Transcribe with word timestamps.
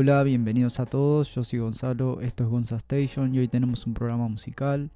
Hola, 0.00 0.22
bienvenidos 0.22 0.78
a 0.78 0.86
todos, 0.86 1.34
yo 1.34 1.42
soy 1.42 1.58
Gonzalo, 1.58 2.20
esto 2.20 2.44
es 2.44 2.48
Gonza 2.48 2.76
Station 2.76 3.34
y 3.34 3.40
hoy 3.40 3.48
tenemos 3.48 3.84
un 3.84 3.94
programa 3.94 4.28
musical, 4.28 4.92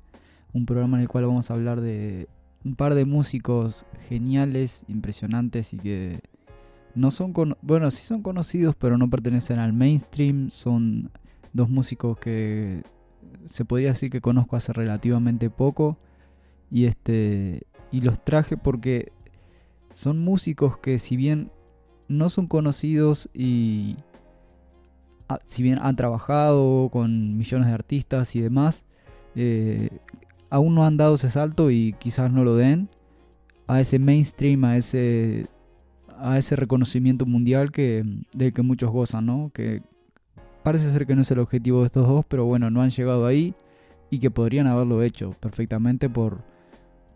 un 0.52 0.64
programa 0.64 0.96
en 0.96 1.02
el 1.02 1.08
cual 1.08 1.26
vamos 1.26 1.50
a 1.50 1.54
hablar 1.54 1.80
de 1.80 2.28
un 2.64 2.76
par 2.76 2.94
de 2.94 3.04
músicos 3.04 3.84
geniales, 4.08 4.84
impresionantes 4.86 5.74
y 5.74 5.78
que 5.78 6.20
no 6.94 7.10
son, 7.10 7.34
bueno, 7.62 7.90
sí 7.90 8.04
son 8.04 8.22
conocidos 8.22 8.76
pero 8.78 8.96
no 8.96 9.10
pertenecen 9.10 9.58
al 9.58 9.72
mainstream, 9.72 10.52
son 10.52 11.10
dos 11.52 11.68
músicos 11.68 12.16
que 12.16 12.84
se 13.44 13.64
podría 13.64 13.88
decir 13.88 14.08
que 14.08 14.20
conozco 14.20 14.54
hace 14.54 14.72
relativamente 14.72 15.50
poco 15.50 15.98
y 16.70 16.84
este 16.84 17.66
y 17.90 18.02
los 18.02 18.24
traje 18.24 18.56
porque 18.56 19.10
son 19.92 20.20
músicos 20.20 20.78
que 20.78 21.00
si 21.00 21.16
bien 21.16 21.50
no 22.06 22.30
son 22.30 22.46
conocidos 22.46 23.28
y 23.34 23.96
si 25.44 25.62
bien 25.62 25.78
han 25.80 25.96
trabajado 25.96 26.88
con 26.90 27.36
millones 27.36 27.68
de 27.68 27.74
artistas 27.74 28.34
y 28.36 28.40
demás, 28.40 28.84
eh, 29.34 29.90
aún 30.50 30.74
no 30.74 30.84
han 30.84 30.96
dado 30.96 31.14
ese 31.14 31.30
salto 31.30 31.70
y 31.70 31.94
quizás 31.98 32.30
no 32.30 32.44
lo 32.44 32.56
den 32.56 32.88
a 33.66 33.80
ese 33.80 33.98
mainstream, 33.98 34.64
a 34.64 34.76
ese, 34.76 35.46
a 36.18 36.38
ese 36.38 36.56
reconocimiento 36.56 37.26
mundial 37.26 37.70
que, 37.70 38.04
del 38.32 38.52
que 38.52 38.62
muchos 38.62 38.90
gozan, 38.90 39.26
¿no? 39.26 39.50
Que 39.54 39.82
parece 40.62 40.90
ser 40.90 41.06
que 41.06 41.14
no 41.14 41.22
es 41.22 41.30
el 41.30 41.38
objetivo 41.38 41.80
de 41.80 41.86
estos 41.86 42.06
dos, 42.06 42.24
pero 42.28 42.44
bueno, 42.44 42.70
no 42.70 42.82
han 42.82 42.90
llegado 42.90 43.26
ahí 43.26 43.54
y 44.10 44.18
que 44.18 44.30
podrían 44.30 44.66
haberlo 44.66 45.02
hecho 45.02 45.34
perfectamente 45.40 46.10
por, 46.10 46.42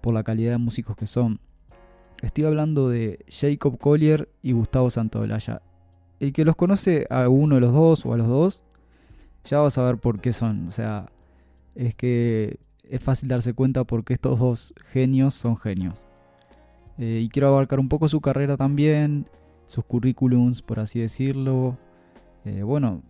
por 0.01 0.15
la 0.15 0.23
calidad 0.23 0.53
de 0.53 0.59
músicos 0.59 0.97
que 0.97 1.07
son. 1.07 1.41
Estoy 2.23 2.45
hablando 2.45 2.89
de 2.89 3.25
Jacob 3.29 3.79
Collier 3.79 4.31
y 4.43 4.53
Gustavo 4.53 4.89
Santaolalla 4.89 5.61
el 6.21 6.33
que 6.33 6.45
los 6.45 6.57
conoce 6.57 7.07
a 7.11 7.29
uno 7.29 7.57
de 7.57 7.61
los 7.61 7.73
dos 7.73 8.07
o 8.07 8.13
a 8.13 8.17
los 8.17 8.29
dos, 8.29 8.65
ya 9.45 9.61
va 9.61 9.69
a 9.69 9.71
saber 9.71 9.99
por 9.99 10.21
qué 10.21 10.33
son. 10.33 10.69
O 10.69 10.71
sea, 10.71 11.11
es 11.75 11.95
que 11.95 12.59
es 12.89 13.03
fácil 13.03 13.29
darse 13.29 13.53
cuenta 13.53 13.85
porque 13.85 14.15
estos 14.15 14.39
dos 14.39 14.75
genios 14.93 15.35
son 15.35 15.57
genios. 15.57 16.05
Eh, 16.99 17.21
y 17.23 17.29
quiero 17.29 17.49
abarcar 17.49 17.79
un 17.79 17.89
poco 17.89 18.09
su 18.09 18.21
carrera 18.21 18.57
también, 18.57 19.29
sus 19.67 19.85
currículums, 19.85 20.63
por 20.63 20.81
así 20.81 21.01
decirlo. 21.01 21.77
Eh, 22.45 22.63
bueno, 22.63 23.03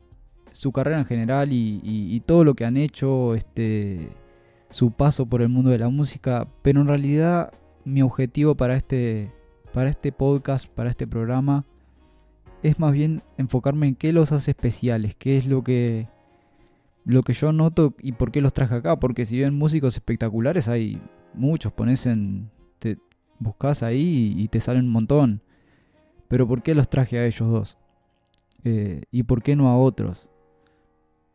su 0.50 0.72
carrera 0.72 0.98
en 0.98 1.04
general 1.04 1.50
y, 1.52 2.20
todo 2.26 2.44
lo 2.44 2.54
que 2.54 2.64
han 2.64 2.76
hecho, 2.76 3.34
este, 3.34 4.08
su 4.70 4.90
paso 4.90 5.26
por 5.26 5.42
el 5.42 5.48
mundo 5.48 5.70
de 5.70 5.78
la 5.78 5.88
música. 5.88 6.48
Pero 6.62 6.80
en 6.80 6.88
realidad 6.88 7.52
mi 7.84 8.02
objetivo 8.02 8.56
para 8.56 8.74
este, 8.74 9.30
para 9.72 9.90
este 9.90 10.10
podcast, 10.10 10.66
para 10.66 10.90
este 10.90 11.06
programa, 11.06 11.64
es 12.62 12.78
más 12.78 12.92
bien 12.92 13.22
enfocarme 13.36 13.88
en 13.88 13.94
qué 13.94 14.12
los 14.12 14.32
hace 14.32 14.52
especiales, 14.52 15.14
qué 15.16 15.38
es 15.38 15.46
lo 15.46 15.62
que 15.62 16.08
lo 17.04 17.22
que 17.22 17.32
yo 17.32 17.52
noto 17.52 17.94
y 18.00 18.12
por 18.12 18.32
qué 18.32 18.40
los 18.40 18.52
traje 18.52 18.74
acá, 18.74 18.98
porque 18.98 19.24
si 19.24 19.36
bien 19.36 19.56
músicos 19.56 19.94
espectaculares 19.94 20.66
hay 20.66 21.00
muchos, 21.34 21.72
pones 21.72 22.04
en 22.06 22.50
te 22.80 22.98
buscas 23.38 23.84
ahí 23.84 24.34
y 24.36 24.48
te 24.48 24.60
salen 24.60 24.86
un 24.86 24.92
montón. 24.92 25.42
Pero 26.28 26.48
¿por 26.48 26.62
qué 26.62 26.74
los 26.74 26.88
traje 26.88 27.18
a 27.18 27.26
ellos 27.26 27.48
dos? 27.48 27.78
Eh, 28.64 29.02
¿Y 29.12 29.22
por 29.22 29.42
qué 29.42 29.54
no 29.54 29.68
a 29.68 29.78
otros? 29.78 30.28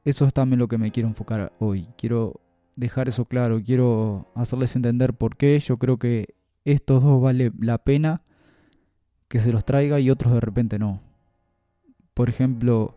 Eso 0.03 0.25
es 0.25 0.33
también 0.33 0.59
lo 0.59 0.67
que 0.67 0.77
me 0.77 0.91
quiero 0.91 1.07
enfocar 1.07 1.53
hoy. 1.59 1.87
Quiero 1.97 2.41
dejar 2.75 3.07
eso 3.07 3.23
claro, 3.23 3.61
quiero 3.63 4.27
hacerles 4.35 4.75
entender 4.75 5.13
por 5.13 5.37
qué 5.37 5.57
yo 5.59 5.77
creo 5.77 5.97
que 5.97 6.35
estos 6.65 7.01
dos 7.01 7.21
vale 7.21 7.51
la 7.59 7.77
pena 7.77 8.23
que 9.29 9.39
se 9.39 9.53
los 9.53 9.63
traiga 9.63 10.01
y 10.01 10.09
otros 10.09 10.33
de 10.33 10.41
repente 10.41 10.77
no 10.77 11.10
por 12.21 12.29
ejemplo, 12.29 12.93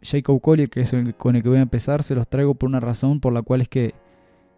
Jacob 0.00 0.40
Collier, 0.40 0.70
que 0.70 0.82
es 0.82 0.92
el 0.92 1.16
con 1.16 1.34
el 1.34 1.42
que 1.42 1.48
voy 1.48 1.58
a 1.58 1.62
empezar, 1.62 2.04
se 2.04 2.14
los 2.14 2.28
traigo 2.28 2.54
por 2.54 2.68
una 2.68 2.78
razón 2.78 3.18
por 3.18 3.32
la 3.32 3.42
cual 3.42 3.60
es 3.60 3.68
que 3.68 3.92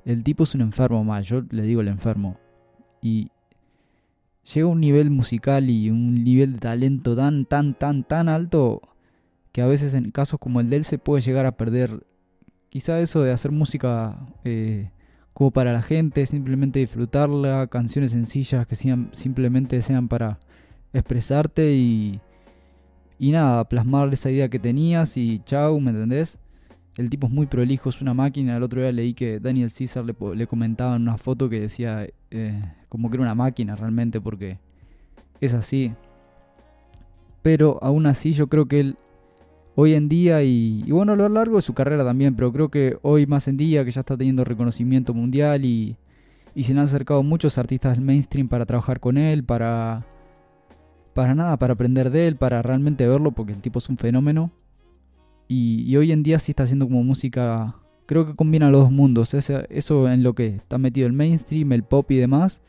el 0.05 0.23
tipo 0.23 0.43
es 0.45 0.55
un 0.55 0.61
enfermo 0.61 1.03
más, 1.05 1.27
yo 1.27 1.43
le 1.49 1.63
digo 1.63 1.81
el 1.81 1.89
enfermo. 1.89 2.39
Y 3.01 3.31
llega 4.53 4.67
a 4.67 4.71
un 4.71 4.79
nivel 4.79 5.11
musical 5.11 5.71
y 5.71 5.89
un 5.89 6.23
nivel 6.23 6.53
de 6.53 6.59
talento 6.59 7.17
tan, 7.17 7.47
tan, 7.47 7.73
tan, 7.73 8.05
tan 8.05 8.29
alto 8.29 8.83
que 9.53 9.63
a 9.63 9.67
veces 9.67 9.95
en 9.95 10.11
casos 10.11 10.39
como 10.39 10.61
el 10.61 10.69
de 10.69 10.77
él 10.77 10.85
se 10.85 10.99
puede 10.99 11.23
llegar 11.23 11.47
a 11.47 11.57
perder 11.57 12.05
quizá 12.69 13.01
eso 13.01 13.23
de 13.23 13.33
hacer 13.33 13.53
música 13.53 14.19
eh, 14.45 14.91
como 15.33 15.51
para 15.51 15.73
la 15.73 15.81
gente, 15.81 16.27
simplemente 16.27 16.79
disfrutarla, 16.81 17.69
canciones 17.69 18.11
sencillas 18.11 18.67
que 18.67 18.75
sean, 18.75 19.09
simplemente 19.13 19.81
sean 19.81 20.09
para 20.09 20.41
expresarte 20.93 21.73
y 21.73 22.21
y 23.19 23.33
nada, 23.33 23.65
plasmar 23.69 24.13
esa 24.13 24.31
idea 24.31 24.49
que 24.49 24.59
tenías 24.59 25.17
y 25.17 25.41
chau, 25.41 25.81
¿me 25.81 25.91
entendés? 25.91 26.39
El 26.97 27.11
tipo 27.11 27.27
es 27.27 27.33
muy 27.33 27.47
prolijo, 27.47 27.89
es 27.89 28.01
una 28.01 28.15
máquina. 28.15 28.57
El 28.57 28.63
otro 28.63 28.81
día 28.81 28.93
leí 28.93 29.15
que 29.15 29.39
Daniel 29.41 29.71
César 29.71 30.05
le, 30.05 30.47
comentaba 30.47 30.97
en 30.97 31.03
una 31.03 31.19
foto 31.19 31.49
que 31.49 31.61
decía 31.61 32.07
eh, 32.31 32.63
como 32.89 33.11
que 33.11 33.17
era 33.17 33.25
una 33.25 33.35
máquina 33.35 33.77
realmente, 33.77 34.21
porque 34.21 34.59
es 35.41 35.55
así. 35.55 35.93
Pero 37.43 37.79
aún 37.83 38.07
así 38.07 38.33
yo 38.33 38.49
creo 38.49 38.67
que 38.67 38.81
él 38.81 38.97
hoy 39.77 39.93
en 39.93 40.09
día, 40.09 40.43
y, 40.43 40.83
bueno, 40.91 41.13
a 41.13 41.17
lo 41.17 41.29
largo 41.29 41.57
de 41.57 41.63
su 41.63 41.75
carrera 41.75 42.03
también, 42.03 42.35
pero 42.35 42.51
creo 42.51 42.71
que 42.71 42.99
hoy 43.03 43.27
más 43.27 43.47
en 43.47 43.59
día, 43.59 43.85
que 43.85 43.91
ya 43.91 44.01
está 44.01 44.17
teniendo 44.17 44.43
reconocimiento 44.43 45.13
mundial 45.13 45.67
y, 45.67 45.97
y 46.55 46.65
se 46.65 46.73
le 46.73 46.81
han 46.81 46.87
acercado 46.87 47.23
muchos 47.23 47.59
artistas 47.59 47.95
del 47.95 48.05
mainstream 48.05 48.49
para 48.49 48.65
trabajar 48.65 49.01
con 49.01 49.19
él, 49.19 49.45
para 49.45 50.07
para 51.17 51.35
nada, 51.35 51.57
para 51.57 51.73
aprender 51.73 52.11
de 52.11 52.27
él, 52.27 52.37
para 52.37 52.61
realmente 52.61 53.09
verlo, 53.09 53.33
porque 53.33 53.55
el 53.55 53.63
tipo 53.63 53.79
es 53.79 53.89
un 53.89 53.97
fenómeno. 53.97 54.51
Y, 55.49 55.97
hoy 55.97 56.13
en 56.13 56.23
día 56.23 56.39
sí 56.39 56.53
está 56.53 56.65
haciendo 56.65 56.87
como 56.87 57.03
música, 57.03 57.75
creo 58.05 58.27
que 58.27 58.37
combina 58.37 58.71
los 58.71 58.83
dos 58.83 58.93
mundos, 58.93 59.33
eso 59.33 60.11
en 60.11 60.23
lo 60.23 60.35
que 60.35 60.49
está 60.49 60.77
metido 60.77 61.07
el 61.07 61.15
mainstream, 61.15 61.73
el 61.73 61.85
pop 61.85 62.11
y 62.11 62.17
demás, 62.17 62.61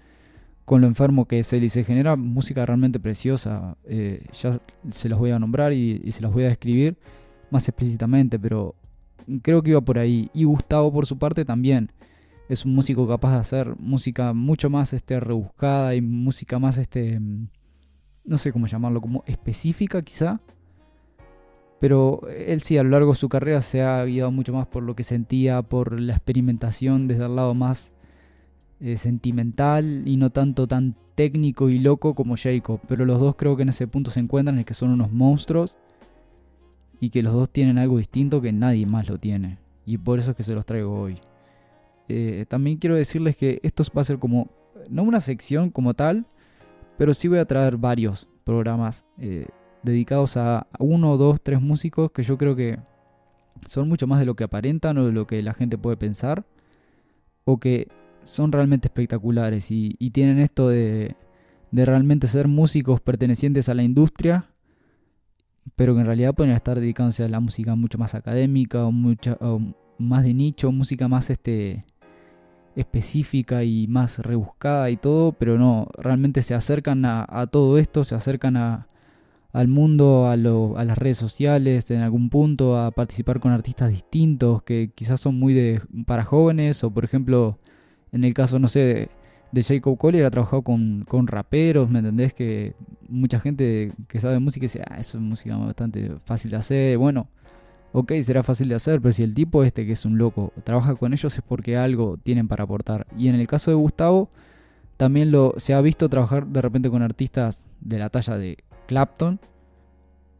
con 0.63 0.80
lo 0.80 0.88
enfermo 0.88 1.25
que 1.25 1.40
es 1.40 1.52
él 1.52 1.66
y 1.66 1.69
se 1.69 1.84
genera 1.84 2.16
música 2.16 2.66
realmente 2.66 3.02
preciosa. 3.02 3.75
Eh, 3.84 4.25
ya 4.41 4.58
se 4.91 5.09
los 5.09 5.19
voy 5.19 5.31
a 5.31 5.40
nombrar 5.40 5.74
y, 5.74 6.02
y 6.06 6.14
se 6.14 6.22
los 6.22 6.31
voy 6.31 6.46
a 6.46 6.47
describir 6.47 6.96
más 7.52 7.68
explícitamente, 7.68 8.40
pero 8.40 8.75
creo 9.41 9.62
que 9.62 9.72
iba 9.72 9.81
por 9.81 10.00
ahí. 10.00 10.29
Y 10.34 10.46
Gustavo 10.46 10.94
por 10.94 11.06
su 11.06 11.18
parte 11.18 11.44
también 11.44 11.91
es 12.47 12.64
un 12.64 12.74
músico 12.74 13.06
capaz 13.09 13.34
de 13.34 13.40
hacer 13.40 13.75
música 13.78 14.31
mucho 14.31 14.69
más 14.69 14.94
este, 14.94 15.19
rebuscada 15.19 15.96
y 15.96 16.02
música 16.02 16.59
más 16.59 16.78
este, 16.78 17.19
no 18.27 18.38
sé 18.38 18.51
cómo 18.51 18.67
llamarlo, 18.67 19.01
como 19.01 19.23
específica 19.25 20.01
quizá. 20.03 20.39
Pero 21.79 22.21
él 22.29 22.61
sí, 22.61 22.77
a 22.77 22.83
lo 22.83 22.89
largo 22.89 23.11
de 23.11 23.17
su 23.17 23.29
carrera 23.29 23.61
se 23.61 23.81
ha 23.81 24.03
guiado 24.03 24.31
mucho 24.31 24.53
más 24.53 24.67
por 24.67 24.83
lo 24.83 24.95
que 24.95 25.03
sentía, 25.03 25.61
por 25.61 25.99
la 25.99 26.13
experimentación 26.13 27.07
desde 27.07 27.25
el 27.25 27.35
lado 27.35 27.53
más 27.53 27.93
eh, 28.79 28.97
sentimental 28.97 30.03
y 30.07 30.17
no 30.17 30.31
tanto 30.31 30.67
tan 30.67 30.95
técnico 31.16 31.69
y 31.69 31.79
loco 31.79 32.13
como 32.16 32.35
Jacob. 32.35 32.79
Pero 32.87 33.05
los 33.05 33.19
dos 33.19 33.35
creo 33.35 33.55
que 33.55 33.63
en 33.63 33.69
ese 33.69 33.87
punto 33.87 34.11
se 34.11 34.19
encuentran, 34.19 34.59
es 34.59 34.66
que 34.66 34.73
son 34.73 34.91
unos 34.91 35.11
monstruos 35.11 35.77
y 36.99 37.09
que 37.09 37.21
los 37.21 37.33
dos 37.33 37.49
tienen 37.49 37.77
algo 37.77 37.97
distinto 37.97 38.41
que 38.41 38.51
nadie 38.51 38.85
más 38.85 39.07
lo 39.07 39.19
tiene. 39.19 39.59
Y 39.85 39.97
por 39.97 40.19
eso 40.19 40.31
es 40.31 40.37
que 40.37 40.43
se 40.43 40.53
los 40.53 40.66
traigo 40.66 40.99
hoy. 40.99 41.19
Eh, 42.09 42.45
también 42.47 42.77
quiero 42.77 42.95
decirles 42.95 43.37
que 43.37 43.59
esto 43.63 43.83
va 43.95 44.01
a 44.01 44.05
ser 44.05 44.17
como, 44.17 44.49
no 44.89 45.03
una 45.03 45.21
sección 45.21 45.69
como 45.69 45.93
tal, 45.93 46.25
pero 46.97 47.14
sí 47.14 47.28
voy 47.28 47.40
a 47.40 47.46
traer 47.46 47.78
varios 47.78 48.28
programas 48.44 49.05
eh, 49.20 49.47
dedicados 49.84 50.38
a 50.38 50.67
uno, 50.79 51.17
dos, 51.17 51.41
tres 51.41 51.61
músicos 51.61 52.11
que 52.11 52.23
yo 52.23 52.38
creo 52.38 52.55
que 52.55 52.79
son 53.67 53.90
mucho 53.90 54.08
más 54.08 54.20
de 54.20 54.26
lo 54.26 54.35
que 54.35 54.44
aparentan 54.44 54.97
o 54.97 55.05
de 55.05 55.11
lo 55.11 55.26
que 55.28 55.41
la 55.41 55.53
gente 55.53 55.78
puede 55.78 55.97
pensar. 55.97 56.46
O 57.46 57.59
que 57.59 57.88
son 58.23 58.52
realmente 58.52 58.90
espectaculares 58.90 59.72
y, 59.72 59.94
tienen 60.11 60.40
esto 60.40 60.67
de, 60.70 61.16
realmente 61.72 62.28
ser 62.28 62.47
músicos 62.47 63.00
pertenecientes 63.00 63.70
a 63.70 63.73
la 63.73 63.84
industria, 63.84 64.46
pero 65.76 65.93
que 65.93 66.02
en 66.02 66.05
realidad 66.08 66.35
pueden 66.35 66.53
estar 66.53 66.79
dedicándose 66.79 67.23
a 67.23 67.29
la 67.29 67.40
música 67.40 67.76
mucho 67.76 67.97
más 67.97 68.16
académica 68.16 68.85
o, 68.85 68.91
mucha, 68.91 69.38
más 69.97 70.23
de 70.23 70.34
nicho, 70.34 70.72
música 70.72 71.08
más 71.08 71.29
este 71.29 71.85
específica 72.78 73.64
y 73.64 73.88
más 73.88 74.20
rebuscada 74.20 74.90
y 74.91 74.97
todo, 74.97 75.34
pero 75.34 75.58
no, 75.58 75.88
realmente 75.97 76.44
se 76.44 76.53
acercan 76.53 77.06
a, 77.06 77.47
todo 77.52 77.78
esto, 77.79 78.03
se 78.03 78.16
acercan 78.16 78.56
a, 78.56 78.88
al 79.52 79.68
mundo, 79.68 80.28
a, 80.28 80.34
a, 80.34 80.38
las 80.38 80.97
redes 80.97 81.18
sociales, 81.18 81.90
en 81.91 82.02
algún 82.02 82.29
punto, 82.29 82.78
a 82.78 82.91
participar 82.91 83.40
con 83.40 83.52
artistas 83.52 83.90
distintos 83.90 84.62
que 84.64 84.91
quizás 84.94 85.20
son 85.20 85.40
muy 85.40 85.53
de, 85.53 85.82
para 86.06 86.24
jóvenes, 86.24 86.84
o 86.84 86.91
por 86.91 87.03
ejemplo, 87.03 87.58
en 88.12 88.24
el 88.24 88.34
caso, 88.35 88.59
no 88.59 88.68
sé, 88.68 88.79
de, 88.79 89.09
de 89.52 89.64
Jacob 89.64 89.97
Collier 89.97 90.26
ha 90.26 90.32
trabajado 90.32 90.62
con, 90.62 91.03
con, 91.08 91.26
raperos, 91.28 91.90
¿me 91.90 92.00
entendés? 92.00 92.34
Que 92.35 92.76
mucha 93.09 93.40
gente 93.40 93.94
que 94.08 94.20
sabe 94.20 94.40
música 94.40 94.66
dice, 94.66 94.84
ah, 94.88 94.97
eso 95.00 95.18
es 95.18 95.24
música 95.24 95.58
bastante 95.58 96.12
fácil 96.26 96.52
de 96.52 96.58
hacer, 96.58 96.97
bueno 96.97 97.28
ok, 97.99 98.14
será 98.22 98.44
fácil 98.44 98.70
de 98.70 98.76
hacer, 98.76 99.02
pero 99.02 99.11
si 99.11 99.23
el 99.23 99.34
tipo 99.34 99.64
este 99.64 99.84
que 99.84 99.94
es 99.94 100.05
un 100.05 100.20
loco 100.20 100.53
trabaja 100.64 100.94
con 100.94 101.14
ellos 101.14 101.35
es 101.35 101.41
porque 101.41 101.78
algo 101.78 102.17
tienen 102.22 102.47
para 102.47 102.64
aportar. 102.64 103.08
Y 103.17 103.28
en 103.28 103.34
el 103.34 103.47
caso 103.47 103.72
de 103.72 103.76
Gustavo, 103.76 104.29
también 104.97 105.32
lo, 105.32 105.55
se 105.58 105.73
ha 105.73 105.82
visto 105.82 106.08
trabajar 106.08 106.46
de 106.46 106.61
repente 106.61 106.91
con 106.91 107.02
artistas 107.02 107.66
de 107.82 107.97
la 107.97 108.09
talla 108.09 108.38
de 108.38 108.58
Clapton 108.85 109.40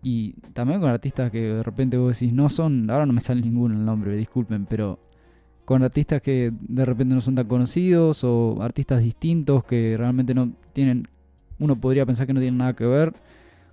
Y 0.04 0.34
también 0.54 0.82
con 0.82 0.90
artistas 0.90 1.32
que 1.32 1.42
de 1.42 1.64
repente 1.64 1.98
vos 1.98 2.20
decís, 2.20 2.32
no 2.32 2.48
son, 2.48 2.92
ahora 2.92 3.08
no 3.08 3.14
me 3.14 3.22
sale 3.22 3.42
ninguno 3.42 3.74
el 3.74 3.84
nombre, 3.84 4.16
disculpen, 4.16 4.68
pero 4.68 5.00
con 5.66 5.82
artistas 5.82 6.22
que 6.22 6.54
de 6.62 6.86
repente 6.86 7.16
no 7.16 7.22
son 7.22 7.34
tan 7.34 7.48
conocidos 7.48 8.24
o 8.24 8.62
artistas 8.62 9.02
distintos 9.02 9.64
que 9.64 9.96
realmente 9.98 10.36
no 10.36 10.52
tienen, 10.74 11.08
uno 11.58 11.76
podría 11.76 12.06
pensar 12.06 12.28
que 12.28 12.34
no 12.34 12.40
tienen 12.40 12.60
nada 12.60 12.76
que 12.76 12.86
ver 12.86 13.14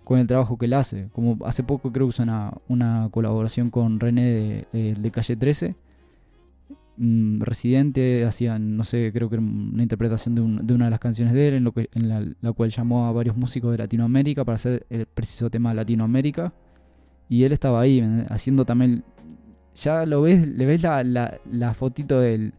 con 0.05 0.19
el 0.19 0.27
trabajo 0.27 0.59
que 0.59 0.67
él 0.67 0.75
hace. 0.75 1.09
Como 1.12 1.39
hace 1.47 1.62
poco 1.62 1.93
creo 1.93 2.06
que 2.09 2.15
hizo 2.15 2.23
una, 2.69 3.09
colaboración 3.11 3.71
con 3.71 3.99
René 4.01 4.67
de, 4.73 4.97
eh, 5.03 5.11
Calle 5.11 5.37
13 5.37 5.77
Mm, 6.97 7.41
residente, 7.41 8.25
hacían, 8.25 8.77
no 8.77 8.85
sé, 8.85 9.11
creo 9.12 9.29
que 9.29 9.37
una 9.37 9.83
interpretación 9.83 10.37
de, 10.37 10.75
una 10.75 10.85
de 10.85 10.91
las 10.91 11.01
canciones 11.01 11.35
de 11.35 11.49
él, 11.49 11.55
en, 11.55 11.65
lo 11.65 11.73
que, 11.73 11.89
en 11.93 12.09
la, 12.09 12.53
cual 12.53 12.71
llamó 12.71 13.06
a 13.06 13.12
varios 13.12 13.37
músicos 13.37 13.73
de 13.73 13.79
Latinoamérica 13.79 14.45
para 14.45 14.55
hacer 14.56 14.87
el 14.91 15.06
preciso 15.06 15.51
tema 15.51 15.75
Latinoamérica. 15.75 16.53
Y 17.29 17.45
él 17.45 17.53
estaba 17.53 17.81
ahí, 17.81 18.01
haciendo 18.29 18.65
también. 18.65 19.05
Ya 19.77 20.06
lo 20.06 20.23
ves, 20.23 20.47
le 20.47 20.67
ves 20.67 20.83
la, 20.83 21.03
la, 21.03 21.75
fotito 21.75 22.21
de 22.21 22.35
él 22.35 22.55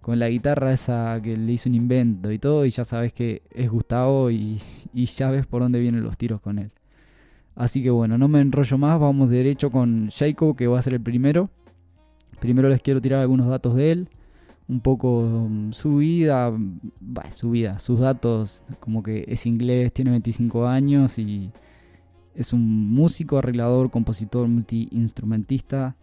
con 0.00 0.18
la 0.18 0.28
guitarra 0.28 0.72
esa 0.72 1.20
que 1.22 1.36
le 1.36 1.52
hizo 1.52 1.68
un 1.68 1.74
invento 1.74 2.30
y 2.32 2.38
todo, 2.38 2.64
y 2.66 2.70
ya 2.70 2.84
sabes 2.84 3.12
que 3.12 3.42
es 3.50 3.68
Gustavo 3.70 4.30
y, 4.30 4.60
y 4.94 5.06
ya 5.06 5.30
ves 5.30 5.46
por 5.46 5.62
dónde 5.62 5.80
vienen 5.80 6.02
los 6.04 6.16
tiros 6.16 6.40
con 6.40 6.58
él. 6.58 6.70
Así 7.60 7.82
que 7.82 7.90
bueno, 7.90 8.16
no 8.16 8.26
me 8.26 8.40
enrollo 8.40 8.78
más, 8.78 8.98
vamos 8.98 9.28
derecho 9.28 9.70
con 9.70 10.08
Jacob, 10.08 10.56
que 10.56 10.66
va 10.66 10.78
a 10.78 10.82
ser 10.82 10.94
el 10.94 11.02
primero. 11.02 11.50
Primero 12.38 12.70
les 12.70 12.80
quiero 12.80 13.02
tirar 13.02 13.20
algunos 13.20 13.48
datos 13.48 13.76
de 13.76 13.92
él, 13.92 14.08
un 14.66 14.80
poco 14.80 15.46
mm, 15.50 15.72
su 15.72 15.98
vida, 15.98 16.56
su 17.30 17.50
vida, 17.50 17.78
sus 17.78 18.00
datos, 18.00 18.64
como 18.80 19.02
que 19.02 19.26
es 19.28 19.44
inglés, 19.44 19.92
tiene 19.92 20.10
25 20.10 20.66
años 20.66 21.18
y 21.18 21.52
es 22.34 22.54
un 22.54 22.94
músico, 22.94 23.36
arreglador, 23.36 23.90
compositor, 23.90 24.48
multiinstrumentista, 24.48 25.96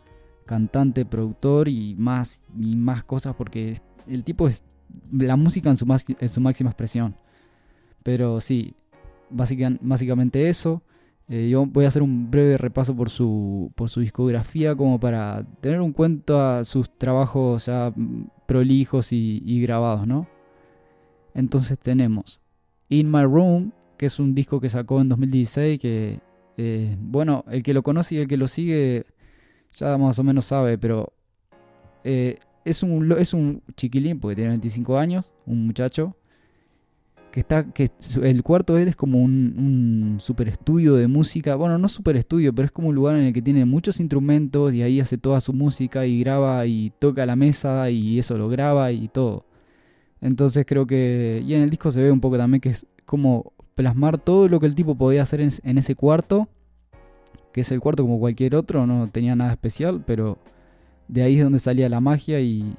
cantante, 0.46 1.06
productor 1.06 1.70
y 1.70 1.96
más, 1.96 2.44
y 2.56 2.76
más 2.76 3.04
cosas 3.04 3.34
porque 3.36 3.74
el 4.06 4.24
tipo 4.24 4.48
es 4.48 4.64
la 5.12 5.36
música 5.36 5.72
en 5.72 5.78
su 6.30 6.40
máxima 6.40 6.70
expresión. 6.70 7.16
Pero 8.04 8.42
sí, 8.42 8.76
básicamente 9.32 10.50
eso. 10.50 10.84
Eh, 11.30 11.50
yo 11.50 11.66
voy 11.66 11.86
a 11.86 11.90
hacer 11.90 12.02
un 12.02 12.32
breve 12.32 12.58
repaso 12.58 12.96
por 12.96 13.10
su, 13.10 13.72
por 13.76 13.90
su 13.90 14.00
discografía 14.00 14.76
como 14.76 15.00
para 15.00 15.46
tener 15.60 15.82
un 15.82 15.92
cuento 15.92 16.40
a 16.42 16.64
sus 16.64 16.90
trabajos 16.98 17.66
ya 17.66 17.94
prolijos 18.46 19.12
y, 19.12 19.62
grabados, 19.62 20.08
¿no? 20.08 20.28
Entonces 21.34 21.78
tenemos 21.78 22.42
In 22.90 23.12
My 23.12 23.24
Room, 23.24 23.74
que 23.98 24.06
es 24.06 24.20
un 24.20 24.34
disco 24.34 24.62
que 24.62 24.70
sacó 24.70 25.02
en 25.02 25.10
2016, 25.10 25.80
que, 25.80 26.20
eh, 26.56 26.96
bueno, 27.00 27.44
el 27.50 27.62
que 27.62 27.74
lo 27.74 27.84
conoce 27.84 28.16
y 28.16 28.18
el 28.20 28.28
que 28.28 28.38
lo 28.38 28.48
sigue 28.48 29.06
ya 29.76 29.98
más 29.98 30.18
o 30.20 30.24
menos 30.24 30.46
sabe, 30.46 30.78
pero 30.78 31.14
eh, 32.04 32.40
es, 32.64 32.84
un, 32.84 33.12
es 33.12 33.34
un 33.34 33.62
chiquilín, 33.76 34.20
porque 34.20 34.36
tiene 34.36 34.52
25 34.52 34.98
años, 34.98 35.34
un 35.46 35.68
muchacho, 35.68 36.16
que 37.38 37.42
está 37.42 37.72
que 37.72 37.92
el 38.24 38.42
cuarto 38.42 38.74
de 38.74 38.82
él 38.82 38.88
es 38.88 38.96
como 38.96 39.22
un, 39.22 40.18
super 40.20 40.48
estudio 40.48 40.96
de 40.96 41.06
música. 41.06 41.54
Bueno 41.54 41.78
no 41.78 41.88
super 41.88 42.16
estudio 42.16 42.52
pero 42.52 42.66
es 42.66 42.72
como 42.72 42.88
un 42.88 42.96
lugar 42.96 43.16
en 43.16 43.26
el 43.26 43.34
que 43.34 43.44
tiene 43.44 43.64
muchos 43.64 44.00
instrumentos 44.00 44.74
y 44.74 44.82
ahí 44.82 45.00
hace 45.00 45.20
toda 45.20 45.40
su 45.40 45.54
música 45.54 46.08
y 46.08 46.20
graba 46.20 46.66
y 46.66 46.92
toca 46.98 47.28
la 47.28 47.36
mesa 47.36 47.92
y 47.92 48.18
eso 48.18 48.40
lo 48.40 48.50
graba 48.50 48.92
y 48.92 49.08
todo. 49.08 49.46
Entonces 50.20 50.66
creo 50.68 50.88
que 50.88 51.44
y 51.46 51.54
en 51.54 51.62
el 51.62 51.70
disco 51.70 51.92
se 51.92 52.02
ve 52.02 52.12
un 52.12 52.22
poco 52.22 52.38
también 52.40 52.60
que 52.60 52.70
es 52.70 52.88
como 53.06 53.54
plasmar 53.76 54.18
todo 54.18 54.50
lo 54.50 54.60
que 54.60 54.66
el 54.66 54.74
tipo 54.74 54.96
podía 54.96 55.22
hacer 55.22 55.40
en, 55.40 55.52
en 55.62 55.78
ese 55.78 55.94
cuarto 55.94 56.50
que 57.54 57.62
es 57.62 57.72
el 57.72 57.80
cuarto 57.80 58.02
como 58.02 58.20
cualquier 58.20 58.56
otro 58.56 58.88
no 58.88 59.10
tenía 59.12 59.36
nada 59.36 59.52
especial 59.52 60.04
pero 60.04 60.40
de 61.08 61.22
ahí 61.22 61.38
es 61.38 61.44
donde 61.44 61.60
salía 61.60 61.88
la 61.88 62.02
magia 62.02 62.40
y 62.40 62.74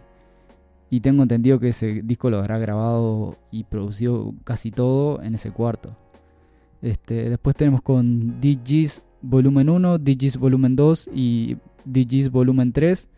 y 0.91 1.01
tengo 1.01 1.23
entendido 1.23 1.61
que 1.61 1.69
ese 1.69 2.03
disco 2.03 2.31
lo 2.31 2.39
habrá 2.39 2.59
grabado 2.59 3.37
y 3.51 3.65
producido 3.65 4.35
casi 4.45 4.71
todo 4.71 5.23
en 5.23 5.35
ese 5.35 5.51
cuarto. 5.51 5.97
Este, 6.81 7.29
después 7.29 7.57
tenemos 7.57 7.83
con 7.83 8.41
DJs 8.41 9.03
Volumen 9.21 9.69
1, 9.69 9.99
DJs 9.99 10.39
Volumen 10.39 10.77
2 10.77 11.11
y 11.15 11.57
DJs 11.85 12.31
Volumen 12.31 12.73
3. 12.73 13.09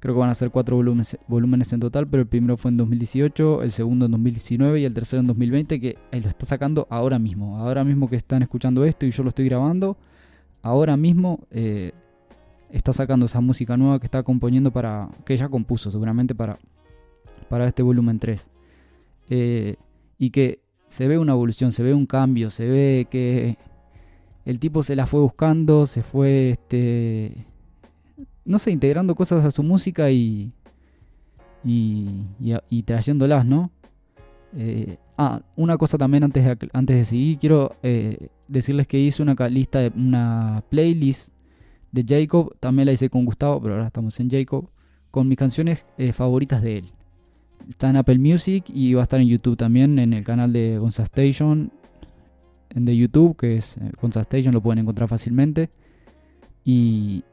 Creo 0.00 0.14
que 0.14 0.20
van 0.20 0.30
a 0.30 0.34
ser 0.34 0.50
cuatro 0.50 0.76
volúmenes, 0.76 1.72
en 1.72 1.80
total, 1.80 2.06
pero 2.06 2.22
el 2.22 2.28
primero 2.28 2.56
fue 2.56 2.70
en 2.70 2.76
2018, 2.76 3.64
el 3.64 3.72
segundo 3.72 4.06
en 4.06 4.12
2019 4.12 4.80
y 4.80 4.84
el 4.84 4.94
tercero 4.94 5.20
en 5.20 5.26
2020, 5.26 5.80
que 5.80 5.98
lo 6.12 6.28
está 6.28 6.46
sacando 6.46 6.86
ahora 6.88 7.18
mismo. 7.18 7.58
Ahora 7.58 7.82
mismo 7.82 8.08
que 8.08 8.14
están 8.14 8.42
escuchando 8.42 8.84
esto 8.84 9.06
y 9.06 9.10
yo 9.10 9.24
lo 9.24 9.30
estoy 9.30 9.46
grabando, 9.46 9.96
ahora 10.62 10.96
mismo 10.96 11.40
eh, 11.50 11.90
está 12.70 12.92
sacando 12.92 13.26
esa 13.26 13.40
música 13.40 13.76
nueva 13.76 13.98
que 13.98 14.06
está 14.06 14.22
componiendo 14.22 14.70
para. 14.70 15.08
que 15.24 15.36
ya 15.36 15.48
compuso 15.48 15.90
seguramente 15.90 16.32
para, 16.32 16.60
para 17.48 17.66
este 17.66 17.82
volumen 17.82 18.18
3. 18.18 18.48
Eh, 19.30 19.76
y 20.18 20.30
que 20.30 20.60
se 20.88 21.06
ve 21.06 21.18
una 21.18 21.32
evolución, 21.32 21.72
se 21.72 21.82
ve 21.82 21.94
un 21.94 22.06
cambio, 22.06 22.50
se 22.50 22.66
ve 22.66 23.06
que 23.10 23.56
el 24.44 24.58
tipo 24.58 24.82
se 24.82 24.96
la 24.96 25.06
fue 25.06 25.20
buscando, 25.20 25.86
se 25.86 26.02
fue, 26.02 26.50
este, 26.50 27.46
no 28.44 28.58
sé, 28.58 28.70
integrando 28.70 29.14
cosas 29.14 29.44
a 29.44 29.50
su 29.50 29.62
música 29.62 30.10
y, 30.10 30.50
y, 31.64 32.24
y, 32.70 32.82
trayéndolas, 32.82 33.44
¿no? 33.44 33.70
Eh, 34.56 34.96
ah, 35.18 35.42
una 35.56 35.76
cosa 35.76 35.98
también 35.98 36.24
antes 36.24 36.44
de, 36.44 36.56
antes 36.72 36.96
de 36.96 37.04
seguir, 37.04 37.38
quiero 37.38 37.76
eh, 37.82 38.28
decirles 38.48 38.86
que 38.86 38.98
hice 38.98 39.22
una 39.22 39.34
lista 39.48 39.80
de 39.80 39.92
una 39.94 40.64
playlist 40.70 41.34
de 41.92 42.04
Jacob, 42.08 42.56
también 42.58 42.86
la 42.86 42.92
hice 42.92 43.10
con 43.10 43.26
Gustavo, 43.26 43.60
pero 43.60 43.74
ahora 43.74 43.88
estamos 43.88 44.18
en 44.20 44.30
Jacob, 44.30 44.70
con 45.10 45.28
mis 45.28 45.36
canciones 45.36 45.84
favoritas 46.14 46.62
de 46.62 46.78
él. 46.78 46.90
Está 47.68 47.90
en 47.90 47.96
Apple 47.96 48.18
Music 48.18 48.64
y 48.72 48.94
va 48.94 49.02
a 49.02 49.04
estar 49.04 49.20
en 49.20 49.28
YouTube 49.28 49.56
también, 49.56 49.98
en 49.98 50.12
el 50.14 50.24
canal 50.24 50.52
de 50.52 50.78
Gonza 50.78 51.02
Station 51.02 51.70
de 52.74 52.96
YouTube, 52.96 53.36
que 53.36 53.56
es 53.56 53.76
eh, 53.76 53.90
Gonza 54.00 54.20
Station, 54.20 54.54
lo 54.54 54.60
pueden 54.60 54.80
encontrar 54.80 55.08
fácilmente. 55.08 55.70
Y, 56.64 57.24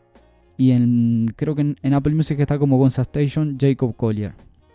y 0.58 0.72
en, 0.72 1.34
creo 1.36 1.56
que 1.56 1.76
en, 1.82 1.94
Apple 1.94 2.14
Music 2.14 2.40
está 2.40 2.58
como 2.58 2.78
Gonza 2.78 3.02
Station 3.02 3.58
Jacob 3.60 3.96
Collier. 3.96 4.34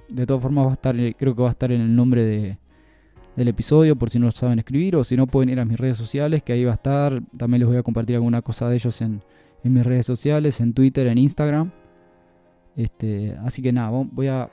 De 0.09 0.27
todas 0.27 0.43
formas 0.43 0.67
va 0.67 0.71
a 0.71 0.75
estar, 0.75 0.99
eh, 0.99 1.15
creo 1.17 1.35
que 1.35 1.43
va 1.43 1.49
a 1.49 1.53
estar 1.53 1.71
en 1.73 1.81
el 1.81 1.95
nombre 1.95 2.25
de, 2.25 2.59
del 3.37 3.49
episodio 3.49 3.97
por 3.97 4.11
si 4.11 4.19
no 4.19 4.27
lo 4.27 4.33
saben 4.33 4.59
escribir 4.59 4.97
o 4.97 5.05
si 5.05 5.17
no 5.17 5.27
pueden 5.27 5.51
ir 5.51 5.61
a 5.61 5.65
mis 5.65 5.79
redes 5.79 5.97
sociales 5.97 6.43
que 6.43 6.53
ahí 6.53 6.65
va 6.65 6.73
a 6.73 6.75
estar. 6.75 7.23
También 7.37 7.61
les 7.61 7.69
voy 7.69 7.77
a 7.79 7.83
compartir 7.83 8.17
alguna 8.17 8.43
cosa 8.43 8.69
de 8.69 8.77
ellos 8.77 9.01
en, 9.03 9.21
en 9.65 9.73
mis 9.73 9.85
redes 9.85 10.07
sociales, 10.07 10.61
en 10.61 10.73
Twitter, 10.73 11.07
en 11.07 11.19
Instagram. 11.19 11.71
Este, 12.77 13.37
así 13.45 13.63
que 13.63 13.73
nada, 13.73 13.91
voy 13.91 14.29
a 14.29 14.51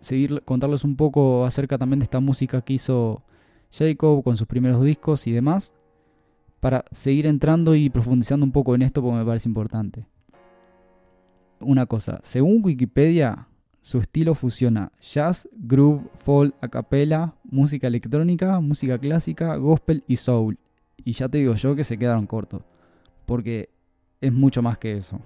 seguir 0.00 0.42
contarles 0.44 0.84
un 0.84 0.96
poco 0.96 1.44
acerca 1.44 1.78
también 1.78 1.98
de 2.00 2.04
esta 2.04 2.20
música 2.20 2.60
que 2.62 2.74
hizo 2.74 3.22
Jacob 3.70 4.22
con 4.22 4.36
sus 4.36 4.46
primeros 4.46 4.82
discos 4.82 5.26
y 5.26 5.32
demás, 5.32 5.74
para 6.60 6.84
seguir 6.90 7.26
entrando 7.26 7.74
y 7.74 7.90
profundizando 7.90 8.44
un 8.44 8.52
poco 8.52 8.74
en 8.74 8.82
esto 8.82 9.02
porque 9.02 9.18
me 9.18 9.24
parece 9.24 9.48
importante. 9.48 10.06
Una 11.60 11.86
cosa, 11.86 12.20
según 12.22 12.64
Wikipedia, 12.64 13.48
su 13.80 13.98
estilo 13.98 14.34
fusiona 14.34 14.92
jazz, 15.00 15.48
groove, 15.52 16.04
folk, 16.14 16.54
a 16.60 16.68
capella, 16.68 17.34
música 17.44 17.86
electrónica, 17.86 18.60
música 18.60 18.98
clásica, 18.98 19.56
gospel 19.56 20.04
y 20.06 20.16
soul. 20.16 20.58
Y 21.04 21.12
ya 21.12 21.28
te 21.28 21.38
digo 21.38 21.54
yo 21.54 21.74
que 21.74 21.84
se 21.84 21.96
quedaron 21.98 22.26
cortos, 22.26 22.62
porque 23.24 23.70
es 24.20 24.32
mucho 24.32 24.62
más 24.62 24.78
que 24.78 24.92
eso. 24.92 25.20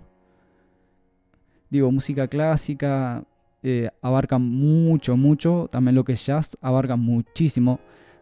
Digo, 1.70 1.90
música 1.90 2.28
clásica, 2.28 3.24
eh, 3.62 3.90
abarca 4.00 4.38
mucho, 4.38 5.16
mucho. 5.16 5.68
También 5.70 5.94
lo 5.94 6.04
que 6.04 6.12
es 6.12 6.26
jazz 6.26 6.56
abarca 6.60 6.96
muchísimo 6.96 7.80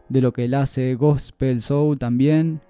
de 0.09 0.21
lo 0.21 0.33
que 0.33 0.45
él 0.45 0.53
hace. 0.53 0.95
Gospel, 0.95 1.61
soul 1.61 1.97
también. 1.97 2.61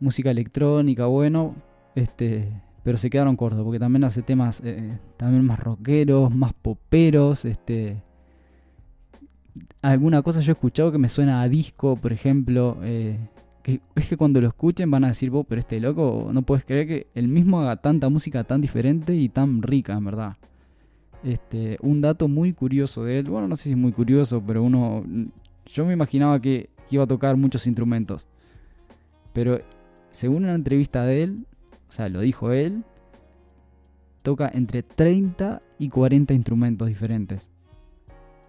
Música 0.00 0.30
electrónica, 0.30 1.06
bueno. 1.06 1.54
Este, 1.94 2.48
pero 2.82 2.96
se 2.96 3.10
quedaron 3.10 3.36
cortos 3.36 3.62
porque 3.64 3.78
también 3.78 4.04
hace 4.04 4.22
temas 4.22 4.62
eh, 4.64 4.98
también 5.16 5.44
más 5.44 5.58
rockeros, 5.58 6.34
más 6.34 6.54
poperos. 6.54 7.44
Este, 7.44 8.02
alguna 9.82 10.22
cosa 10.22 10.40
yo 10.40 10.52
he 10.52 10.54
escuchado 10.54 10.92
que 10.92 10.98
me 10.98 11.08
suena 11.08 11.42
a 11.42 11.48
disco, 11.48 11.96
por 11.96 12.12
ejemplo. 12.12 12.78
Eh, 12.82 13.18
que 13.62 13.80
es 13.96 14.08
que 14.08 14.16
cuando 14.16 14.40
lo 14.40 14.48
escuchen 14.48 14.90
van 14.90 15.04
a 15.04 15.08
decir, 15.08 15.30
vos, 15.30 15.44
pero 15.46 15.58
este 15.58 15.80
loco, 15.80 16.30
no 16.32 16.42
puedes 16.42 16.64
creer 16.64 16.86
que 16.86 17.06
el 17.14 17.28
mismo 17.28 17.60
haga 17.60 17.76
tanta 17.76 18.08
música 18.08 18.44
tan 18.44 18.60
diferente 18.60 19.14
y 19.14 19.28
tan 19.28 19.60
rica, 19.62 19.94
en 19.94 20.04
verdad. 20.04 20.36
Este, 21.24 21.78
un 21.80 22.00
dato 22.00 22.28
muy 22.28 22.52
curioso 22.52 23.04
de 23.04 23.18
él, 23.18 23.30
bueno, 23.30 23.48
no 23.48 23.56
sé 23.56 23.64
si 23.64 23.70
es 23.70 23.76
muy 23.76 23.92
curioso, 23.92 24.42
pero 24.46 24.62
uno, 24.62 25.04
yo 25.66 25.84
me 25.84 25.92
imaginaba 25.92 26.40
que, 26.40 26.70
iba 26.90 27.04
a 27.04 27.06
tocar 27.06 27.36
muchos 27.36 27.66
instrumentos. 27.66 28.26
Pero 29.32 29.60
según 30.10 30.44
una 30.44 30.54
entrevista 30.54 31.04
de 31.04 31.22
él, 31.22 31.46
o 31.88 31.92
sea, 31.92 32.08
lo 32.08 32.20
dijo 32.20 32.50
él, 32.50 32.84
toca 34.22 34.50
entre 34.52 34.82
30 34.82 35.62
y 35.78 35.88
40 35.90 36.34
instrumentos 36.34 36.88
diferentes. 36.88 37.50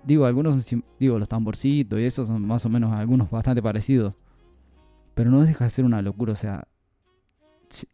Digo, 0.05 0.25
algunos, 0.25 0.73
digo, 0.99 1.19
los 1.19 1.27
tamborcitos 1.27 1.99
y 1.99 2.03
esos 2.03 2.27
son 2.29 2.45
más 2.45 2.65
o 2.65 2.69
menos 2.69 2.93
algunos 2.93 3.29
bastante 3.29 3.61
parecidos. 3.61 4.13
Pero 5.13 5.29
no 5.29 5.41
deja 5.41 5.65
de 5.65 5.69
ser 5.69 5.83
una 5.83 6.01
locura, 6.01 6.31
o 6.31 6.38
sea, 6.38 6.65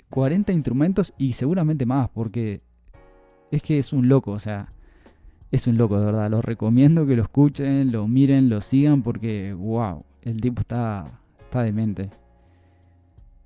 40 0.10 0.53
instrumentos 0.53 1.13
y 1.17 1.34
seguramente 1.34 1.86
más, 1.86 2.10
porque 2.10 2.62
es 3.52 3.62
que 3.62 3.78
es 3.78 3.94
un 3.94 4.08
loco, 4.08 4.32
o 4.32 4.40
sea, 4.40 4.74
es 5.52 5.68
un 5.68 5.78
loco, 5.78 6.00
de 6.00 6.06
verdad. 6.06 6.30
Los 6.30 6.44
recomiendo 6.44 7.06
que 7.06 7.16
lo 7.16 7.24
escuchen, 7.24 7.92
lo 7.92 8.08
miren, 8.08 8.50
lo 8.50 8.62
sigan, 8.62 9.02
porque, 9.04 9.54
wow, 9.54 10.04
el 10.22 10.42
tipo 10.42 10.62
está, 10.62 11.20
está 11.40 11.64
demente. 11.64 12.10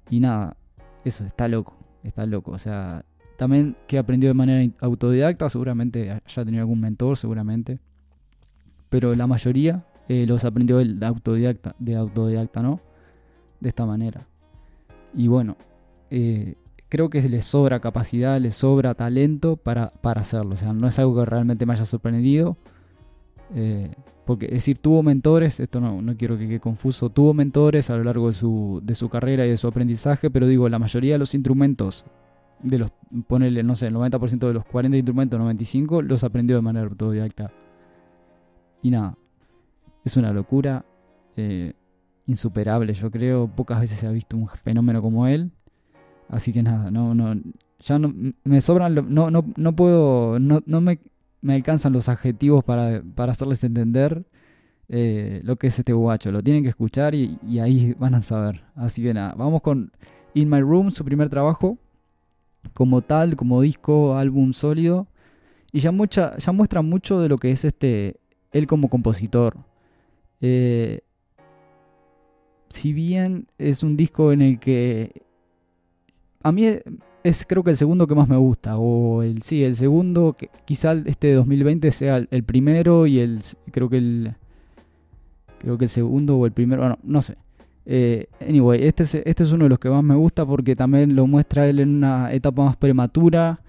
Y 0.10 0.20
nada, 0.20 0.58
eso, 1.06 1.26
está 1.26 1.48
loco, 1.48 1.78
está 2.04 2.26
loco. 2.26 2.52
O 2.52 2.60
sea, 2.60 3.06
también 3.38 3.76
que 3.88 3.98
aprendió 3.98 4.30
de 4.30 4.34
manera 4.34 4.74
autodidacta, 4.82 5.50
seguramente 5.50 6.12
haya 6.12 6.46
tenido 6.46 6.62
algún 6.62 6.82
mentor, 6.82 7.18
seguramente. 7.18 7.80
Pero 8.90 9.14
la 9.14 9.28
mayoría 9.28 9.86
eh, 10.08 10.26
los 10.26 10.44
aprendió 10.46 10.78
de 10.78 11.06
autodidacta, 11.06 11.76
de 11.78 11.96
autodidacta, 11.96 12.64
¿no? 12.64 12.82
De 13.60 13.70
esta 13.70 13.86
manera. 13.86 14.28
Y 15.14 15.28
bueno, 15.28 15.56
eh, 16.10 16.56
creo 16.90 17.10
que 17.10 17.22
le 17.22 17.42
sobra 17.42 17.80
capacidad, 17.80 18.40
le 18.40 18.52
sobra 18.52 18.96
talento 18.96 19.56
para, 19.56 19.92
para, 20.02 20.22
hacerlo. 20.22 20.56
O 20.56 20.58
sea, 20.58 20.74
no 20.74 20.88
es 20.88 20.98
algo 21.00 21.16
que 21.16 21.26
realmente 21.26 21.66
me 21.66 21.74
haya 21.74 21.86
sorprendido. 21.86 22.58
Eh, 23.56 23.92
porque 24.26 24.46
es 24.46 24.52
decir, 24.52 24.78
tuvo 24.78 25.02
mentores, 25.02 25.60
esto 25.60 25.80
no, 25.80 26.04
no 26.04 26.16
quiero 26.16 26.38
que 26.38 26.48
quede 26.48 26.60
confuso, 26.60 27.10
tuvo 27.10 27.34
mentores 27.34 27.90
a 27.90 27.98
lo 27.98 28.04
largo 28.04 28.28
de 28.28 28.34
su, 28.34 28.80
de 28.84 28.94
su 28.94 29.10
carrera 29.10 29.44
y 29.46 29.50
de 29.50 29.58
su 29.58 29.68
aprendizaje, 29.68 30.30
pero 30.30 30.46
digo, 30.46 30.70
la 30.70 30.78
mayoría 30.78 31.14
de 31.14 31.18
los 31.18 31.34
instrumentos, 31.34 32.06
de 32.62 32.78
los, 32.78 32.92
ponerle, 33.26 33.64
no 33.64 33.76
sé, 33.76 33.88
el 33.88 33.96
90% 33.96 34.48
de 34.48 34.54
los 34.54 34.66
40 34.66 34.98
instrumentos, 34.98 35.40
95, 35.40 36.04
los 36.04 36.24
aprendió 36.24 36.58
de 36.58 36.62
manera 36.62 36.86
autodidacta. 36.86 37.52
Y 38.84 38.92
nada, 38.92 39.18
es 40.06 40.16
una 40.16 40.32
locura, 40.32 40.86
eh, 41.36 41.74
insuperable, 42.28 42.94
yo 42.94 43.10
creo, 43.10 43.48
pocas 43.48 43.80
veces 43.80 43.98
se 43.98 44.06
ha 44.06 44.12
visto 44.12 44.38
un 44.38 44.48
fenómeno 44.48 45.02
como 45.02 45.26
él. 45.26 45.52
Así 46.30 46.54
que 46.54 46.64
nada, 46.64 46.92
no, 46.92 47.14
no, 47.14 47.34
ya 47.80 48.00
no 48.00 48.14
me 48.44 48.62
sobran, 48.62 48.96
no, 49.10 49.30
no, 49.30 49.46
no 49.56 49.76
puedo, 49.76 50.40
no, 50.40 50.62
no 50.66 50.80
me, 50.80 51.00
me 51.42 51.56
alcanzan 51.56 51.92
los 51.92 52.08
adjetivos 52.08 52.64
para, 52.64 53.02
para 53.16 53.32
hacerles 53.32 53.64
entender 53.64 54.26
eh, 54.90 55.42
lo 55.44 55.56
que 55.56 55.68
es 55.68 55.80
este 55.80 55.94
guacho. 55.94 56.32
Lo 56.32 56.44
tienen 56.44 56.64
que 56.64 56.70
escuchar 56.70 57.16
y, 57.16 57.38
ahí 57.60 57.94
van 57.98 58.16
a 58.16 58.22
saber. 58.22 58.64
Así 58.76 59.04
que 59.04 59.14
nada, 59.14 59.34
vamos 59.36 59.62
con 59.62 59.92
In 60.34 60.50
My 60.50 60.62
Room, 60.62 60.92
su 60.92 61.04
primer 61.04 61.30
trabajo, 61.30 61.78
como 62.74 63.02
tal, 63.02 63.36
como 63.36 63.62
disco, 63.62 64.16
álbum 64.16 64.54
sólido. 64.54 65.08
Y 65.72 65.80
ya, 65.80 65.92
mucha, 65.92 66.38
ya 66.38 66.52
muestra 66.52 66.82
mucho 66.82 67.20
de 67.20 67.30
lo 67.30 67.38
que 67.38 67.52
es 67.52 67.66
este 67.66 68.20
él 68.52 68.68
como 68.68 68.90
compositor. 68.90 69.58
Eh, 70.42 71.02
si 72.70 72.94
bien 72.94 73.48
es 73.58 73.84
un 73.84 73.98
disco 73.98 74.32
en 74.32 74.42
el 74.42 74.60
que 74.60 75.24
a 76.42 76.52
mí 76.52 76.66
es 77.24 77.46
creo 77.46 77.64
que 77.64 77.72
el 77.72 77.78
segundo 77.78 78.08
que 78.08 78.16
más 78.16 78.30
me 78.30 78.38
gusta, 78.38 78.78
o 78.78 79.24
el 79.24 79.42
sí, 79.42 79.64
el 79.64 79.76
segundo, 79.76 80.34
que 80.34 80.50
quizá 80.66 80.94
este 81.06 81.34
2020 81.34 81.92
sea 81.92 82.26
el, 82.30 82.44
primero 82.44 83.08
y 83.08 83.20
el 83.20 83.42
creo 83.72 83.90
que 83.90 83.98
el 83.98 84.36
creo 85.60 85.78
que 85.78 85.86
el 85.86 85.90
segundo 85.90 86.38
o 86.38 86.46
el 86.46 86.52
primero, 86.52 86.82
bueno, 86.82 86.98
no 87.04 87.22
sé. 87.22 87.36
Eh, 87.86 88.28
anyway, 88.48 88.84
este 88.84 89.04
es, 89.04 89.16
este 89.16 89.44
es 89.44 89.52
uno 89.52 89.64
de 89.66 89.70
los 89.70 89.80
que 89.80 89.90
más 89.90 90.04
me 90.04 90.16
gusta 90.16 90.46
porque 90.46 90.76
también 90.76 91.16
lo 91.16 91.28
muestra 91.28 91.68
él 91.68 91.80
en 91.80 91.90
una 91.90 92.32
etapa 92.32 92.64
más 92.64 92.78
prematura 92.78 93.62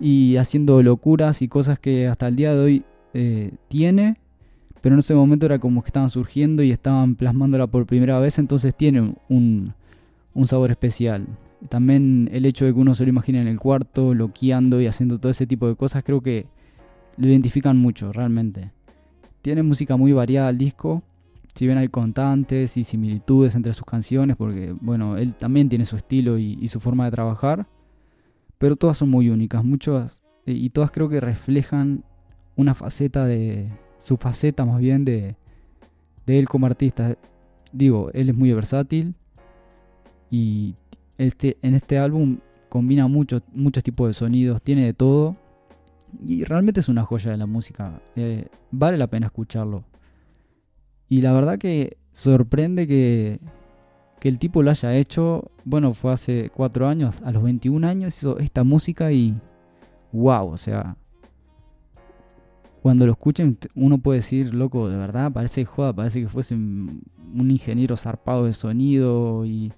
y 0.00 0.36
haciendo 0.36 0.82
locuras 0.82 1.42
y 1.42 1.48
cosas 1.48 1.78
que 1.78 2.06
hasta 2.06 2.28
el 2.28 2.36
día 2.36 2.54
de 2.54 2.58
hoy 2.58 2.84
eh, 3.14 3.52
tiene, 3.68 4.16
pero 4.80 4.94
en 4.94 5.00
ese 5.00 5.14
momento 5.14 5.46
era 5.46 5.58
como 5.58 5.82
que 5.82 5.88
estaban 5.88 6.10
surgiendo 6.10 6.62
y 6.62 6.70
estaban 6.70 7.14
plasmándola 7.14 7.66
por 7.66 7.86
primera 7.86 8.18
vez, 8.18 8.38
entonces 8.38 8.74
tiene 8.74 9.14
un, 9.28 9.74
un 10.34 10.48
sabor 10.48 10.70
especial. 10.70 11.26
También 11.66 12.28
el 12.32 12.46
hecho 12.46 12.64
de 12.64 12.72
que 12.74 12.80
uno 12.80 12.94
se 12.94 13.04
lo 13.04 13.10
imagine 13.10 13.40
en 13.40 13.48
el 13.48 13.58
cuarto, 13.58 14.14
loqueando 14.14 14.80
y 14.80 14.86
haciendo 14.86 15.18
todo 15.18 15.30
ese 15.30 15.46
tipo 15.46 15.68
de 15.68 15.76
cosas, 15.76 16.02
creo 16.04 16.20
que 16.20 16.46
lo 17.16 17.28
identifican 17.28 17.76
mucho, 17.76 18.12
realmente. 18.12 18.72
Tiene 19.42 19.62
música 19.62 19.96
muy 19.96 20.12
variada 20.12 20.50
el 20.50 20.58
disco, 20.58 21.02
si 21.54 21.66
bien 21.66 21.78
hay 21.78 21.88
constantes 21.88 22.76
y 22.76 22.84
similitudes 22.84 23.54
entre 23.54 23.72
sus 23.74 23.86
canciones, 23.86 24.36
porque 24.36 24.74
bueno, 24.80 25.16
él 25.16 25.34
también 25.34 25.68
tiene 25.68 25.84
su 25.84 25.96
estilo 25.96 26.38
y, 26.38 26.68
su 26.68 26.80
forma 26.80 27.06
de 27.06 27.10
trabajar, 27.10 27.66
pero 28.58 28.76
todas 28.76 28.98
son 28.98 29.10
muy 29.10 29.30
únicas, 29.30 29.64
muchas, 29.64 30.22
eh, 30.46 30.52
y 30.52 30.70
todas 30.70 30.90
creo 30.90 31.08
que 31.08 31.20
reflejan 31.20 32.04
una 32.56 32.74
faceta 32.74 33.24
de, 33.24 33.70
su 33.98 34.16
faceta 34.16 34.64
más 34.64 34.80
bien 34.80 35.04
de, 35.04 35.36
de 36.26 36.38
él 36.38 36.48
como 36.48 36.66
artista. 36.66 37.16
Digo, 37.72 38.10
él 38.12 38.28
es 38.28 38.36
muy 38.36 38.52
versátil 38.52 39.14
y 40.30 40.74
este, 41.18 41.56
en 41.62 41.74
este 41.74 41.98
álbum 41.98 42.38
combina 42.68 43.06
muchos 43.06 43.42
muchos 43.52 43.82
tipos 43.82 44.08
de 44.08 44.14
sonidos, 44.14 44.62
tiene 44.62 44.84
de 44.84 44.94
todo. 44.94 45.36
Y 46.24 46.44
realmente 46.44 46.80
es 46.80 46.88
una 46.88 47.04
joya 47.04 47.30
de 47.30 47.36
la 47.36 47.46
música. 47.46 48.00
Eh, 48.14 48.46
vale 48.70 48.96
la 48.96 49.06
pena 49.06 49.26
escucharlo. 49.26 49.84
Y 51.08 51.20
la 51.20 51.32
verdad 51.32 51.58
que 51.58 51.98
sorprende 52.12 52.86
que, 52.86 53.40
que 54.20 54.28
el 54.28 54.38
tipo 54.38 54.62
lo 54.62 54.70
haya 54.70 54.94
hecho. 54.94 55.50
Bueno, 55.64 55.94
fue 55.94 56.12
hace 56.12 56.50
cuatro 56.54 56.88
años. 56.88 57.20
A 57.24 57.32
los 57.32 57.42
21 57.42 57.86
años 57.86 58.16
hizo 58.16 58.38
esta 58.38 58.64
música 58.64 59.12
y. 59.12 59.34
¡Wow! 60.12 60.48
O 60.48 60.56
sea. 60.56 60.96
Cuando 62.82 63.04
lo 63.04 63.12
escuchen, 63.12 63.58
uno 63.74 63.98
puede 63.98 64.18
decir, 64.18 64.54
loco, 64.54 64.88
de 64.88 64.96
verdad, 64.96 65.32
parece 65.32 65.64
joda, 65.64 65.92
parece 65.92 66.20
que 66.20 66.28
fuese 66.28 66.54
un 66.54 67.50
ingeniero 67.50 67.96
zarpado 67.96 68.44
de 68.44 68.52
sonido 68.52 69.44
y 69.44 69.72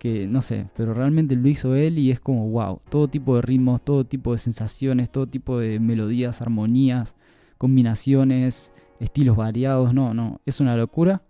que 0.00 0.26
no 0.26 0.40
sé, 0.40 0.66
pero 0.74 0.94
realmente 0.94 1.36
lo 1.36 1.46
hizo 1.46 1.74
él 1.74 1.98
y 1.98 2.10
es 2.10 2.20
como 2.20 2.48
wow, 2.48 2.80
todo 2.88 3.06
tipo 3.06 3.36
de 3.36 3.42
ritmos, 3.42 3.82
todo 3.82 4.06
tipo 4.06 4.32
de 4.32 4.38
sensaciones, 4.38 5.10
todo 5.10 5.26
tipo 5.26 5.58
de 5.58 5.78
melodías, 5.78 6.40
armonías, 6.40 7.16
combinaciones, 7.58 8.72
estilos 8.98 9.36
variados, 9.36 9.92
no, 9.92 10.14
no, 10.14 10.40
es 10.46 10.58
una 10.58 10.74
locura. 10.74 11.22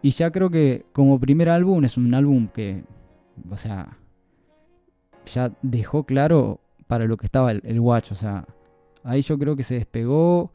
Y 0.00 0.10
ya 0.10 0.30
creo 0.30 0.48
que 0.48 0.86
como 0.92 1.18
primer 1.18 1.48
álbum 1.48 1.84
es 1.84 1.96
un 1.96 2.14
álbum 2.14 2.46
que, 2.46 2.84
o 3.50 3.56
sea, 3.56 3.98
ya 5.26 5.50
dejó 5.62 6.04
claro 6.04 6.60
para 6.86 7.06
lo 7.06 7.16
que 7.16 7.26
estaba 7.26 7.50
el, 7.50 7.80
watch, 7.80 8.12
o 8.12 8.14
sea, 8.14 8.46
ahí 9.02 9.22
yo 9.22 9.36
creo 9.40 9.56
que 9.56 9.64
se 9.64 9.74
despegó 9.74 10.52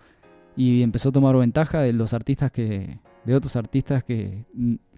y 0.55 0.81
empezó 0.81 1.09
a 1.09 1.11
tomar 1.11 1.35
ventaja 1.35 1.81
de 1.81 1.91
los 1.91 2.13
artistas 2.13 2.53
que, 2.53 3.01
de 3.25 3.35
otros 3.35 3.57
artistas 3.57 4.05
que 4.05 4.45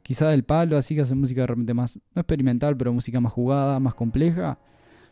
quizá 0.02 0.30
del 0.30 0.44
palo, 0.44 0.78
así 0.78 0.96
que 0.96 1.02
hace 1.02 1.16
música 1.16 1.46
realmente 1.46 1.74
más, 1.74 2.00
no 2.16 2.22
experimental, 2.22 2.76
pero 2.78 2.94
música 2.94 3.20
más 3.20 3.34
jugada, 3.34 3.80
más 3.80 3.94
compleja. 3.94 4.58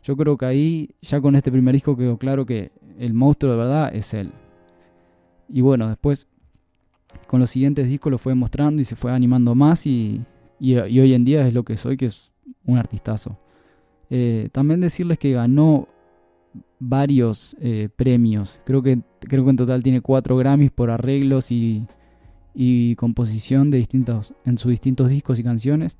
Yo 0.03 0.15
creo 0.15 0.37
que 0.37 0.45
ahí, 0.45 0.89
ya 1.01 1.19
con 1.19 1.35
este 1.35 1.51
primer 1.51 1.73
disco 1.73 1.97
quedó 1.97 2.17
claro 2.17 2.45
que 2.45 2.71
el 2.97 3.13
monstruo 3.13 3.51
de 3.51 3.57
verdad 3.57 3.95
es 3.95 4.13
él. 4.13 4.31
Y 5.49 5.61
bueno, 5.61 5.87
después 5.87 6.27
con 7.27 7.39
los 7.39 7.49
siguientes 7.49 7.87
discos 7.87 8.11
lo 8.11 8.17
fue 8.17 8.35
mostrando 8.35 8.81
y 8.81 8.85
se 8.85 8.95
fue 8.95 9.11
animando 9.11 9.55
más 9.55 9.85
y, 9.85 10.21
hoy 10.61 11.13
en 11.13 11.25
día 11.25 11.47
es 11.47 11.53
lo 11.53 11.63
que 11.63 11.77
soy, 11.77 11.97
que 11.97 12.05
es 12.05 12.31
un 12.65 12.77
artistazo. 12.77 13.37
Eh, 14.09 14.49
también 14.51 14.79
decirles 14.79 15.19
que 15.19 15.31
ganó 15.31 15.87
varios 16.79 17.55
eh, 17.59 17.89
premios. 17.95 18.59
Creo 18.65 18.81
que, 18.81 19.01
creo 19.19 19.43
que 19.43 19.49
en 19.51 19.57
total 19.57 19.83
tiene 19.83 20.01
cuatro 20.01 20.37
Grammys 20.37 20.71
por 20.71 20.89
arreglos 20.89 21.51
y 21.51 21.85
y 22.53 22.95
composición 22.95 23.71
de 23.71 23.77
distintos, 23.77 24.33
en 24.45 24.57
sus 24.57 24.71
distintos 24.71 25.09
discos 25.09 25.39
y 25.39 25.43
canciones. 25.43 25.97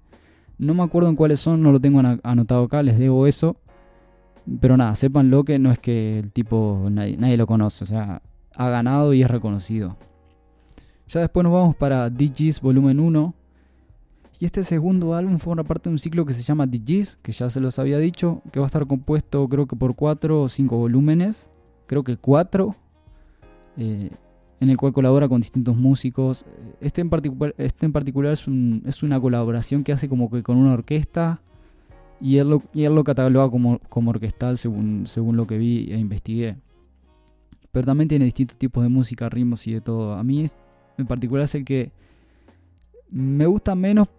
No 0.58 0.74
me 0.74 0.84
acuerdo 0.84 1.10
en 1.10 1.16
cuáles 1.16 1.40
son, 1.40 1.64
no 1.64 1.72
lo 1.72 1.80
tengo 1.80 2.02
anotado 2.24 2.64
acá, 2.64 2.84
les 2.84 3.00
debo 3.00 3.28
eso. 3.28 3.56
Pero 4.60 4.78
nada, 4.78 4.96
sépanlo 4.96 5.44
que 5.44 5.60
no 5.60 5.72
es 5.72 5.80
que 5.80 6.20
el 6.20 6.32
tipo 6.32 6.88
nadie, 6.90 7.38
lo 7.38 7.48
conoce, 7.48 7.84
o 7.84 7.88
sea, 7.88 8.22
ha 8.56 8.70
ganado 8.70 9.14
y 9.14 9.22
es 9.22 9.30
reconocido. 9.30 9.98
Ya 11.08 11.22
después 11.22 11.44
nos 11.44 11.54
vamos 11.54 11.76
para 11.76 12.10
DJs 12.10 12.62
Volumen 12.62 13.00
1. 13.00 13.34
Y 14.42 14.46
este 14.46 14.64
segundo 14.64 15.16
álbum 15.16 15.38
forma 15.38 15.64
parte 15.64 15.90
de 15.90 15.94
un 15.94 16.00
ciclo 16.00 16.26
que 16.26 16.34
se 16.34 16.44
llama 16.44 16.66
DJs, 16.66 17.18
que 17.22 17.32
ya 17.32 17.50
se 17.50 17.60
los 17.60 17.78
había 17.78 17.98
dicho, 18.00 18.42
que 18.52 18.60
va 18.60 18.66
a 18.66 18.68
estar 18.68 18.88
compuesto 18.88 19.48
creo 19.50 19.68
que 19.68 19.76
por 19.76 19.96
4 19.96 20.44
o 20.44 20.50
5 20.50 20.78
volúmenes. 20.78 21.50
Creo 21.88 22.04
que 22.04 22.18
4. 22.18 22.76
Eh, 23.78 24.12
en 24.60 24.70
el 24.70 24.78
cual 24.78 24.94
colabora 24.94 25.28
con 25.28 25.42
distintos 25.42 25.78
músicos. 25.78 26.46
Este 26.82 27.02
en, 27.02 27.10
particular, 27.10 27.56
este 27.58 27.86
en 27.86 27.94
particular 27.94 28.34
es, 28.34 28.48
un, 28.48 28.84
es, 28.86 29.04
una 29.04 29.20
colaboración 29.20 29.84
que 29.84 29.92
hace 29.92 30.10
como 30.10 30.30
que 30.30 30.44
con 30.44 30.58
una 30.58 30.74
orquesta 30.74 31.42
y 32.20 32.38
él 32.38 32.50
lo, 32.50 32.64
y 32.74 32.84
él 32.84 32.94
lo 32.94 33.04
cataloga 33.04 33.50
como, 33.50 33.80
como 33.90 34.10
orquestal 34.10 34.58
según, 34.58 35.08
según 35.08 35.38
lo 35.38 35.48
que 35.48 35.58
vi 35.58 35.92
e 35.92 35.98
investigué. 35.98 36.58
Pero 37.72 37.86
también 37.86 38.10
tiene 38.10 38.26
distintos 38.26 38.58
tipos 38.58 38.84
de 38.84 38.90
música, 38.90 39.30
ritmos 39.30 39.66
y 39.68 39.74
de 39.74 39.82
todo. 39.82 40.14
A 40.14 40.24
mí 40.24 40.46
en 40.98 41.08
particular 41.08 41.46
es 41.46 41.56
el 41.56 41.64
que 41.64 41.92
me 43.10 43.46
gusta 43.46 43.76
menos, 43.76 44.10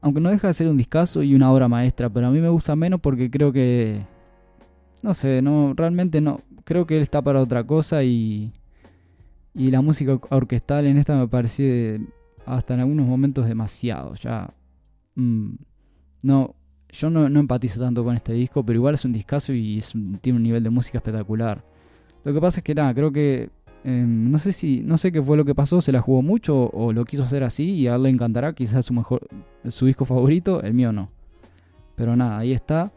aunque 0.00 0.20
no 0.20 0.30
deja 0.30 0.48
de 0.48 0.54
ser 0.54 0.68
un 0.68 0.76
discazo 0.76 1.22
y 1.22 1.34
una 1.34 1.52
obra 1.52 1.68
maestra, 1.68 2.08
pero 2.08 2.28
a 2.28 2.30
mí 2.30 2.40
me 2.40 2.48
gusta 2.48 2.76
menos 2.76 3.00
porque 3.00 3.30
creo 3.30 3.52
que, 3.52 4.06
no 5.02 5.12
sé, 5.14 5.42
no, 5.42 5.72
realmente 5.74 6.20
no, 6.20 6.40
creo 6.64 6.86
que 6.86 6.96
él 6.96 7.02
está 7.02 7.22
para 7.22 7.40
otra 7.40 7.64
cosa 7.64 8.04
y 8.04 8.52
y 9.56 9.70
la 9.70 9.80
música 9.80 10.20
orquestal 10.30 10.86
en 10.86 10.98
esta 10.98 11.16
me 11.16 11.28
parece 11.28 11.98
hasta 12.44 12.74
en 12.74 12.80
algunos 12.80 13.06
momentos 13.06 13.46
demasiado. 13.46 14.14
Ya. 14.16 14.52
Mm, 15.14 15.54
no. 16.22 16.54
yo 16.90 17.10
no, 17.10 17.26
empatizo 17.26 17.80
tanto 17.80 18.04
con 18.04 18.14
este 18.14 18.34
disco, 18.34 18.64
pero 18.64 18.78
igual 18.78 18.94
es 18.94 19.04
un 19.06 19.12
discazo 19.12 19.54
y 19.54 19.82
tiene 20.20 20.36
un 20.36 20.42
nivel 20.42 20.62
de 20.62 20.70
música 20.70 20.98
espectacular. 20.98 21.64
Lo 22.22 22.34
que 22.34 22.40
pasa 22.40 22.60
es 22.60 22.64
que 22.64 22.74
nada, 22.74 22.92
creo 22.92 23.10
que 23.10 23.48
em, 23.84 24.30
no 24.30 24.38
sé 24.38 24.52
si 24.52 24.80
no 24.82 24.98
sé 24.98 25.10
qué 25.10 25.22
fue 25.22 25.38
lo 25.38 25.44
que 25.44 25.54
pasó, 25.54 25.80
se 25.80 25.92
la 25.92 26.02
jugó 26.02 26.20
mucho 26.20 26.68
o, 26.70 26.92
lo 26.92 27.04
quiso 27.04 27.22
hacer 27.22 27.42
así 27.42 27.70
y 27.70 27.88
a 27.88 27.94
él 27.96 28.02
le 28.02 28.10
encantará, 28.10 28.52
quizás 28.52 28.84
su 28.84 28.92
mejor 28.92 29.26
su 29.68 29.86
disco 29.86 30.04
favorito, 30.04 30.62
el 30.62 30.74
mío 30.74 30.92
no. 30.92 31.10
Pero 31.94 32.14
nada, 32.14 32.38
ahí 32.38 32.52
está. 32.52 32.92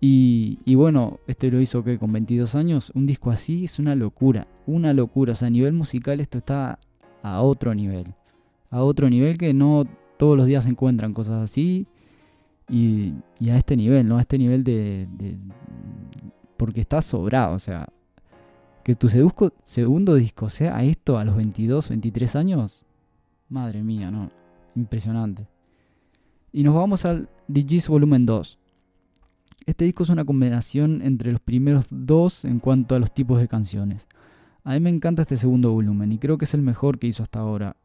Y, 0.00 0.58
y, 0.64 0.76
bueno, 0.76 1.18
este 1.26 1.50
lo 1.50 1.60
hizo 1.60 1.82
que 1.82 1.98
con 1.98 2.12
22 2.12 2.54
años, 2.54 2.92
un 2.94 3.06
disco 3.06 3.30
así 3.30 3.64
es 3.64 3.78
una 3.78 3.94
locura, 3.94 4.46
una 4.66 4.92
locura, 4.92 5.32
o 5.32 5.36
sea, 5.36 5.48
a 5.48 5.50
nivel 5.50 5.72
musical 5.72 6.20
esto 6.20 6.38
está 6.38 6.78
a 7.22 7.42
otro 7.42 7.74
nivel, 7.74 8.14
a 8.70 8.82
otro 8.82 9.10
nivel 9.10 9.38
que 9.38 9.52
no 9.52 9.84
todos 10.18 10.36
los 10.36 10.46
días 10.46 10.64
se 10.64 10.70
encuentran 10.70 11.14
cosas 11.14 11.42
así 11.42 11.86
y, 12.68 13.14
a 13.48 13.56
este 13.56 13.76
nivel, 13.76 14.06
¿no? 14.06 14.18
A 14.18 14.20
este 14.20 14.38
nivel 14.38 14.62
de, 14.64 15.08
porque 16.56 16.80
está 16.80 17.00
sobrado, 17.00 17.54
o 17.54 17.58
sea, 17.58 17.88
que 18.84 18.94
tu 18.94 19.08
segundo 19.08 20.14
disco 20.14 20.48
sea 20.50 20.82
esto 20.84 21.18
a 21.18 21.24
los 21.24 21.36
22, 21.36 21.88
23 21.88 22.36
años, 22.36 22.84
madre 23.48 23.82
mía, 23.82 24.10
¿no? 24.10 24.30
Impresionante. 24.74 25.48
Y 26.52 26.62
nos 26.62 26.74
vamos 26.74 27.04
al 27.04 27.28
DJs 27.48 27.88
Volumen 27.88 28.26
2. 28.26 28.58
Este 29.68 29.84
disco 29.84 30.02
es 30.02 30.08
una 30.08 30.24
combinación 30.24 31.02
entre 31.02 31.30
los 31.30 31.42
primeros 31.42 31.88
dos 31.90 32.46
en 32.46 32.58
cuanto 32.58 32.94
a 32.94 32.98
los 32.98 33.12
tipos 33.12 33.38
de 33.38 33.48
canciones. 33.48 34.08
A 34.64 34.72
mí 34.72 34.80
me 34.80 34.88
encanta 34.88 35.20
este 35.20 35.36
segundo 35.36 35.72
volumen 35.72 36.10
y 36.10 36.16
creo 36.16 36.38
que 36.38 36.46
es 36.46 36.54
el 36.54 36.62
mejor 36.62 36.98
que 36.98 37.06
hizo 37.06 37.22
hasta 37.22 37.40
ahora. 37.40 37.76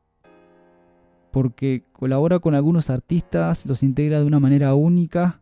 Porque 1.30 1.84
colabora 1.92 2.40
con 2.40 2.56
algunos 2.56 2.90
artistas, 2.90 3.66
los 3.66 3.84
integra 3.84 4.22
de 4.22 4.25
una 4.25 4.40
manera 4.40 4.74
única, 4.75 5.42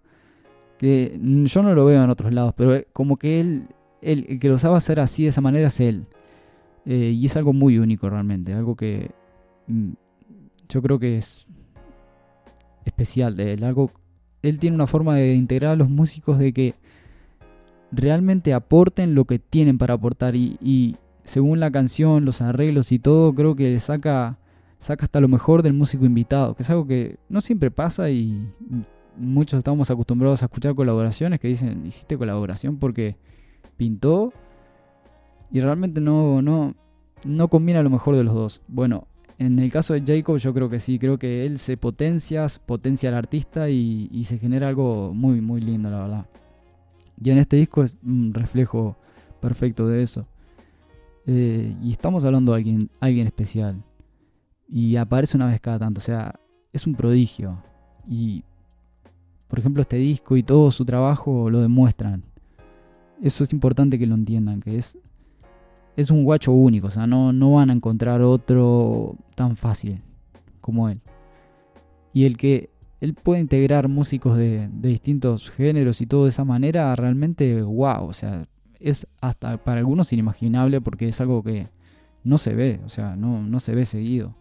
que 0.80 1.16
yo 1.22 1.62
no 1.62 1.76
lo 1.76 1.86
veo 1.86 2.04
en 2.04 2.10
otros 2.10 2.34
lados, 2.34 2.56
pero 2.58 2.74
como 2.92 3.18
que 3.18 3.40
él, 3.40 3.68
el 4.02 4.40
que 4.40 4.50
lo 4.50 4.58
sabe 4.58 4.78
hacer 4.78 5.00
así, 5.00 5.22
de 5.24 5.30
esa 5.30 5.42
manera, 5.42 5.68
es 5.68 5.80
él. 5.80 6.08
Eh, 6.88 7.16
y 7.16 7.24
es 7.24 7.38
algo 7.38 7.54
muy 7.54 7.78
único 7.78 8.10
realmente, 8.10 8.56
algo 8.56 8.76
que 8.76 9.12
mm, 9.68 9.92
yo 10.70 10.82
creo 10.82 10.98
que 10.98 11.20
es 11.20 11.46
especial 12.84 13.36
de 13.36 13.54
él, 13.54 13.64
algo 13.64 13.92
él 14.42 14.60
tiene 14.60 14.76
una 14.76 14.88
forma 14.88 15.16
de 15.16 15.36
integrar 15.36 15.72
a 15.72 15.76
los 15.76 15.90
músicos 15.90 16.40
de 16.40 16.54
que 16.54 16.76
realmente 17.92 18.54
aporten 18.54 19.16
lo 19.16 19.26
que 19.26 19.40
tienen 19.40 19.78
para 19.78 19.94
aportar 19.96 20.36
y, 20.36 20.98
según 21.24 21.60
la 21.60 21.72
canción, 21.72 22.26
los 22.26 22.42
arreglos 22.42 22.92
y 22.92 23.00
todo, 23.00 23.34
creo 23.34 23.56
que 23.56 23.78
saca, 23.80 24.38
saca 24.80 25.06
hasta 25.06 25.22
lo 25.22 25.28
mejor 25.28 25.62
del 25.62 25.74
músico 25.74 26.06
invitado, 26.06 26.56
que 26.56 26.64
es 26.64 26.70
algo 26.70 26.88
que 26.88 27.18
no 27.30 27.42
siempre 27.42 27.70
pasa 27.70 28.10
y 28.10 28.48
muchos 29.18 29.58
estamos 29.58 29.92
acostumbrados 29.92 30.42
a 30.42 30.46
escuchar 30.46 30.74
colaboraciones 30.74 31.40
que 31.40 31.48
dicen, 31.48 31.86
hiciste 31.86 32.18
colaboración 32.18 32.78
porque 32.78 33.18
pintó 33.78 34.34
y 35.52 35.60
realmente 35.60 36.02
no, 36.02 36.42
no, 36.42 36.74
no 37.26 37.48
combina 37.50 37.84
lo 37.84 37.90
mejor 37.90 38.16
de 38.16 38.24
los 38.24 38.34
dos. 38.34 38.62
Bueno, 38.68 39.08
en 39.42 39.58
el 39.58 39.72
caso 39.72 39.96
de 39.96 40.04
Jacob 40.06 40.38
yo 40.38 40.54
creo 40.54 40.70
que 40.70 40.78
sí, 40.78 41.00
creo 41.00 41.18
que 41.18 41.48
él 41.48 41.58
se 41.58 41.76
potencia, 41.76 42.46
potencia 42.64 43.10
al 43.10 43.16
artista 43.16 43.70
y, 43.70 44.24
se 44.24 44.38
genera 44.38 44.68
algo 44.68 45.16
muy, 45.16 45.42
muy 45.42 45.62
lindo, 45.62 45.90
la 45.90 46.02
verdad. 46.02 46.26
Y 47.20 47.32
en 47.32 47.40
este 47.40 47.58
disco 47.58 47.84
es 47.84 47.98
un 48.04 48.36
reflejo 48.36 48.96
perfecto 49.40 49.88
de 49.88 50.04
eso. 50.04 50.28
Eh, 51.26 51.76
y 51.82 51.90
estamos 51.90 52.24
hablando 52.24 52.52
de 52.52 52.60
alguien, 52.60 52.90
alguien 53.00 53.26
especial. 53.26 53.84
Y 54.70 54.96
aparece 54.98 55.38
una 55.38 55.48
vez 55.48 55.60
cada 55.60 55.80
tanto, 55.80 55.98
o 55.98 56.04
sea, 56.04 56.40
es 56.72 56.86
un 56.86 56.94
prodigio. 56.94 57.64
Y, 58.08 58.44
por 59.48 59.58
ejemplo, 59.58 59.82
este 59.82 59.98
disco 59.98 60.38
y 60.38 60.44
todo 60.44 60.70
su 60.70 60.86
trabajo 60.86 61.50
lo 61.50 61.62
demuestran. 61.62 62.24
Eso 63.24 63.44
es 63.44 63.52
importante 63.54 63.98
que 63.98 64.06
lo 64.06 64.14
entiendan, 64.14 64.62
que 64.62 64.78
es 64.78 65.00
es 65.96 66.10
un 66.10 66.24
guacho 66.24 66.52
único, 66.52 66.88
o 66.88 66.92
sea, 66.92 67.08
no, 67.08 67.34
no 67.34 67.54
van 67.54 67.70
a 67.70 67.74
encontrar 67.74 68.22
otro 68.22 69.16
tan 69.36 69.56
fácil 69.56 70.02
como 70.60 70.90
él. 70.90 71.02
Y 72.14 72.26
el 72.26 72.38
que 72.38 72.70
él 73.02 73.14
puede 73.14 73.42
integrar 73.42 73.88
músicos 73.88 74.38
de, 74.38 74.70
distintos 74.72 75.50
géneros 75.50 76.02
y 76.02 76.06
todo 76.06 76.24
de 76.24 76.30
esa 76.30 76.46
manera, 76.46 76.96
realmente 76.96 77.62
wow, 77.62 78.06
o 78.06 78.14
sea, 78.14 78.46
es 78.80 79.08
hasta 79.22 79.58
para 79.58 79.80
algunos 79.80 80.12
inimaginable 80.14 80.82
porque 80.82 81.08
es 81.08 81.20
algo 81.20 81.44
que 81.44 81.68
no 82.24 82.38
se 82.38 82.54
ve, 82.54 82.80
o 82.86 82.90
sea, 82.90 83.16
no, 83.16 83.42
no 83.42 83.60
se 83.60 83.76
ve 83.76 83.86
seguido. 83.86 84.36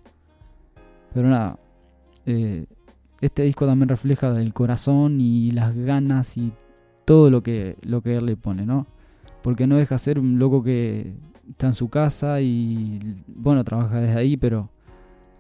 Pero 1.14 1.28
nada, 1.28 1.58
eh, 2.26 2.66
este 3.20 3.42
disco 3.42 3.66
también 3.66 3.88
refleja 3.88 4.38
el 4.40 4.52
corazón 4.52 5.20
y 5.20 5.50
las 5.50 5.74
ganas 5.74 6.36
y 6.36 6.52
todo 7.04 7.30
lo 7.30 7.42
que, 7.42 7.76
lo 7.82 8.02
que 8.02 8.16
él 8.16 8.26
le 8.26 8.36
pone, 8.36 8.66
¿no? 8.66 8.86
Porque 9.42 9.66
no 9.66 9.76
deja 9.76 9.98
ser 9.98 10.18
un 10.18 10.38
loco 10.38 10.62
que 10.62 11.14
está 11.50 11.66
en 11.66 11.74
su 11.74 11.88
casa 11.88 12.40
y 12.40 13.00
bueno, 13.26 13.64
trabaja 13.64 14.00
desde 14.00 14.18
ahí, 14.18 14.36
pero 14.36 14.70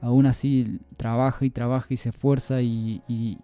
aún 0.00 0.26
así 0.26 0.80
trabaja 0.96 1.44
y 1.44 1.50
trabaja 1.50 1.86
y 1.90 1.96
se 1.96 2.10
esfuerza 2.10 2.62
y, 2.62 3.02
y, 3.08 3.38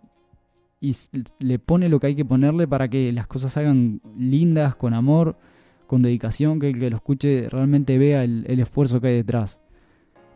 le 1.40 1.58
pone 1.58 1.88
lo 1.88 1.98
que 1.98 2.08
hay 2.08 2.14
que 2.14 2.24
ponerle 2.24 2.68
para 2.68 2.88
que 2.88 3.10
las 3.12 3.26
cosas 3.26 3.52
salgan 3.52 4.00
lindas, 4.16 4.76
con 4.76 4.94
amor, 4.94 5.36
con 5.86 6.02
dedicación, 6.02 6.60
que 6.60 6.68
el 6.68 6.78
que 6.78 6.90
lo 6.90 6.96
escuche 6.96 7.48
realmente 7.48 7.98
vea 7.98 8.22
el, 8.22 8.60
esfuerzo 8.60 9.00
que 9.00 9.08
hay 9.08 9.14
detrás. 9.14 9.58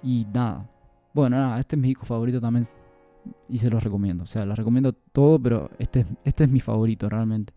Y 0.02 0.26
nada, 0.32 0.68
bueno, 1.14 1.36
nada, 1.36 1.60
este 1.60 1.76
es 1.76 1.82
mi 1.82 1.88
disco 1.88 2.04
favorito 2.04 2.40
también 2.40 2.66
y 3.48 3.58
se 3.58 3.70
los 3.70 3.84
recomiendo. 3.84 4.24
O 4.24 4.26
sea, 4.26 4.44
los 4.44 4.58
recomiendo 4.58 4.92
todo, 4.92 5.38
pero 5.38 5.70
este, 5.78 6.04
este 6.24 6.44
es 6.44 6.50
mi 6.50 6.58
favorito 6.58 7.08
realmente. 7.08 7.52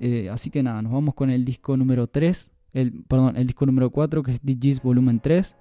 Eh, 0.00 0.30
así 0.30 0.48
que 0.48 0.62
nada, 0.62 0.80
nos 0.80 0.92
vamos 0.92 1.14
con 1.14 1.28
el 1.28 1.44
disco 1.44 1.76
número 1.76 2.06
3 2.06 2.50
el, 2.76 2.92
perdón, 3.08 3.36
el 3.36 3.46
disco 3.46 3.64
número 3.66 3.90
4, 3.90 4.22
que 4.22 4.32
es 4.32 4.40
DJs 4.42 4.82
Volumen 4.82 5.20
3. 5.20 5.56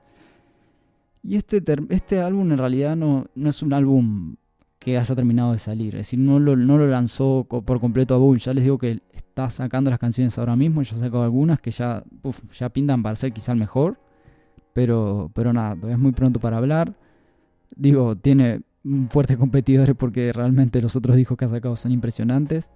Y 1.23 1.37
este, 1.37 1.63
este 1.89 2.19
álbum 2.19 2.51
en 2.51 2.57
realidad 2.57 2.95
no, 2.95 3.25
no 3.33 3.49
es 3.49 3.63
un 3.63 3.73
álbum 3.73 4.35
que 4.79 4.97
haya 4.97 5.15
terminado 5.15 5.53
de 5.53 5.57
salir. 5.57 5.95
Es 5.95 6.01
decir, 6.01 6.19
no 6.19 6.39
lo, 6.39 6.55
no 6.55 6.77
lo 6.77 6.87
lanzó 6.87 7.45
por 7.45 7.79
completo 7.79 8.13
a 8.13 8.17
Bull. 8.17 8.37
Ya 8.37 8.53
les 8.53 8.63
digo 8.63 8.77
que 8.77 9.01
está 9.13 9.49
sacando 9.49 9.89
las 9.89 9.97
canciones 9.97 10.37
ahora 10.37 10.55
mismo. 10.55 10.81
Ya 10.83 10.95
ha 10.95 10.99
sacado 10.99 11.23
algunas 11.23 11.59
que 11.59 11.71
ya, 11.71 12.03
ya 12.57 12.69
pintan 12.69 13.01
para 13.01 13.15
ser 13.15 13.33
quizá 13.33 13.55
mejor. 13.55 13.99
Pero, 14.73 15.31
pero 15.33 15.53
nada, 15.53 15.75
es 15.89 15.97
muy 15.97 16.11
pronto 16.11 16.39
para 16.39 16.57
hablar. 16.57 16.93
Digo, 17.75 18.15
tiene 18.15 18.61
fuertes 19.09 19.37
competidores 19.39 19.95
porque 19.95 20.31
realmente 20.33 20.81
los 20.81 20.95
otros 20.95 21.15
discos 21.15 21.37
que 21.37 21.45
ha 21.45 21.47
sacado 21.47 21.75
son 21.75 21.91
impresionantes. 21.91 22.69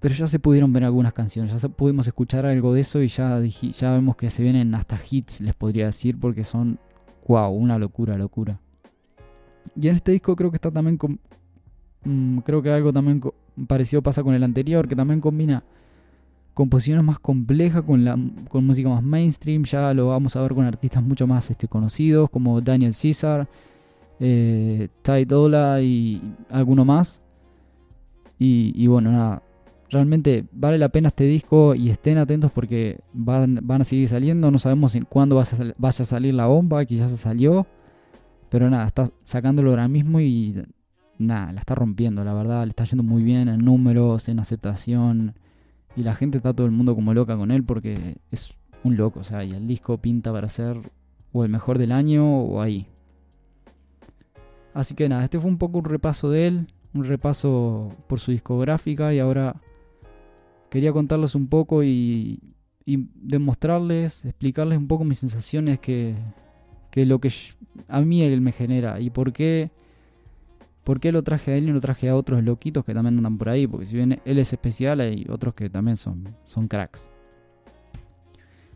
Pero 0.00 0.14
ya 0.14 0.26
se 0.26 0.38
pudieron 0.38 0.72
ver 0.72 0.84
algunas 0.84 1.12
canciones, 1.12 1.60
ya 1.60 1.68
pudimos 1.68 2.06
escuchar 2.06 2.46
algo 2.46 2.72
de 2.72 2.80
eso 2.80 3.02
y 3.02 3.08
ya, 3.08 3.38
ya 3.42 3.92
vemos 3.92 4.16
que 4.16 4.30
se 4.30 4.42
vienen 4.42 4.74
hasta 4.74 4.98
hits, 5.08 5.42
les 5.42 5.54
podría 5.54 5.86
decir, 5.86 6.18
porque 6.18 6.42
son, 6.42 6.78
wow, 7.28 7.50
una 7.50 7.78
locura, 7.78 8.16
locura. 8.16 8.58
Y 9.78 9.88
en 9.88 9.96
este 9.96 10.12
disco 10.12 10.34
creo 10.34 10.50
que 10.50 10.56
está 10.56 10.70
también, 10.70 10.96
con, 10.96 11.20
mm, 12.04 12.38
creo 12.38 12.62
que 12.62 12.70
algo 12.70 12.92
también 12.92 13.20
parecido 13.66 14.02
pasa 14.02 14.22
con 14.22 14.32
el 14.32 14.42
anterior, 14.42 14.88
que 14.88 14.96
también 14.96 15.20
combina 15.20 15.62
composiciones 16.54 17.04
más 17.04 17.18
complejas 17.18 17.82
con, 17.82 18.04
la, 18.04 18.18
con 18.48 18.66
música 18.66 18.88
más 18.88 19.02
mainstream, 19.02 19.64
ya 19.64 19.92
lo 19.92 20.08
vamos 20.08 20.34
a 20.34 20.42
ver 20.42 20.54
con 20.54 20.64
artistas 20.64 21.02
mucho 21.02 21.26
más 21.26 21.50
este, 21.50 21.68
conocidos 21.68 22.30
como 22.30 22.60
Daniel 22.60 22.94
Caesar, 23.00 23.48
eh, 24.18 24.88
Ty 25.02 25.24
Dolla 25.26 25.80
y 25.82 26.20
alguno 26.50 26.84
más. 26.84 27.20
Y, 28.38 28.72
y 28.74 28.86
bueno, 28.86 29.12
nada, 29.12 29.42
realmente 29.90 30.46
vale 30.52 30.78
la 30.78 30.88
pena 30.88 31.08
este 31.08 31.24
disco 31.24 31.74
y 31.74 31.90
estén 31.90 32.18
atentos 32.18 32.50
porque 32.52 33.00
van, 33.12 33.58
van 33.62 33.80
a 33.82 33.84
seguir 33.84 34.08
saliendo. 34.08 34.50
No 34.50 34.58
sabemos 34.58 34.94
en 34.94 35.04
cuándo 35.04 35.36
vaya 35.36 36.02
a, 36.02 36.04
salir 36.04 36.34
la 36.34 36.46
bomba, 36.46 36.84
que 36.84 36.96
ya 36.96 37.08
se 37.08 37.16
salió. 37.16 37.66
Pero 38.48 38.70
nada, 38.70 38.86
está 38.86 39.08
sacándolo 39.22 39.70
ahora 39.70 39.88
mismo 39.88 40.20
y 40.20 40.64
nada, 41.18 41.52
la 41.52 41.60
está 41.60 41.74
rompiendo, 41.74 42.24
la 42.24 42.32
verdad. 42.32 42.64
Le 42.64 42.70
está 42.70 42.84
yendo 42.84 43.02
muy 43.02 43.22
bien 43.22 43.48
en 43.48 43.64
números, 43.64 44.28
en 44.28 44.38
aceptación. 44.38 45.34
Y 45.96 46.02
la 46.02 46.14
gente 46.14 46.38
está 46.38 46.54
todo 46.54 46.66
el 46.66 46.72
mundo 46.72 46.94
como 46.94 47.12
loca 47.12 47.36
con 47.36 47.50
él 47.50 47.64
porque 47.64 48.16
es 48.30 48.54
un 48.84 48.96
loco. 48.96 49.20
O 49.20 49.24
sea, 49.24 49.44
y 49.44 49.52
el 49.52 49.66
disco 49.66 49.98
pinta 49.98 50.32
para 50.32 50.48
ser 50.48 50.80
o 51.32 51.44
el 51.44 51.50
mejor 51.50 51.78
del 51.78 51.92
año 51.92 52.40
o 52.42 52.60
ahí. 52.60 52.86
Así 54.72 54.94
que 54.94 55.08
nada, 55.08 55.24
este 55.24 55.40
fue 55.40 55.50
un 55.50 55.58
poco 55.58 55.78
un 55.78 55.84
repaso 55.84 56.30
de 56.30 56.46
él, 56.46 56.66
un 56.94 57.04
repaso 57.04 57.92
por 58.06 58.20
su 58.20 58.30
discográfica 58.30 59.12
y 59.12 59.18
ahora 59.18 59.56
quería 60.70 60.92
contarles 60.92 61.34
un 61.34 61.46
poco 61.48 61.82
y, 61.84 62.40
demostrarles, 62.86 64.24
explicarles 64.24 64.78
un 64.78 64.88
poco 64.88 65.04
mis 65.04 65.18
sensaciones 65.18 65.78
que, 65.78 66.14
que 66.90 67.06
lo 67.06 67.20
que 67.20 67.32
a 67.86 68.00
mí 68.00 68.22
él 68.22 68.40
me 68.40 68.50
genera 68.50 68.98
y 68.98 69.10
por 69.10 69.32
qué, 69.32 69.70
por 70.82 70.98
qué 70.98 71.12
lo 71.12 71.22
traje 71.22 71.52
a 71.52 71.56
él 71.56 71.68
y 71.68 71.72
lo 71.72 71.80
traje 71.80 72.08
a 72.08 72.16
otros 72.16 72.42
loquitos 72.42 72.84
que 72.84 72.94
también 72.94 73.18
andan 73.18 73.38
por 73.38 73.48
ahí, 73.48 73.66
porque 73.66 73.86
si 73.86 73.94
bien 73.94 74.20
él 74.24 74.38
es 74.38 74.52
especial 74.52 75.00
hay 75.00 75.24
otros 75.28 75.54
que 75.54 75.70
también 75.70 75.96
son, 75.96 76.34
son 76.44 76.66
cracks. 76.66 77.08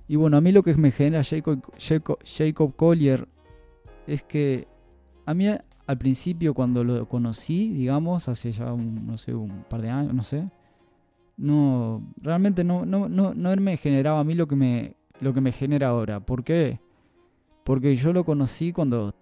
Y 0.06 0.16
bueno, 0.16 0.36
a 0.36 0.40
mí 0.40 0.52
lo 0.52 0.62
que 0.62 0.74
me 0.74 0.92
genera 0.92 1.22
Jacob 1.24 2.76
Collier 2.76 3.26
es 4.06 4.22
que 4.22 4.68
a 5.26 5.34
mí 5.34 5.48
al 5.86 5.98
principio 5.98 6.54
cuando 6.54 6.84
lo 6.84 7.08
conocí, 7.08 7.72
digamos, 7.72 8.28
hace 8.28 8.52
ya 8.52 8.72
un, 8.72 9.06
no 9.06 9.18
sé, 9.18 9.34
un 9.34 9.64
par 9.68 9.82
de 9.82 9.90
años, 9.90 10.14
no 10.14 10.22
sé, 10.22 10.48
no, 11.36 12.02
realmente 12.20 12.64
no, 12.64 12.84
no, 12.84 13.08
no, 13.08 13.34
no 13.34 13.56
me 13.56 13.76
generaba 13.76 14.20
a 14.20 14.24
mí 14.24 14.34
lo 14.34 14.46
que 14.46 14.56
me, 14.56 14.94
lo 15.20 15.34
que 15.34 15.40
me 15.40 15.52
genera 15.52 15.88
ahora. 15.88 16.20
¿Por 16.20 16.44
qué? 16.44 16.80
Porque 17.64 17.96
yo 17.96 18.12
lo 18.12 18.24
conocí 18.24 18.72
cuando 18.72 19.14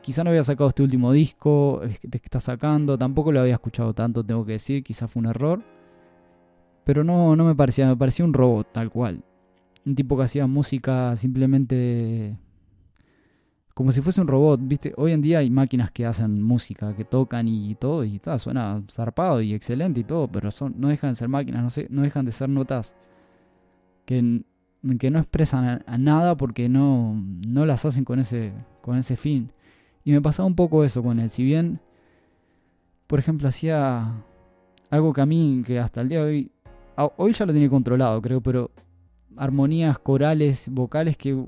quizá 0.00 0.24
no 0.24 0.30
había 0.30 0.44
sacado 0.44 0.68
este 0.68 0.82
último 0.82 1.12
disco 1.12 1.82
que 2.00 2.16
está 2.16 2.40
sacando, 2.40 2.98
tampoco 2.98 3.32
lo 3.32 3.40
había 3.40 3.54
escuchado 3.54 3.94
tanto, 3.94 4.24
tengo 4.24 4.44
que 4.44 4.52
decir, 4.52 4.82
quizá 4.82 5.08
fue 5.08 5.20
un 5.20 5.28
error. 5.28 5.62
Pero 6.84 7.04
no, 7.04 7.36
no 7.36 7.44
me 7.44 7.54
parecía, 7.54 7.86
me 7.86 7.96
parecía 7.96 8.24
un 8.24 8.32
robot 8.32 8.72
tal 8.72 8.90
cual. 8.90 9.22
Un 9.86 9.94
tipo 9.94 10.16
que 10.16 10.24
hacía 10.24 10.46
música 10.46 11.14
simplemente 11.16 12.38
como 13.80 13.92
si 13.92 14.02
fuese 14.02 14.20
un 14.20 14.26
robot, 14.26 14.60
¿viste? 14.62 14.92
Hoy 14.98 15.12
en 15.12 15.22
día 15.22 15.38
hay 15.38 15.48
máquinas 15.48 15.90
que 15.90 16.04
hacen 16.04 16.42
música, 16.42 16.94
que 16.94 17.06
tocan 17.06 17.48
y 17.48 17.74
todo, 17.76 18.04
y 18.04 18.16
está, 18.16 18.38
suena 18.38 18.82
zarpado 18.90 19.40
y 19.40 19.54
excelente 19.54 20.00
y 20.00 20.04
todo, 20.04 20.28
pero 20.28 20.50
son, 20.50 20.74
no 20.76 20.88
dejan 20.88 21.12
de 21.12 21.16
ser 21.16 21.28
máquinas, 21.28 21.78
no 21.88 22.02
dejan 22.02 22.26
de 22.26 22.32
ser 22.32 22.50
notas 22.50 22.94
que, 24.04 24.44
que 24.98 25.10
no 25.10 25.18
expresan 25.18 25.82
a, 25.86 25.96
nada 25.96 26.36
porque 26.36 26.68
no, 26.68 27.24
no 27.48 27.64
las 27.64 27.86
hacen 27.86 28.04
con 28.04 28.18
ese, 28.18 28.52
con 28.82 28.98
ese 28.98 29.16
fin. 29.16 29.50
Y 30.04 30.12
me 30.12 30.20
pasaba 30.20 30.46
un 30.46 30.56
poco 30.56 30.84
eso 30.84 31.02
con 31.02 31.18
él, 31.18 31.30
si 31.30 31.42
bien, 31.42 31.80
por 33.06 33.18
ejemplo, 33.18 33.48
hacía 33.48 34.12
algo 34.90 35.14
que 35.14 35.22
a 35.22 35.26
mí, 35.26 35.62
que 35.64 35.78
hasta 35.78 36.02
el 36.02 36.10
día 36.10 36.22
de 36.22 36.30
hoy, 36.30 36.52
hoy 37.16 37.32
ya 37.32 37.46
lo 37.46 37.52
tiene 37.54 37.70
controlado, 37.70 38.20
creo, 38.20 38.42
pero 38.42 38.72
armonías 39.38 39.98
corales, 39.98 40.68
vocales 40.70 41.16
que 41.16 41.46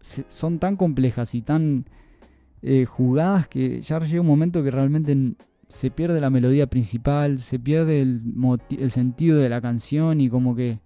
son 0.00 0.58
tan 0.58 0.76
complejas 0.76 1.34
y 1.34 1.42
tan 1.42 1.86
eh, 2.62 2.84
jugadas 2.86 3.48
que 3.48 3.80
ya 3.82 3.98
llega 4.00 4.20
un 4.20 4.26
momento 4.26 4.62
que 4.62 4.70
realmente 4.70 5.16
se 5.68 5.90
pierde 5.90 6.20
la 6.20 6.30
melodía 6.30 6.66
principal, 6.68 7.38
se 7.38 7.58
pierde 7.58 8.02
el, 8.02 8.90
sentido 8.90 9.38
de 9.38 9.48
la 9.48 9.60
canción 9.60 10.20
y 10.20 10.28
como 10.28 10.54
que 10.54 10.80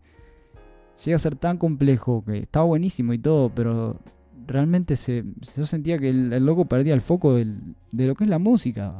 llega 1.04 1.16
a 1.16 1.18
ser 1.18 1.36
tan 1.36 1.58
complejo 1.58 2.24
que 2.24 2.38
está 2.38 2.62
buenísimo 2.62 3.12
y 3.12 3.18
todo, 3.18 3.50
pero 3.54 4.00
realmente 4.46 4.96
se, 4.96 5.24
yo 5.56 5.66
sentía 5.66 5.98
que 5.98 6.10
el, 6.10 6.44
loco 6.44 6.66
perdía 6.66 6.94
el 6.94 7.00
foco 7.00 7.34
de 7.34 7.46
lo 7.92 8.14
que 8.14 8.24
es 8.24 8.30
la 8.30 8.38
música, 8.38 8.94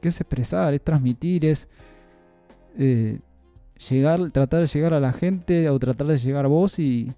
que 0.00 0.08
es 0.08 0.20
expresar, 0.20 0.74
es 0.74 0.82
transmitir, 0.82 1.44
es 1.44 1.68
eh, 2.78 3.20
llegar, 3.88 4.30
tratar 4.30 4.60
de 4.60 4.66
llegar 4.66 4.94
a 4.94 5.00
la 5.00 5.12
gente 5.12 5.68
o 5.68 5.78
tratar 5.78 6.06
de 6.06 6.18
llegar 6.18 6.44
a 6.44 6.48
vos 6.48 6.78
y 6.78 7.12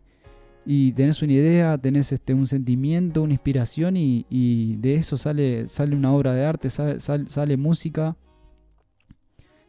y 0.64 0.92
tenés 0.92 1.22
una 1.22 1.32
idea, 1.32 1.76
tenés 1.78 2.12
este, 2.12 2.34
un 2.34 2.46
sentimiento, 2.46 3.22
una 3.22 3.32
inspiración 3.32 3.96
y, 3.96 4.76
de 4.76 4.94
eso 4.94 5.18
sale, 5.18 5.66
sale 5.66 5.96
una 5.96 6.12
obra 6.12 6.32
de 6.34 6.44
arte, 6.44 6.70
sale, 6.70 7.00
sale, 7.00 7.56
música 7.56 8.16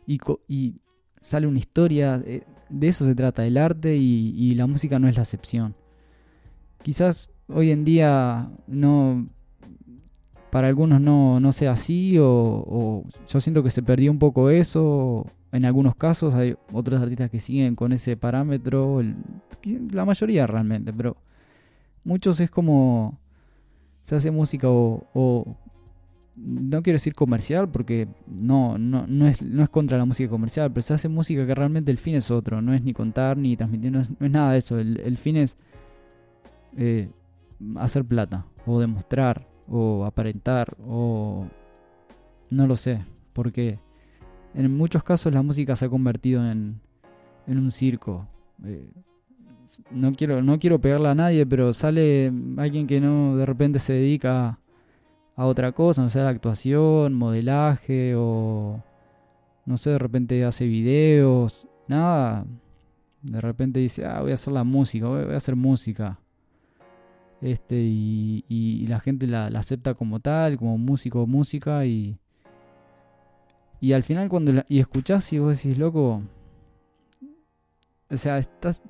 y, 0.06 0.20
y, 0.48 0.76
sale 1.20 1.48
una 1.48 1.60
historia. 1.60 2.22
Eh, 2.26 2.44
de 2.70 2.88
eso 2.88 3.06
se 3.06 3.16
trata 3.16 3.46
el 3.46 3.58
arte 3.58 3.96
y, 3.96 4.54
la 4.56 4.68
música 4.68 5.00
no 5.00 5.08
es 5.08 5.16
la 5.16 5.24
excepción. 5.24 5.76
Quizás 6.84 7.30
hoy 7.48 7.72
en 7.72 7.86
día 7.86 8.52
no 8.68 9.28
para 10.52 10.68
algunos 10.68 11.02
no, 11.02 11.40
no 11.40 11.52
sea 11.52 11.72
así 11.72 12.18
o 12.20 13.04
yo 13.28 13.40
siento 13.40 13.64
que 13.64 13.72
se 13.72 13.82
perdió 13.82 14.12
un 14.12 14.20
poco 14.20 14.52
eso 14.52 15.26
en 15.54 15.66
algunos 15.66 15.96
casos 15.96 16.34
hay 16.34 16.56
otros 16.72 17.00
artistas 17.00 17.30
que 17.30 17.40
siguen 17.40 17.76
con 17.76 17.94
ese 17.94 18.18
parámetro, 18.18 19.02
la 19.92 20.04
mayoría 20.04 20.48
realmente, 20.48 20.92
pero 20.92 21.16
muchos 22.04 22.40
es 22.40 22.50
como 22.50 23.20
se 24.02 24.16
hace 24.16 24.32
música 24.32 24.68
o, 24.68 25.56
no 26.36 26.82
quiero 26.82 26.96
decir 26.96 27.14
comercial 27.14 27.70
porque 27.70 28.08
no, 28.26 28.80
no, 28.80 29.06
no, 29.08 29.28
es, 29.28 29.44
no 29.44 29.62
es 29.62 29.70
contra 29.70 30.00
la 30.00 30.06
música 30.06 30.28
comercial, 30.28 30.74
pero 30.74 30.82
se 30.82 30.96
hace 30.96 31.08
música 31.08 31.46
que 31.46 31.54
realmente 31.54 31.92
el 31.92 32.00
fin 32.00 32.16
es 32.16 32.32
otro, 32.32 32.60
no 32.60 32.74
es 32.74 32.84
ni 32.84 32.92
contar 32.92 33.38
ni 33.38 33.56
transmitir, 33.56 33.92
no 33.92 34.02
es, 34.02 34.12
nada 34.20 34.54
de 34.54 34.58
eso, 34.58 34.80
el, 34.80 35.18
fin 35.20 35.38
es 35.38 35.56
eh, 36.78 37.12
hacer 37.76 38.04
plata 38.06 38.48
o 38.66 38.80
demostrar 38.80 39.48
o 39.70 40.04
aparentar 40.04 40.76
o 40.84 41.46
no 42.50 42.66
lo 42.66 42.76
sé, 42.76 43.06
porque 43.34 43.78
en 44.54 44.78
muchos 44.78 45.04
casos 45.04 45.34
la 45.34 45.42
música 45.42 45.76
se 45.76 45.86
ha 45.86 45.90
convertido 45.90 46.50
en, 46.50 46.80
en 47.48 47.58
un 47.58 47.72
circo. 47.72 48.28
Eh, 48.66 48.90
no 49.92 50.12
quiero, 50.14 50.42
no 50.42 50.60
quiero 50.60 50.80
pegarle 50.80 51.10
a 51.10 51.16
nadie, 51.16 51.46
pero 51.46 51.74
sale 51.74 52.32
alguien 52.58 52.88
que 52.88 53.00
no 53.00 53.38
de 53.38 53.46
repente 53.46 53.80
se 53.80 53.94
dedica 53.94 54.60
a 55.36 55.46
otra 55.46 55.72
cosa, 55.72 56.04
no 56.04 56.10
sé, 56.10 56.20
la 56.20 56.30
actuación, 56.30 57.14
modelaje 57.14 58.14
o 58.16 58.84
no 59.66 59.78
sé, 59.78 59.92
de 59.92 60.00
repente 60.00 60.44
hace 60.44 60.68
videos, 60.68 61.68
nada. 61.88 62.46
De 63.22 63.40
repente 63.40 63.80
dice, 63.80 64.06
ah, 64.06 64.22
voy 64.22 64.32
a 64.32 64.34
hacer 64.34 64.54
la 64.54 64.64
música, 64.64 65.08
voy 65.08 65.34
a 65.34 65.38
hacer 65.38 65.56
música. 65.56 66.20
Este, 67.42 67.76
y, 67.76 68.46
y 68.48 68.88
la 68.88 69.00
gente 69.00 69.28
la, 69.28 69.50
la, 69.50 69.60
acepta 69.60 69.94
como 69.94 70.20
tal, 70.20 70.58
como 70.58 70.78
músico 70.78 71.24
o 71.24 71.28
música, 71.28 71.86
y, 71.86 72.18
y 73.84 73.92
al 73.92 74.04
final 74.04 74.30
cuando 74.30 74.64
y 74.70 74.80
escuchás 74.80 75.34
y 75.34 75.40
vos 75.40 75.62
decís, 75.62 75.78
loco, 75.78 76.24
o 78.10 78.16
sea, 78.16 78.38
estás... 78.38 78.82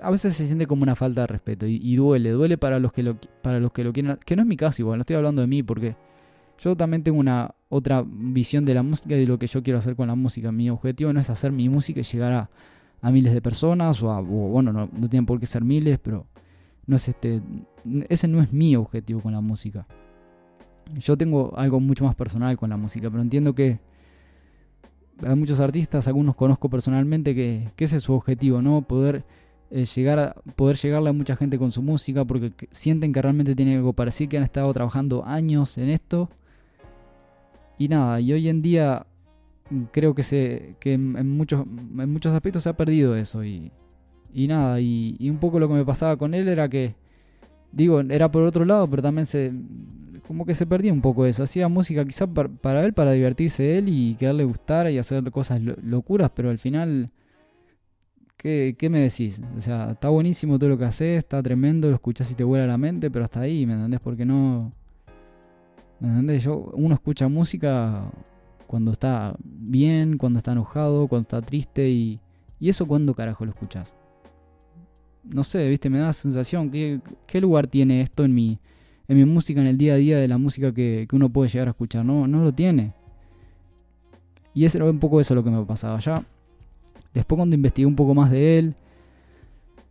A 0.00 0.10
veces 0.10 0.34
se 0.34 0.46
siente 0.46 0.66
como 0.66 0.84
una 0.84 0.96
falta 0.96 1.20
de 1.20 1.26
respeto 1.26 1.66
y, 1.66 1.96
duele, 1.96 2.30
duele 2.30 2.56
para 2.56 2.78
los 2.78 2.94
que 2.94 3.02
lo 3.02 3.18
para 3.42 3.60
los 3.60 3.72
que 3.72 3.84
lo 3.84 3.92
quieren, 3.92 4.18
que 4.24 4.34
no 4.36 4.40
es 4.40 4.48
mi 4.48 4.56
caso 4.56 4.80
igual, 4.80 4.96
no 4.96 5.02
estoy 5.02 5.16
hablando 5.16 5.42
de 5.42 5.48
mí 5.48 5.62
porque 5.62 5.98
yo 6.58 6.74
también 6.78 7.02
tengo 7.02 7.18
una 7.18 7.54
otra 7.68 8.02
visión 8.06 8.64
de 8.64 8.72
la 8.72 8.82
música 8.82 9.14
y 9.16 9.20
de 9.20 9.26
lo 9.26 9.38
que 9.38 9.48
yo 9.48 9.62
quiero 9.62 9.80
hacer 9.80 9.96
con 9.96 10.08
la 10.08 10.14
música. 10.14 10.50
Mi 10.50 10.70
objetivo 10.70 11.12
no 11.12 11.20
es 11.20 11.28
hacer 11.28 11.52
mi 11.52 11.68
música 11.68 12.00
y 12.00 12.04
llegar 12.04 12.32
a, 13.02 13.10
miles 13.10 13.34
de 13.34 13.42
personas 13.42 14.02
o, 14.02 14.12
a, 14.12 14.22
bueno, 14.22 14.72
no, 14.72 14.88
no 14.90 15.08
tienen 15.10 15.26
por 15.26 15.38
qué 15.38 15.44
ser 15.44 15.62
miles, 15.62 15.98
pero 15.98 16.26
no 16.86 16.96
es 16.96 17.06
este 17.06 17.42
ese 18.08 18.28
no 18.28 18.40
es 18.40 18.50
mi 18.50 18.76
objetivo 18.76 19.20
con 19.20 19.32
la 19.32 19.42
música. 19.42 19.86
Yo 20.96 21.16
tengo 21.16 21.56
algo 21.56 21.80
mucho 21.80 22.04
más 22.04 22.14
personal 22.14 22.56
con 22.56 22.70
la 22.70 22.76
música, 22.76 23.10
pero 23.10 23.22
entiendo 23.22 23.54
que 23.54 23.80
hay 25.22 25.36
muchos 25.36 25.60
artistas, 25.60 26.08
algunos 26.08 26.36
conozco 26.36 26.68
personalmente, 26.68 27.34
que, 27.34 27.70
ese 27.78 27.96
es 27.96 28.02
su 28.02 28.12
objetivo, 28.12 28.62
¿no? 28.62 28.82
Poder 28.82 29.24
eh, 29.70 29.84
llegar 29.84 30.18
a, 30.18 30.34
poder 30.56 30.76
llegarle 30.76 31.10
a 31.10 31.12
mucha 31.12 31.36
gente 31.36 31.58
con 31.58 31.72
su 31.72 31.82
música 31.82 32.24
porque 32.24 32.52
sienten 32.70 33.12
que 33.12 33.22
realmente 33.22 33.54
tienen 33.54 33.78
algo 33.78 33.92
para 33.92 34.08
decir, 34.08 34.28
que 34.28 34.36
han 34.36 34.42
estado 34.42 34.72
trabajando 34.72 35.24
años 35.24 35.78
en 35.78 35.88
esto. 35.88 36.28
Y 37.78 37.88
nada, 37.88 38.20
y 38.20 38.32
hoy 38.32 38.48
en 38.48 38.62
día 38.62 39.06
creo 39.92 40.14
que 40.14 40.22
se 40.22 40.76
que 40.78 40.92
en, 40.94 41.30
muchos 41.36 41.64
en 41.64 42.12
muchos 42.12 42.32
aspectos 42.32 42.62
se 42.62 42.68
ha 42.68 42.76
perdido 42.76 43.16
eso 43.16 43.44
y, 43.44 43.72
y 44.32 44.46
nada, 44.46 44.80
y 44.80 45.28
un 45.28 45.38
poco 45.38 45.58
lo 45.58 45.68
que 45.68 45.74
me 45.74 45.84
pasaba 45.84 46.16
con 46.16 46.34
él 46.34 46.48
era 46.48 46.68
que 46.68 46.94
digo, 47.74 48.00
era 48.00 48.30
por 48.30 48.42
otro 48.44 48.64
lado, 48.64 48.88
pero 48.88 49.02
también 49.02 49.26
se 49.26 49.52
como 50.26 50.46
que 50.46 50.54
se 50.54 50.66
perdía 50.66 50.92
un 50.92 51.00
poco 51.00 51.26
eso. 51.26 51.42
Hacía 51.42 51.68
música 51.68 52.04
quizás 52.04 52.28
para, 52.60 52.84
él, 52.84 52.92
para 52.94 53.12
divertirse 53.12 53.78
él 53.78 53.88
y 53.88 54.14
que 54.14 54.26
a 54.26 54.32
le 54.32 54.44
gustara 54.44 54.90
y 54.90 54.98
hacer 54.98 55.30
cosas 55.30 55.60
locuras, 55.60 56.30
pero 56.34 56.50
al 56.50 56.58
final, 56.58 57.10
¿qué, 58.36 58.74
¿qué, 58.78 58.88
me 58.88 59.00
decís? 59.00 59.42
O 59.56 59.60
sea, 59.60 59.92
está 59.92 60.08
buenísimo 60.08 60.58
todo 60.58 60.70
lo 60.70 60.78
que 60.78 60.84
haces, 60.86 61.18
está 61.18 61.42
tremendo, 61.42 61.88
lo 61.88 61.94
escuchás 61.94 62.30
y 62.30 62.34
te 62.34 62.44
vuela 62.44 62.66
la 62.66 62.78
mente, 62.78 63.10
pero 63.10 63.24
hasta 63.24 63.40
ahí, 63.40 63.66
¿me 63.66 63.74
entendés? 63.74 64.00
Porque 64.00 64.24
no... 64.24 64.72
¿Me 66.00 66.08
entendés? 66.08 66.44
Yo, 66.44 66.70
uno 66.74 66.94
escucha 66.94 67.28
música 67.28 68.10
cuando 68.66 68.92
está 68.92 69.36
bien, 69.44 70.16
cuando 70.16 70.38
está 70.38 70.52
enojado, 70.52 71.06
cuando 71.08 71.22
está 71.22 71.42
triste 71.42 71.88
y... 71.90 72.20
¿Y 72.60 72.70
eso 72.70 72.86
cuándo 72.86 73.14
carajo 73.14 73.44
lo 73.44 73.50
escuchás? 73.50 73.94
No 75.32 75.44
sé, 75.44 75.68
viste, 75.68 75.88
me 75.90 75.98
da 75.98 76.06
la 76.06 76.12
sensación, 76.12 76.70
¿qué, 76.70 77.00
qué 77.26 77.40
lugar 77.40 77.66
tiene 77.66 78.00
esto 78.00 78.24
en 78.24 78.34
mi 78.34 78.58
en 79.08 79.18
mi 79.18 79.24
música, 79.24 79.60
en 79.60 79.66
el 79.66 79.76
día 79.76 79.94
a 79.94 79.96
día 79.96 80.18
de 80.18 80.28
la 80.28 80.38
música 80.38 80.72
que, 80.72 81.06
uno 81.12 81.28
puede 81.28 81.48
llegar 81.48 81.68
a 81.68 81.72
escuchar. 81.72 82.04
No, 82.04 82.26
no 82.26 82.42
lo 82.42 82.52
tiene. 82.52 82.92
Y 84.54 84.64
era 84.64 84.84
un 84.84 84.98
poco 84.98 85.20
eso 85.20 85.34
lo 85.34 85.44
que 85.44 85.50
me 85.50 85.64
pasaba. 85.64 85.98
Ya 85.98 86.24
después 87.12 87.36
cuando 87.36 87.54
investigué 87.54 87.86
un 87.86 87.96
poco 87.96 88.14
más 88.14 88.30
de 88.30 88.58
él, 88.58 88.74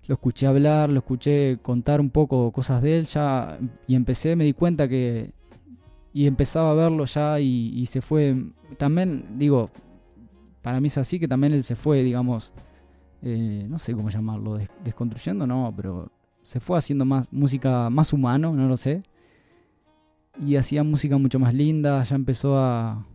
lo 0.07 0.15
escuché 0.15 0.47
hablar, 0.47 0.89
lo 0.89 0.99
escuché 0.99 1.57
contar 1.61 2.01
un 2.01 2.09
poco 2.09 2.51
cosas 2.51 2.81
de 2.81 2.99
él, 2.99 3.05
ya 3.05 3.57
y 3.87 3.95
empecé, 3.95 4.35
me 4.35 4.43
di 4.43 4.53
cuenta 4.53 4.87
que 4.87 5.31
y 6.13 6.27
empezaba 6.27 6.71
a 6.71 6.73
verlo 6.75 7.05
ya 7.05 7.39
y, 7.39 7.85
se 7.85 8.01
fue. 8.01 8.35
También 8.77 9.37
digo, 9.37 9.69
para 10.61 10.79
mí 10.79 10.87
es 10.87 10.97
así 10.97 11.19
que 11.19 11.27
también 11.27 11.53
él 11.53 11.63
se 11.63 11.75
fue, 11.75 12.03
digamos, 12.03 12.51
eh, 13.23 13.65
no 13.69 13.79
sé 13.79 13.93
cómo 13.93 14.09
llamarlo, 14.09 14.59
desconstruyendo, 14.83 15.47
no, 15.47 15.73
pero 15.75 16.11
se 16.43 16.59
fue 16.59 16.77
haciendo 16.77 17.05
más 17.05 17.31
música 17.31 17.89
más 17.89 18.13
humano, 18.13 18.53
no 18.53 18.67
lo 18.67 18.77
sé. 18.77 19.03
Y 20.39 20.55
hacía 20.55 20.83
música 20.83 21.17
mucho 21.17 21.39
más 21.39 21.53
linda, 21.53 22.03
ya 22.03 22.15
empezó 22.15 22.57
a, 22.57 23.05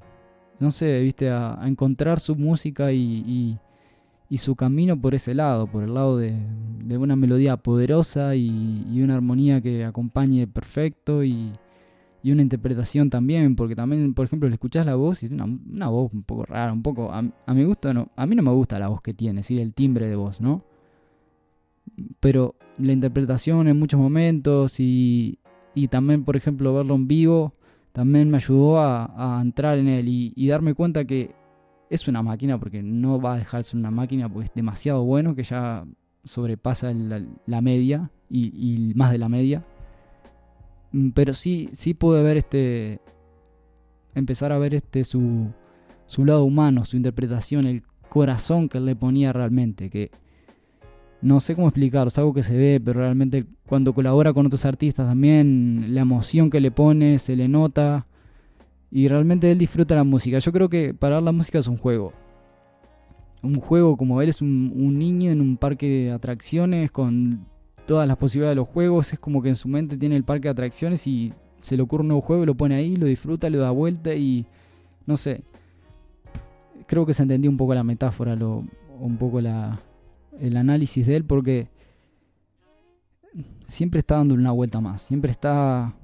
no 0.61 0.71
sé, 0.71 1.01
viste, 1.01 1.31
a, 1.31 1.59
encontrar 1.65 2.21
su 2.21 2.37
música 2.37 2.93
y, 2.93 3.59
y 4.31 4.39
su 4.39 4.57
camino 4.57 5.01
por 5.01 5.15
ese 5.15 5.35
lado, 5.35 5.67
por 5.67 5.83
el 5.85 5.95
lado 5.95 6.19
de, 6.19 6.37
una 6.97 7.17
melodía 7.17 7.57
poderosa 7.57 8.35
y, 8.35 9.01
una 9.03 9.15
armonía 9.15 9.61
que 9.61 9.85
acompañe 9.85 10.47
perfecto 10.47 11.25
y, 11.25 11.53
una 12.33 12.43
interpretación 12.43 13.11
también, 13.11 13.57
porque 13.57 13.77
también, 13.77 14.15
por 14.15 14.27
ejemplo, 14.27 14.49
le 14.49 14.55
escuchás 14.55 14.87
la 14.87 14.95
voz 14.95 15.23
y 15.23 15.27
es 15.27 15.33
una, 15.33 15.89
voz 15.89 16.13
un 16.13 16.23
poco 16.23 16.45
rara, 16.47 16.73
un 16.73 16.83
poco, 16.83 17.13
a, 17.13 17.23
mi 17.23 17.65
gusto, 17.65 17.93
no, 17.95 18.11
a 18.17 18.27
mí 18.27 18.35
no 18.35 18.43
me 18.43 18.53
gusta 18.53 18.79
la 18.79 18.89
voz 18.89 19.01
que 19.03 19.15
tiene, 19.15 19.41
es 19.41 19.51
el 19.51 19.75
timbre 19.75 20.07
de 20.07 20.17
voz, 20.17 20.41
¿no? 20.41 20.65
Pero 22.21 22.55
la 22.79 22.93
interpretación 22.93 23.69
en 23.69 23.79
muchos 23.79 23.99
momentos 23.99 24.77
y, 24.79 25.39
también, 25.91 26.25
por 26.25 26.37
ejemplo, 26.37 26.75
verlo 26.75 26.95
en 26.95 27.09
vivo, 27.09 27.55
también 27.93 28.31
me 28.31 28.37
ayudó 28.37 28.81
a, 28.81 29.41
entrar 29.43 29.79
en 29.79 29.89
él 29.89 30.09
y 30.09 30.49
darme 30.49 30.75
cuenta 30.75 31.05
que 31.05 31.35
es 31.91 32.09
una 32.09 32.23
máquina 32.23 32.59
porque 32.59 32.83
no 32.83 33.21
va 33.21 33.35
a 33.35 33.39
dejarse 33.39 33.77
una 33.77 33.91
máquina 33.91 34.29
porque 34.29 34.47
es 34.47 34.55
demasiado 34.55 35.05
bueno 35.05 35.35
que 35.35 35.43
ya 35.43 35.87
sobrepasa 36.25 36.93
la, 36.93 37.61
media 37.61 38.11
y, 38.31 38.93
más 38.95 39.13
de 39.13 39.19
la 39.19 39.29
media. 39.29 39.65
Mm, 40.93 41.11
pero 41.11 41.33
sí, 41.35 41.69
sí 41.73 41.95
pude 41.95 42.23
ver 42.23 42.37
este. 42.37 43.01
Empezar 44.15 44.53
a 44.53 44.59
ver 44.59 44.75
este 44.75 45.05
su, 45.05 45.49
su 46.07 46.25
lado 46.25 46.45
humano, 46.45 46.85
su 46.85 46.97
interpretación, 46.97 47.67
el 47.67 47.83
corazón 48.09 48.69
que 48.69 48.81
le 48.81 48.97
ponía 48.97 49.33
realmente. 49.33 49.91
Que 49.91 50.11
no 51.21 51.41
sé 51.41 51.55
cómo 51.55 51.69
explicarlo, 51.69 52.11
algo 52.17 52.35
que 52.35 52.43
se 52.43 52.57
ve, 52.57 52.81
pero 52.85 53.01
realmente 53.01 53.45
cuando 53.67 53.93
colabora 53.93 54.33
con 54.33 54.47
otros 54.47 54.65
artistas 54.65 55.07
también, 55.07 55.87
la 55.95 56.01
emoción 56.01 56.51
que 56.51 56.61
le 56.61 56.71
pone, 56.71 57.19
se 57.19 57.37
le 57.37 57.49
nota 57.49 58.07
y 58.91 59.09
realmente 59.09 59.51
él 59.51 59.59
disfruta 59.59 59.95
la 59.95 60.05
música. 60.05 60.39
Yo 60.39 60.53
creo 60.53 60.69
que 60.69 60.95
para 60.95 61.19
él 61.19 61.25
la 61.25 61.33
música 61.33 61.59
es 61.59 61.67
un 61.67 61.77
juego. 61.77 62.13
Un 63.43 63.55
juego 63.55 63.97
como 63.97 64.21
él 64.23 64.29
es 64.29 64.41
un, 64.43 64.99
niño 64.99 65.31
en 65.31 65.41
un 65.41 65.57
parque 65.57 65.89
de 65.89 66.11
atracciones 66.13 66.91
con 66.91 67.47
todas 67.89 68.07
las 68.07 68.19
posibilidades 68.19 68.53
de 68.53 68.61
los 68.61 68.69
juegos. 68.69 69.13
Es 69.15 69.19
como 69.19 69.43
que 69.43 69.49
en 69.49 69.57
su 69.57 69.67
mente 69.67 69.97
tiene 69.97 70.15
el 70.15 70.23
parque 70.23 70.49
de 70.49 70.51
atracciones 70.51 71.07
y 71.07 71.33
se 71.59 71.75
le 71.75 71.83
ocurre 71.83 72.03
un 72.03 72.09
nuevo 72.09 72.21
juego, 72.21 72.45
lo 72.45 72.55
pone 72.55 72.75
ahí, 72.75 72.97
lo 72.97 73.07
disfruta, 73.07 73.49
lo 73.49 73.59
da 73.59 73.71
vuelta 73.71 74.15
y 74.15 74.47
no 75.07 75.17
sé. 75.17 75.43
Creo 76.87 77.07
que 77.07 77.15
se 77.15 77.23
entendió 77.23 77.51
un 77.51 77.57
poco 77.57 77.75
la 77.75 77.83
metáfora, 77.83 78.37
lo, 78.37 78.63
un 79.01 79.17
poco 79.17 79.41
la, 79.41 79.81
el 80.39 80.57
análisis 80.59 81.07
de 81.07 81.17
él 81.17 81.25
porque 81.25 81.69
siempre 83.67 84.01
está 84.01 84.17
dando 84.17 84.35
una 84.35 84.53
vuelta 84.53 84.81
más, 84.81 85.03
siempre 85.03 85.31
está 85.31 85.95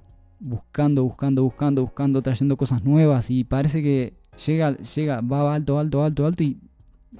buscando, 0.40 1.05
buscando, 1.05 1.42
buscando, 1.42 1.83
buscando, 1.83 2.23
trayendo 2.23 2.57
cosas 2.57 2.83
nuevas 2.83 3.31
y 3.31 3.44
parece 3.44 3.83
que 3.83 4.14
llega, 4.47 4.75
llega, 4.77 5.20
va 5.20 5.55
alto, 5.55 5.79
alto, 5.79 6.03
alto, 6.03 6.27
alto 6.27 6.42
y, 6.42 6.59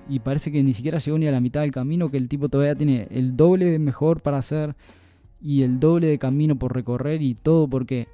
y 0.09 0.20
parece 0.20 0.52
que 0.52 0.62
ni 0.62 0.72
siquiera 0.72 0.98
llegó 0.98 1.18
ni 1.18 1.26
a 1.26 1.33
la 1.33 1.40
mitad 1.40 1.62
del 1.62 1.72
camino, 1.72 2.11
que 2.11 2.16
el 2.16 2.28
tipo 2.28 2.48
todavía 2.48 2.74
tiene 2.74 3.09
el 3.11 3.37
doble 3.37 3.66
de 3.66 3.78
mejor 3.78 4.20
para 4.20 4.38
hacer 4.38 4.74
y 5.40 5.62
el 5.62 5.78
doble 5.80 6.07
de 6.07 6.18
camino 6.18 6.57
por 6.57 6.74
recorrer 6.74 7.22
y 7.22 7.35
todo 7.35 7.68
porque 7.68 8.09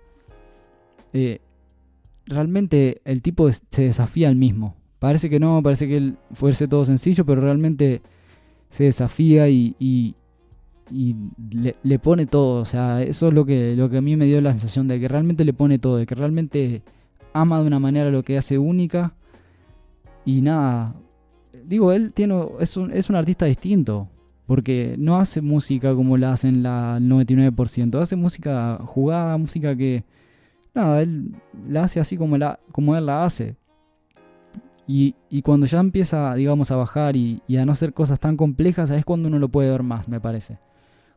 eh, 1.13 1.41
realmente 2.27 3.01
el 3.05 3.23
tipo 3.23 3.51
se 3.51 3.83
desafía 3.83 4.29
al 4.29 4.37
mismo. 4.37 4.77
Parece 4.99 5.31
que 5.31 5.41
no, 5.41 5.63
parece 5.63 5.89
que 5.89 5.97
él 5.97 6.17
fuese 6.33 6.69
todo 6.69 6.85
sencillo, 6.85 7.25
pero 7.25 7.41
realmente 7.41 8.03
se 8.69 8.85
desafía 8.85 9.49
y, 9.49 10.15
le, 11.83 11.99
pone 11.99 12.27
todo. 12.27 12.61
O 12.61 12.65
sea, 12.65 13.03
eso 13.03 13.29
es 13.29 13.35
lo 13.35 13.47
que, 13.47 13.75
lo 13.77 13.89
que 13.89 13.99
a 13.99 14.03
mí 14.03 14.17
me 14.17 14.27
dio 14.27 14.41
la 14.41 14.53
sensación 14.53 14.89
de 14.89 15.01
que 15.01 15.09
realmente 15.09 15.45
le 15.45 15.53
pone 15.55 15.79
todo, 15.79 15.97
de 15.97 16.07
que 16.07 16.15
realmente 16.15 16.83
ama 17.33 17.61
de 17.61 17.67
una 17.67 17.79
manera 17.79 18.11
lo 18.11 18.23
que 18.23 18.37
hace 18.37 18.59
única. 18.59 19.15
Y 20.27 20.43
nada, 20.43 20.95
digo, 21.71 21.93
él 21.93 22.13
tiene, 22.13 22.39
es, 22.61 22.77
un, 22.77 22.91
es 22.93 23.09
un 23.09 23.17
artista 23.17 23.47
distinto. 23.47 24.09
Porque 24.47 24.97
no 24.99 25.17
hace 25.17 25.41
música 25.41 25.95
como 25.95 26.17
la 26.19 26.33
hacen 26.33 26.63
la, 26.63 26.97
el 26.99 27.09
99%. 27.09 28.01
Hace 28.01 28.17
música 28.17 28.79
jugada, 28.85 29.39
música 29.39 29.77
que. 29.77 30.05
Nada, 30.75 31.03
él 31.03 31.37
la 31.69 31.85
hace 31.85 32.01
así 32.01 32.17
como, 32.17 32.37
la, 32.37 32.59
como 32.73 32.97
él 32.97 33.07
la 33.07 33.25
hace. 33.25 33.57
Y, 34.89 35.15
y 35.29 35.43
cuando 35.43 35.67
ya 35.67 35.79
empieza, 35.79 36.35
digamos, 36.35 36.73
a 36.73 36.77
bajar 36.77 37.15
y, 37.15 37.43
y, 37.47 37.59
a 37.59 37.65
no 37.65 37.73
hacer 37.73 37.95
cosas 37.95 38.19
tan 38.19 38.37
complejas, 38.37 38.91
es 38.91 39.05
cuando 39.05 39.29
uno 39.29 39.39
lo 39.39 39.49
puede 39.49 39.71
ver 39.71 39.85
más, 39.85 40.09
me 40.09 40.21
parece 40.21 40.59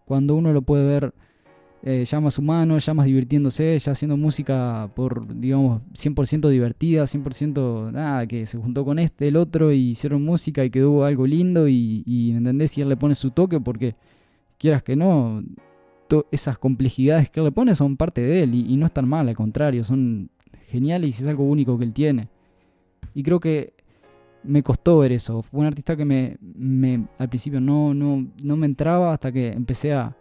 cuando 0.06 0.36
uno 0.36 0.54
lo 0.54 0.62
puede 0.62 0.86
ver 0.86 1.13
eh, 1.86 2.06
ya 2.06 2.19
más 2.22 2.39
humano, 2.39 2.78
ya 2.78 2.93
más 2.93 3.06
divirtiéndose, 3.06 3.78
ya 3.78 3.91
haciendo 3.91 4.15
música 4.15 4.89
por, 4.96 5.36
digamos, 5.36 5.82
100% 5.93 6.50
divertida, 6.50 7.04
100% 7.04 7.91
nada, 7.91 8.26
que 8.26 8.46
se 8.46 8.58
juntó 8.58 8.86
con 8.86 9.00
este, 9.00 9.28
el 9.28 9.36
otro, 9.36 9.72
y 9.74 9.89
hicieron 9.89 10.24
música 10.24 10.63
y 10.63 10.69
quedó 10.69 11.04
algo 11.04 11.28
lindo, 11.28 11.67
y, 11.67 12.04
y 12.06 12.32
¿me 12.32 12.38
entendés? 12.38 12.78
Y 12.78 12.82
él 12.82 12.89
le 12.89 12.96
pone 12.98 13.15
su 13.15 13.32
toque 13.32 13.60
porque, 13.60 13.96
quieras 14.58 14.82
que 14.82 14.96
no, 14.96 15.43
esas 16.32 16.58
complejidades 16.58 17.30
que 17.30 17.39
él 17.39 17.46
le 17.46 17.52
pone 17.52 17.76
son 17.76 17.98
parte 17.98 18.22
de 18.22 18.43
él, 18.43 18.56
y, 18.56 18.78
no 18.78 18.86
están 18.86 19.08
mal, 19.08 19.28
al 19.28 19.36
contrario, 19.36 19.84
son 19.84 20.30
geniales 20.69 21.19
y 21.19 21.24
es 21.24 21.28
algo 21.28 21.43
único 21.43 21.78
que 21.78 21.86
él 21.86 21.93
tiene. 21.93 22.30
Y 23.13 23.24
creo 23.24 23.39
que 23.39 23.74
me 24.43 24.63
costó 24.63 25.00
ver 25.00 25.12
eso. 25.12 25.41
Fue 25.41 25.60
un 25.60 25.65
artista 25.65 25.96
que 25.96 26.06
me, 26.06 26.38
me 26.41 27.06
al 27.17 27.30
principio 27.30 27.62
no, 27.62 27.93
no, 27.93 28.28
no, 28.43 28.58
me 28.58 28.65
entraba 28.65 29.13
hasta 29.13 29.32
que 29.32 29.50
empecé 29.50 29.93
a, 29.93 30.15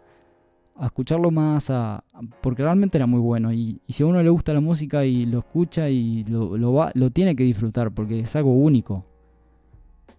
a 0.75 0.85
escucharlo 0.87 1.31
más, 1.31 1.69
a, 1.69 2.03
porque 2.41 2.63
realmente 2.63 2.97
era 2.97 3.05
muy 3.05 3.19
bueno. 3.19 3.53
Y, 3.53 3.81
si 3.87 4.03
a 4.03 4.05
uno 4.05 4.21
le 4.21 4.29
gusta 4.29 4.53
la 4.53 4.61
música 4.61 5.05
y 5.05 5.25
lo 5.25 5.39
escucha 5.39 5.89
y 5.89 6.23
lo, 6.25 6.73
va, 6.73 6.91
lo 6.95 7.11
tiene 7.11 7.35
que 7.35 7.43
disfrutar, 7.43 7.91
porque 7.91 8.19
es 8.19 8.35
algo 8.35 8.53
único, 8.53 9.05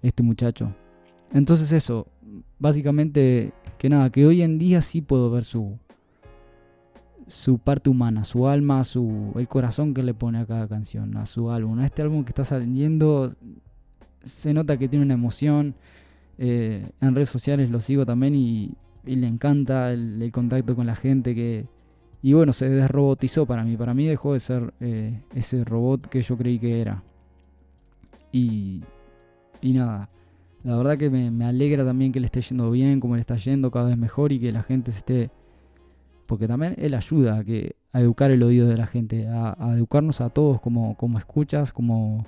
este 0.02 0.22
muchacho. 0.22 0.72
Entonces 1.32 1.72
eso, 1.72 2.06
básicamente 2.58 3.52
que 3.78 3.88
nada, 3.88 4.10
que 4.10 4.24
hoy 4.24 4.42
en 4.42 4.58
día 4.58 4.80
sí 4.82 5.00
puedo 5.00 5.30
ver 5.30 5.44
su, 5.44 5.78
su 7.26 7.58
parte 7.58 7.90
humana, 7.90 8.24
su 8.24 8.46
alma, 8.46 8.84
su, 8.84 9.32
el 9.36 9.48
corazón 9.48 9.94
que 9.94 10.02
le 10.02 10.14
pone 10.14 10.38
a 10.38 10.46
cada 10.46 10.68
canción, 10.68 11.16
a 11.16 11.26
su 11.26 11.50
álbum. 11.50 11.78
A 11.80 11.86
este 11.86 12.02
álbum 12.02 12.24
que 12.24 12.30
está 12.30 12.44
saliendo 12.44 13.32
se 14.22 14.54
nota 14.54 14.76
que 14.76 14.88
tiene 14.88 15.04
una 15.04 15.14
emoción. 15.14 15.74
Eh, 16.38 16.88
en 17.00 17.14
redes 17.14 17.28
sociales 17.28 17.70
lo 17.70 17.80
sigo 17.80 18.06
también 18.06 18.34
y, 18.34 18.74
le 19.06 19.26
encanta 19.26 19.92
el, 19.92 20.30
contacto 20.32 20.76
con 20.76 20.86
la 20.86 20.96
gente 20.96 21.34
que... 21.34 21.66
Y 22.22 22.32
bueno, 22.32 22.52
se 22.52 22.68
desrobotizó 22.70 23.46
para 23.46 23.64
mí. 23.64 23.76
Para 23.76 23.92
mí 23.92 24.06
dejó 24.06 24.32
de 24.32 24.40
ser 24.40 24.72
eh, 24.80 25.22
ese 25.34 25.64
robot 25.64 26.08
que 26.08 26.22
yo 26.22 26.38
creí 26.38 26.58
que 26.58 26.80
era. 26.80 27.02
Y, 28.32 28.82
y 29.60 29.72
nada, 29.72 30.08
la 30.62 30.76
verdad 30.76 30.96
que 30.96 31.10
me, 31.10 31.44
alegra 31.44 31.84
también 31.84 32.12
que 32.12 32.20
le 32.20 32.26
esté 32.26 32.40
yendo 32.40 32.70
bien, 32.70 32.98
como 32.98 33.16
le 33.16 33.20
está 33.20 33.36
yendo 33.36 33.70
cada 33.70 33.88
vez 33.88 33.98
mejor 33.98 34.32
y 34.32 34.40
que 34.40 34.52
la 34.52 34.62
gente 34.62 34.90
se 34.90 34.98
esté... 34.98 35.30
Porque 36.26 36.48
también 36.48 36.74
él 36.78 36.94
ayuda 36.94 37.44
a 37.92 38.00
educar 38.00 38.30
el 38.30 38.42
oído 38.42 38.66
de 38.66 38.78
la 38.78 38.86
gente, 38.86 39.28
a, 39.28 39.54
a 39.58 39.74
educarnos 39.74 40.22
a 40.22 40.30
todos 40.30 40.60
como, 40.62 40.96
como 40.96 41.18
escuchas, 41.18 41.70
como 41.70 42.26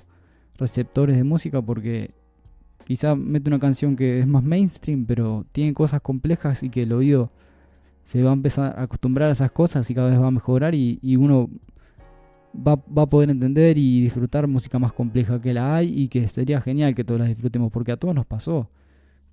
receptores 0.57 1.17
de 1.17 1.23
música 1.23 1.61
porque 1.61 2.11
quizá 2.87 3.15
mete 3.15 3.49
una 3.49 3.59
canción 3.59 3.97
que 3.97 4.21
es 4.21 4.27
más 4.27 4.45
mainstream, 4.45 5.05
pero 5.05 5.45
tiene 5.51 5.73
cosas 5.73 5.99
complejas 5.99 6.63
y 6.63 6.69
que 6.69 6.83
el 6.83 6.93
oído 6.93 7.29
se 8.03 8.23
va 8.23 8.29
a 8.29 8.33
empezar 8.33 8.79
a 8.79 8.83
acostumbrar 8.83 9.27
a 9.27 9.33
esas 9.33 9.51
cosas 9.51 9.91
y 9.91 9.93
cada 9.93 10.09
vez 10.09 10.21
va 10.21 10.27
a 10.27 10.31
mejorar 10.31 10.73
y, 10.73 11.17
uno 11.17 11.49
va, 12.55 12.81
a 13.03 13.05
poder 13.05 13.29
entender 13.29 13.77
y 13.77 13.99
disfrutar 13.99 14.47
música 14.47 14.79
más 14.79 14.93
compleja 14.93 15.41
que 15.41 15.53
la 15.53 15.75
hay 15.75 16.01
y 16.01 16.07
que 16.07 16.25
sería 16.29 16.61
genial 16.61 16.95
que 16.95 17.03
todos 17.03 17.19
la 17.19 17.27
disfrutemos 17.27 17.73
porque 17.73 17.91
a 17.91 17.97
todos 17.97 18.15
nos 18.15 18.25
pasó 18.25 18.69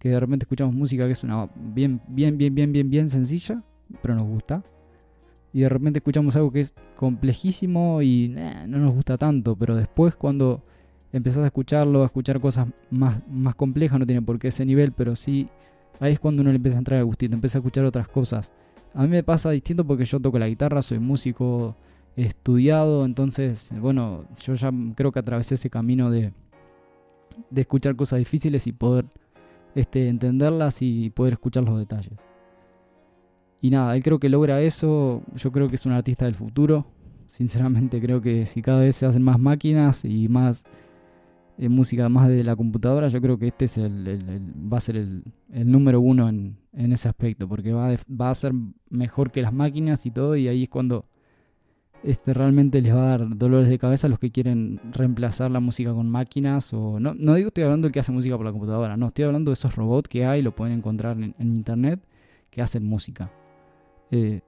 que 0.01 0.09
de 0.09 0.19
repente 0.19 0.43
escuchamos 0.47 0.75
música 0.75 1.07
que 1.07 1.12
es 1.12 1.23
una 1.23 1.49
bien, 1.55 2.01
bien, 2.09 2.37
bien, 2.37 2.57
bien, 2.57 2.73
bien, 2.73 2.90
bien 2.90 3.09
sencilla, 3.09 3.62
pero 4.03 4.17
nos 4.17 4.25
gusta. 4.25 4.64
Y 5.53 5.61
de 5.61 5.69
repente 5.69 6.01
escuchamos 6.01 6.35
algo 6.35 6.51
que 6.51 6.61
es 6.61 6.75
complejísimo 6.97 8.03
y 8.03 8.35
no 8.67 8.79
nos 8.79 8.93
gusta 8.93 9.17
tanto, 9.17 9.55
pero 9.55 9.77
después 9.77 10.17
cuando 10.17 10.64
empezás 11.14 11.44
a 11.44 11.46
escucharlo, 11.46 12.03
a 12.03 12.07
escuchar 12.07 12.40
cosas 12.40 12.66
más, 12.90 13.20
más 13.31 13.55
complejas, 13.55 14.00
no 14.00 14.05
tiene 14.05 14.20
por 14.20 14.37
qué 14.40 14.48
ese 14.48 14.66
nivel, 14.66 14.90
pero 14.90 15.14
sí, 15.14 15.48
ahí 16.00 16.12
es 16.12 16.18
cuando 16.18 16.42
uno 16.42 16.50
le 16.50 16.57
empieza 16.57 16.77
a 16.77 16.81
entrar 16.81 16.98
a 16.98 17.03
gustito, 17.05 17.35
empieza 17.35 17.59
a 17.59 17.61
escuchar 17.61 17.85
otras 17.85 18.09
cosas. 18.09 18.50
A 18.94 19.03
mí 19.03 19.09
me 19.09 19.22
pasa 19.22 19.50
distinto 19.50 19.87
porque 19.87 20.05
yo 20.05 20.18
toco 20.18 20.40
la 20.40 20.48
guitarra, 20.48 20.83
soy 20.83 20.98
músico 20.98 21.77
estudiado, 22.16 23.05
entonces, 23.05 23.70
bueno, 23.81 24.24
yo 24.40 24.55
ya 24.55 24.72
creo 24.96 25.12
que 25.12 25.20
atravesé 25.20 25.55
ese 25.55 25.70
camino 25.70 26.11
de, 26.11 26.33
de 27.48 27.61
escuchar 27.61 27.94
cosas 27.94 28.18
difíciles 28.18 28.66
y 28.66 28.72
poder 28.72 29.05
este, 29.77 30.09
entenderlas 30.09 30.83
y 30.83 31.11
poder 31.11 31.35
escuchar 31.35 31.62
los 31.62 31.79
detalles. 31.79 32.18
Y 33.61 33.70
nada, 33.70 33.94
él 33.94 34.03
creo 34.03 34.18
que 34.18 34.29
logra 34.29 34.61
eso, 34.62 35.22
yo 35.37 35.53
creo 35.53 35.68
que 35.68 35.77
es 35.77 35.87
un 35.87 35.92
artista 35.92 36.24
del 36.24 36.35
futuro, 36.35 36.87
sinceramente 37.29 38.00
creo 38.00 38.20
que 38.20 38.46
si 38.46 38.62
cada 38.62 38.81
vez 38.81 38.96
se 38.96 39.07
hacen 39.07 39.22
más 39.22 39.38
máquinas 39.38 40.05
y 40.05 40.29
más 40.29 40.64
en 41.59 41.73
música 41.73 42.09
más 42.09 42.29
de 42.29 42.43
la 42.43 42.57
computadora, 42.57 43.09
yo 43.09 43.21
creo 43.21 43.38
que 43.38 43.47
este 43.47 43.67
es 43.67 43.79
el, 43.79 44.40
va 44.73 44.79
a 44.79 44.81
ser 44.81 44.97
el, 44.97 45.23
número 45.53 46.01
uno 46.01 46.29
en, 46.29 46.57
ese 46.73 47.09
aspecto, 47.09 47.49
porque 47.49 47.73
va, 47.73 47.95
va 48.21 48.31
a 48.31 48.35
ser 48.35 48.53
mejor 48.90 49.31
que 49.31 49.43
las 49.43 49.53
máquinas 49.53 50.05
y 50.07 50.11
todo, 50.11 50.37
y 50.37 50.49
ahí 50.49 50.64
es 50.64 50.69
cuando 50.69 51.07
este 52.03 52.35
realmente 52.35 52.83
les 52.83 52.95
va 52.95 53.05
a 53.05 53.19
dar 53.19 53.38
dolores 53.38 53.69
de 53.69 53.79
cabeza 53.79 54.09
a 54.09 54.11
los 54.11 54.19
que 54.19 54.31
quieren 54.31 54.79
reemplazar 54.93 55.51
la 55.51 55.61
música 55.61 55.95
con 55.95 56.11
máquinas 56.11 56.75
o 56.75 57.01
no, 57.01 57.14
no 57.14 57.35
digo 57.35 57.49
estoy 57.49 57.64
hablando 57.64 57.87
del 57.87 57.93
que 57.93 58.01
hace 58.01 58.12
música 58.12 58.37
por 58.37 58.45
la 58.45 58.53
computadora, 58.53 58.97
no, 58.97 59.07
estoy 59.07 59.25
hablando 59.25 59.51
de 59.51 59.55
esos 59.55 59.75
robots 59.75 60.09
que 60.09 60.27
hay, 60.27 60.43
lo 60.43 60.55
pueden 60.55 60.77
encontrar 60.77 61.17
en, 61.17 61.35
internet, 61.38 62.01
que 62.51 62.62
hacen 62.62 62.85
música. 62.85 63.33
Eh, 64.11 64.43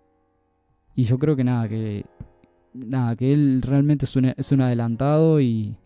y 0.95 1.05
yo 1.05 1.19
creo 1.19 1.37
que 1.37 1.45
nada, 1.45 1.69
que 1.69 2.05
nada, 2.75 3.17
que 3.17 3.33
él 3.33 3.63
realmente 3.63 4.05
es 4.05 4.17
un, 4.17 4.27
es 4.27 4.53
un 4.53 4.61
adelantado 4.61 5.41
y, 5.41 5.77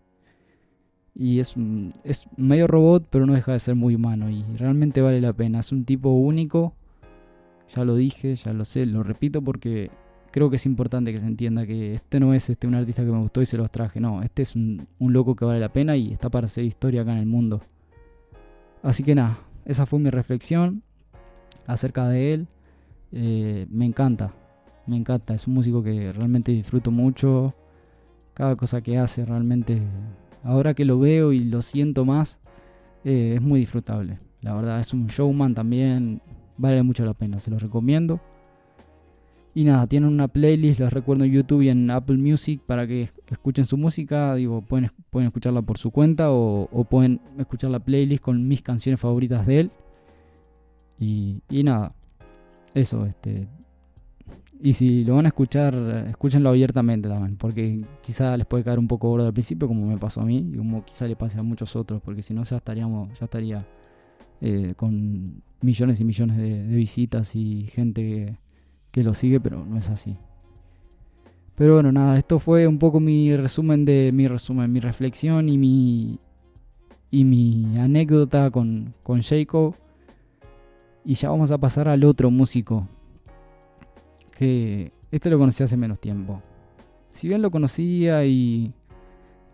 y 1.13 1.39
es, 1.39 1.55
es 2.03 2.25
medio 2.37 2.67
robot, 2.67 3.07
pero 3.09 3.25
no 3.25 3.33
deja 3.33 3.51
de 3.51 3.59
ser 3.59 3.75
muy 3.75 3.95
humano 3.95 4.29
y 4.29 4.43
realmente 4.55 5.01
vale 5.01 5.21
la 5.21 5.33
pena. 5.33 5.59
Es 5.59 5.71
un 5.71 5.85
tipo 5.85 6.09
único, 6.09 6.73
ya 7.75 7.83
lo 7.83 7.95
dije, 7.95 8.35
ya 8.35 8.53
lo 8.53 8.65
sé, 8.65 8.85
lo 8.85 9.03
repito 9.03 9.41
porque 9.41 9.91
creo 10.31 10.49
que 10.49 10.55
es 10.55 10.65
importante 10.65 11.11
que 11.11 11.19
se 11.19 11.27
entienda 11.27 11.65
que 11.65 11.95
este 11.95 12.19
no 12.19 12.33
es 12.33 12.49
este 12.49 12.65
un 12.65 12.75
artista 12.75 13.03
que 13.03 13.11
me 13.11 13.19
gustó 13.19 13.41
y 13.41 13.45
se 13.45 13.57
los 13.57 13.69
traje, 13.69 13.99
no, 13.99 14.23
este 14.23 14.41
es 14.41 14.55
un, 14.55 14.87
loco 14.99 15.35
que 15.35 15.45
vale 15.45 15.59
la 15.59 15.71
pena 15.71 15.97
y 15.97 16.11
está 16.11 16.29
para 16.29 16.45
hacer 16.45 16.63
historia 16.63 17.01
acá 17.01 17.11
en 17.11 17.19
el 17.19 17.25
mundo. 17.25 17.61
Así 18.81 19.03
que 19.03 19.13
nada, 19.13 19.37
esa 19.65 19.85
fue 19.85 19.99
mi 19.99 20.09
reflexión 20.09 20.83
acerca 21.67 22.07
de 22.07 22.33
él. 22.33 22.47
Eh, 23.11 23.67
me 23.69 23.85
encanta, 23.85 24.33
me 24.87 24.95
encanta, 24.95 25.33
es 25.33 25.47
un 25.47 25.53
músico 25.53 25.83
que 25.83 26.11
realmente 26.13 26.51
disfruto 26.51 26.91
mucho. 26.91 27.53
Cada 28.33 28.55
cosa 28.55 28.81
que 28.81 28.97
hace 28.97 29.25
realmente, 29.25 29.81
ahora 30.43 30.73
que 30.73 30.85
lo 30.85 30.99
veo 30.99 31.31
y 31.33 31.43
lo 31.43 31.61
siento 31.61 32.05
más, 32.05 32.39
eh, 33.03 33.33
es 33.35 33.41
muy 33.41 33.59
disfrutable. 33.59 34.17
La 34.41 34.55
verdad, 34.55 34.79
es 34.79 34.93
un 34.93 35.07
showman 35.07 35.53
también, 35.53 36.21
vale 36.57 36.81
mucho 36.83 37.05
la 37.05 37.13
pena, 37.13 37.39
se 37.39 37.51
lo 37.51 37.59
recomiendo. 37.59 38.19
Y 39.53 39.65
nada, 39.65 39.85
tienen 39.85 40.09
una 40.09 40.29
playlist, 40.29 40.79
les 40.79 40.93
recuerdo 40.93 41.25
en 41.25 41.31
YouTube 41.31 41.61
y 41.61 41.69
en 41.69 41.89
Apple 41.91 42.17
Music 42.17 42.61
para 42.65 42.87
que 42.87 43.09
escuchen 43.27 43.65
su 43.65 43.77
música. 43.77 44.35
Digo, 44.35 44.61
pueden, 44.61 44.89
pueden 45.09 45.27
escucharla 45.27 45.61
por 45.61 45.77
su 45.77 45.91
cuenta 45.91 46.31
o, 46.31 46.87
pueden 46.89 47.19
escuchar 47.37 47.69
la 47.69 47.79
playlist 47.79 48.23
con 48.23 48.47
mis 48.47 48.61
canciones 48.61 48.99
favoritas 48.99 49.45
de 49.45 49.59
él. 49.59 49.71
Y 50.97 51.63
nada, 51.63 51.93
eso, 52.73 53.05
este. 53.05 53.47
Y 54.59 54.73
si 54.73 55.03
lo 55.03 55.15
van 55.15 55.25
a 55.25 55.29
escuchar, 55.29 55.73
escúchenlo 56.07 56.49
abiertamente 56.49 57.09
también, 57.09 57.35
porque 57.35 57.83
quizá 58.01 58.37
les 58.37 58.45
puede 58.45 58.63
caer 58.63 58.79
un 58.79 58.87
poco 58.87 59.09
gordo 59.09 59.25
al 59.25 59.33
principio, 59.33 59.67
como 59.67 59.87
me 59.87 59.97
pasó 59.97 60.21
a 60.21 60.25
mí, 60.25 60.51
y 60.53 60.57
como 60.57 60.85
quizá 60.85 61.07
le 61.07 61.15
pase 61.15 61.39
a 61.39 61.43
muchos 61.43 61.75
otros, 61.75 62.01
porque 62.03 62.21
si 62.21 62.33
no 62.33 62.43
ya 62.43 62.57
estaríamos, 62.57 63.09
ya 63.19 63.25
estaría 63.25 63.65
eh, 64.39 64.73
con 64.75 65.41
millones 65.61 65.99
y 65.99 66.05
millones 66.05 66.37
de, 66.37 66.67
visitas 66.67 67.35
y 67.35 67.65
gente 67.67 68.01
que 68.01 68.35
que 68.91 69.03
lo 69.03 69.13
sigue, 69.13 69.39
pero 69.39 69.65
no 69.65 69.77
es 69.77 69.89
así. 69.89 70.17
Pero 71.55 71.75
bueno, 71.75 71.91
nada, 71.91 72.17
esto 72.17 72.39
fue 72.39 72.67
un 72.67 72.77
poco 72.77 72.99
mi 72.99 73.35
resumen 73.35 73.85
de 73.85 74.11
mi 74.13 74.27
resumen, 74.27 74.71
mi 74.71 74.79
reflexión 74.79 75.49
y 75.49 75.57
mi 75.57 76.19
y 77.09 77.23
mi 77.25 77.77
anécdota 77.77 78.51
con, 78.51 78.93
con 79.03 79.21
Jacob. 79.21 79.75
Y 81.03 81.15
ya 81.15 81.29
vamos 81.29 81.51
a 81.51 81.57
pasar 81.57 81.87
al 81.87 82.03
otro 82.03 82.29
músico. 82.29 82.87
Este 84.41 85.29
lo 85.29 85.37
conocí 85.37 85.63
hace 85.63 85.77
menos 85.77 85.99
tiempo. 85.99 86.41
Si 87.09 87.27
bien 87.27 87.41
lo 87.41 87.51
conocía 87.51 88.25
y. 88.25 88.73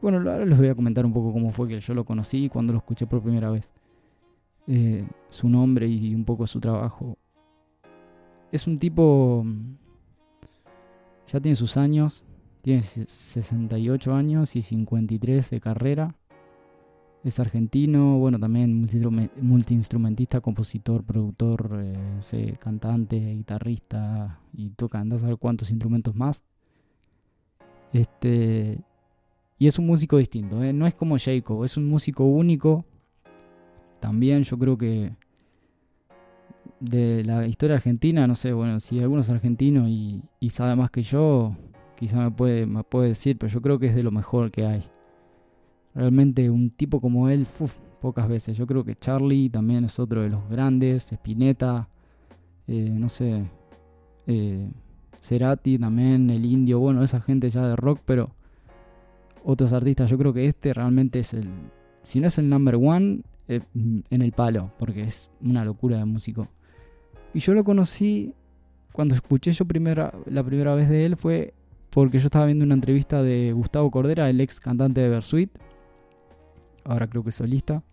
Bueno, 0.02 0.18
ahora 0.20 0.46
les 0.46 0.58
voy 0.58 0.68
a 0.68 0.76
comentar 0.76 1.06
un 1.06 1.14
poco 1.14 1.34
cómo 1.34 1.52
fue 1.52 1.68
que 1.68 1.80
yo 1.80 1.94
lo 1.94 2.06
conocí 2.06 2.46
y 2.46 2.50
cuando 2.50 2.74
lo 2.74 2.80
escuché 2.80 3.08
por 3.08 3.22
primera 3.22 3.50
vez. 3.50 3.72
Eh, 4.68 5.06
su 5.30 5.50
nombre 5.50 5.88
y 5.88 6.14
un 6.14 6.26
poco 6.26 6.46
su 6.46 6.60
trabajo 6.60 7.18
es 8.52 8.68
un 8.68 8.80
tipo. 8.80 9.46
Ya 11.32 11.40
tiene 11.40 11.56
sus 11.56 11.78
años. 11.78 12.24
Tiene 12.62 12.82
68 12.82 14.14
años 14.14 14.56
y 14.56 14.62
53 14.62 15.50
de 15.50 15.60
carrera. 15.62 16.16
Es 17.28 17.42
argentino, 17.42 18.18
bueno, 18.20 18.40
también 18.40 18.88
multiinstrumentista, 19.42 20.40
compositor, 20.40 21.04
productor, 21.04 21.84
eh, 21.84 22.56
cantante, 22.58 23.18
guitarrista 23.18 24.40
y 24.54 24.70
toca, 24.70 25.02
andás 25.02 25.18
a 25.18 25.22
saber 25.24 25.38
cuántos 25.38 25.70
instrumentos 25.70 26.16
más. 26.16 26.46
Este. 27.92 28.80
Y 29.60 29.68
es 29.68 29.78
un 29.78 29.88
músico 29.88 30.16
distinto, 30.16 30.64
¿eh? 30.64 30.72
no 30.72 30.88
es 30.88 30.96
como 30.96 31.18
Jacob, 31.20 31.66
es 31.66 31.76
un 31.76 31.90
músico 31.90 32.24
único. 32.24 32.86
También 34.00 34.44
yo 34.44 34.58
creo 34.58 34.78
que 34.78 35.12
de 36.80 37.26
la 37.26 37.46
historia 37.46 37.76
argentina, 37.76 38.26
no 38.26 38.36
sé, 38.36 38.54
bueno, 38.54 38.80
si 38.80 39.02
alguno 39.02 39.20
es 39.20 39.30
argentino 39.30 39.90
y, 39.90 40.24
sabe 40.50 40.78
más 40.78 40.92
que 40.92 41.04
yo, 41.04 41.58
quizá 41.98 42.22
me 42.22 42.32
puede, 42.32 42.66
me 42.66 42.86
puede 42.86 43.10
decir, 43.10 43.38
pero 43.38 43.52
yo 43.52 43.62
creo 43.62 43.80
que 43.80 43.88
es 43.88 43.96
de 43.96 44.04
lo 44.04 44.12
mejor 44.12 44.50
que 44.50 44.66
hay. 44.66 44.82
Realmente 45.98 46.48
un 46.52 46.70
tipo 46.70 47.02
como 47.02 47.28
él, 47.28 47.48
pocas 48.00 48.30
veces. 48.30 48.56
Yo 48.56 48.68
creo 48.68 48.84
que 48.84 48.96
Charlie 48.96 49.50
también 49.50 49.84
es 49.84 50.00
otro 50.00 50.22
de 50.22 50.30
los 50.30 50.48
grandes, 50.48 51.12
Spinetta, 51.12 51.90
eh, 52.68 52.92
no 52.94 53.10
sé, 53.10 53.50
eh, 54.28 54.70
Cerati 55.20 55.80
también, 55.80 56.30
el 56.30 56.46
indio, 56.46 56.78
bueno, 56.78 57.02
esa 57.02 57.20
gente 57.20 57.50
ya 57.50 57.68
de 57.68 57.76
rock, 57.76 58.02
pero 58.06 58.30
otros 59.44 59.74
artistas, 59.74 60.08
yo 60.08 60.20
creo 60.20 60.34
que 60.34 60.46
este 60.46 60.72
realmente 60.72 61.18
es 61.18 61.34
el, 61.34 61.50
si 62.04 62.20
no 62.20 62.28
es 62.28 62.38
el 62.38 62.48
number 62.48 62.76
one, 62.76 63.22
eh, 63.48 63.62
en 63.74 64.22
el 64.22 64.34
palo, 64.34 64.72
porque 64.78 65.02
es 65.02 65.32
una 65.42 65.66
locura 65.66 65.98
de 65.98 66.06
músico. 66.06 66.48
Y 67.34 67.40
yo 67.40 67.56
lo 67.56 67.64
conocí 67.64 68.36
cuando 68.92 69.16
escuché 69.16 69.52
yo 69.52 69.66
primera, 69.66 70.14
la 70.28 70.44
primera 70.44 70.76
vez 70.76 70.90
de 70.90 71.08
él 71.08 71.18
fue 71.18 71.56
porque 71.90 72.20
yo 72.20 72.26
estaba 72.26 72.46
viendo 72.46 72.66
una 72.66 72.76
entrevista 72.76 73.24
de 73.24 73.54
Gustavo 73.54 73.90
Cordera, 73.90 74.30
el 74.30 74.40
ex 74.42 74.60
cantante 74.60 75.02
de 75.02 75.10
Versuit, 75.10 75.50
ahora 76.88 77.08
creo 77.08 77.24
que 77.24 77.30
es 77.30 77.36
solista, 77.36 77.84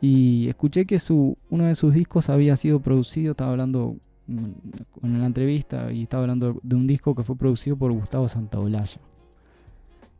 y 0.00 0.48
escuché 0.48 0.86
que 0.86 0.98
su, 0.98 1.36
uno 1.50 1.64
de 1.64 1.74
sus 1.74 1.94
discos 1.94 2.28
había 2.28 2.54
sido 2.56 2.80
producido, 2.80 3.32
estaba 3.32 3.50
hablando 3.50 3.96
en 4.28 5.20
la 5.20 5.26
entrevista 5.26 5.90
y 5.90 6.02
estaba 6.02 6.24
hablando 6.24 6.60
de 6.62 6.76
un 6.76 6.86
disco 6.86 7.14
que 7.14 7.24
fue 7.24 7.36
producido 7.36 7.76
por 7.76 7.92
Gustavo 7.92 8.28
Santaolalla. 8.28 9.00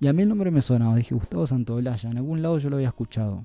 Y 0.00 0.06
a 0.06 0.12
mí 0.12 0.22
el 0.22 0.28
nombre 0.28 0.50
me 0.50 0.62
sonaba, 0.62 0.96
dije 0.96 1.14
Gustavo 1.14 1.46
Santaolalla, 1.46 2.10
en 2.10 2.16
algún 2.16 2.42
lado 2.42 2.58
yo 2.58 2.70
lo 2.70 2.76
había 2.76 2.88
escuchado. 2.88 3.44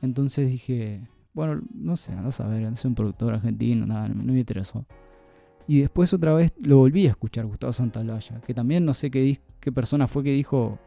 Entonces 0.00 0.48
dije, 0.48 1.06
bueno, 1.34 1.60
no 1.74 1.96
sé, 1.96 2.12
andás 2.12 2.40
a 2.40 2.46
ver, 2.46 2.62
es 2.62 2.84
un 2.84 2.94
productor 2.94 3.34
argentino, 3.34 3.86
nada, 3.86 4.08
no, 4.08 4.32
me 4.32 4.38
interesó. 4.38 4.86
Y 5.66 5.80
después 5.80 6.14
otra 6.14 6.32
vez 6.32 6.54
lo 6.62 6.78
volví 6.78 7.06
a 7.06 7.10
escuchar, 7.10 7.44
Gustavo 7.46 7.72
Santaolalla, 7.72 8.40
que 8.40 8.54
también 8.54 8.86
no 8.86 8.94
sé 8.94 9.10
qué 9.10 9.38
persona 9.74 10.06
fue 10.06 10.24
que 10.24 10.32
dijo, 10.32 10.78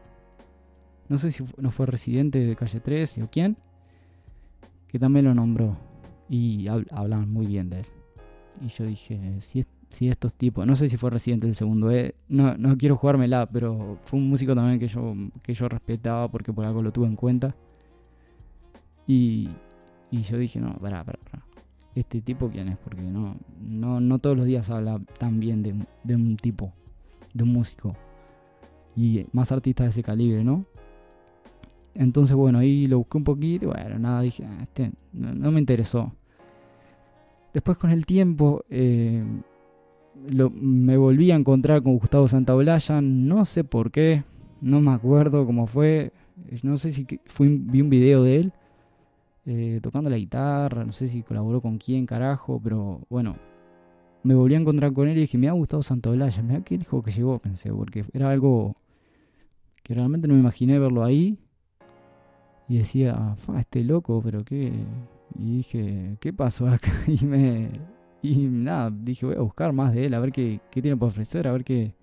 no 1.12 1.18
sé 1.18 1.30
si 1.30 1.44
no 1.58 1.70
fue 1.70 1.84
residente 1.84 2.38
de 2.38 2.56
Calle 2.56 2.80
13 2.80 3.24
o 3.24 3.28
quién, 3.30 3.58
que 4.88 4.98
también 4.98 5.26
lo 5.26 5.34
nombró. 5.34 5.76
Y 6.30 6.66
hablaban 6.68 7.30
muy 7.30 7.44
bien 7.44 7.68
de 7.68 7.80
él. 7.80 7.86
Y 8.64 8.68
yo 8.68 8.86
dije, 8.86 9.38
si, 9.40 10.08
estos 10.08 10.32
tipos, 10.32 10.66
no 10.66 10.74
sé 10.74 10.88
si 10.88 10.96
fue 10.96 11.10
residente 11.10 11.46
del 11.46 11.54
segundo, 11.54 11.90
eh, 11.90 12.14
no, 12.28 12.56
no 12.56 12.78
quiero 12.78 12.96
jugármela, 12.96 13.46
pero 13.46 13.98
fue 14.04 14.18
un 14.18 14.30
músico 14.30 14.54
también 14.54 14.80
que 14.80 14.88
yo, 14.88 15.14
que 15.42 15.52
yo 15.52 15.68
respetaba 15.68 16.30
porque 16.30 16.50
por 16.50 16.64
algo 16.64 16.82
lo 16.82 16.90
tuve 16.94 17.08
en 17.08 17.16
cuenta. 17.16 17.54
Y, 19.06 19.50
y 20.10 20.22
yo 20.22 20.38
dije, 20.38 20.60
no, 20.60 20.72
pará, 20.78 21.04
pará, 21.04 21.18
pará. 21.30 21.44
¿Este 21.94 22.22
tipo 22.22 22.48
quién 22.48 22.70
es? 22.70 22.78
Porque 22.78 23.02
no, 23.02 23.36
no, 23.60 24.00
no 24.00 24.18
todos 24.18 24.34
los 24.34 24.46
días 24.46 24.70
habla 24.70 24.98
tan 25.18 25.40
bien 25.40 25.62
de, 25.62 25.74
de 26.04 26.16
un 26.16 26.38
tipo, 26.38 26.72
de 27.34 27.44
un 27.44 27.52
músico. 27.52 27.94
Y 28.96 29.26
más 29.32 29.52
artistas 29.52 29.84
de 29.84 29.90
ese 29.90 30.02
calibre, 30.02 30.42
¿no? 30.42 30.71
Entonces, 31.94 32.34
bueno, 32.36 32.58
ahí 32.58 32.86
lo 32.86 32.98
busqué 32.98 33.18
un 33.18 33.24
poquito 33.24 33.66
y 33.66 33.68
bueno, 33.68 33.98
nada, 33.98 34.22
dije, 34.22 34.44
ah, 34.44 34.62
este 34.62 34.92
no, 35.12 35.50
me 35.50 35.60
interesó. 35.60 36.12
Después 37.52 37.76
con 37.76 37.90
el 37.90 38.06
tiempo 38.06 38.64
eh, 38.70 39.22
lo, 40.28 40.50
me 40.50 40.96
volví 40.96 41.30
a 41.30 41.36
encontrar 41.36 41.82
con 41.82 41.98
Gustavo 41.98 42.28
Santaolalla, 42.28 43.00
no 43.02 43.44
sé 43.44 43.62
por 43.64 43.90
qué, 43.90 44.24
no 44.62 44.80
me 44.80 44.92
acuerdo 44.92 45.44
cómo 45.44 45.66
fue, 45.66 46.12
no 46.62 46.78
sé 46.78 46.92
si 46.92 47.06
vi 47.06 47.80
un 47.82 47.90
video 47.90 48.22
de 48.22 48.36
él 48.36 48.52
eh, 49.44 49.80
tocando 49.82 50.08
la 50.08 50.16
guitarra, 50.16 50.84
no 50.84 50.92
sé 50.92 51.08
si 51.08 51.22
colaboró 51.22 51.60
con 51.60 51.76
quién, 51.76 52.06
carajo, 52.06 52.60
pero 52.62 53.00
bueno, 53.10 53.36
me 54.22 54.34
volví 54.34 54.54
a 54.54 54.58
encontrar 54.58 54.92
con 54.92 55.08
él 55.08 55.18
y 55.18 55.22
dije, 55.22 55.36
me 55.36 55.48
ha 55.48 55.52
gustado 55.52 55.82
Santolaya, 55.82 56.42
me 56.42 56.62
qué 56.62 56.78
dijo 56.78 57.02
que 57.02 57.10
llegó, 57.10 57.38
pensé, 57.40 57.72
porque 57.72 58.04
era 58.12 58.30
algo 58.30 58.74
que 59.82 59.94
realmente 59.94 60.28
no 60.28 60.34
me 60.34 60.40
imaginé 60.40 60.78
verlo 60.78 61.02
ahí. 61.02 61.38
Y 62.72 62.78
decía, 62.78 63.14
ah, 63.18 63.36
este 63.58 63.84
loco, 63.84 64.22
pero 64.24 64.46
qué. 64.46 64.72
Y 65.38 65.56
dije, 65.58 66.16
¿qué 66.20 66.32
pasó 66.32 66.66
acá? 66.66 66.90
Y 67.06 67.22
me. 67.26 67.68
Y 68.22 68.46
nada, 68.46 68.90
dije, 68.90 69.26
voy 69.26 69.34
a 69.34 69.42
buscar 69.42 69.74
más 69.74 69.92
de 69.92 70.06
él, 70.06 70.14
a 70.14 70.20
ver 70.20 70.32
qué, 70.32 70.58
qué 70.70 70.80
tiene 70.80 70.96
para 70.96 71.10
ofrecer, 71.10 71.46
a 71.46 71.52
ver 71.52 71.64
qué. 71.64 71.94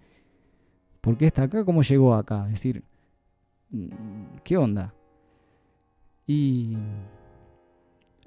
¿Por 1.02 1.18
qué 1.18 1.26
está 1.26 1.42
acá? 1.42 1.66
¿Cómo 1.66 1.82
llegó 1.82 2.14
acá? 2.14 2.44
Es 2.46 2.52
decir, 2.52 2.84
mm, 3.72 3.88
¿qué 4.44 4.58
onda? 4.58 4.94
Y 6.28 6.78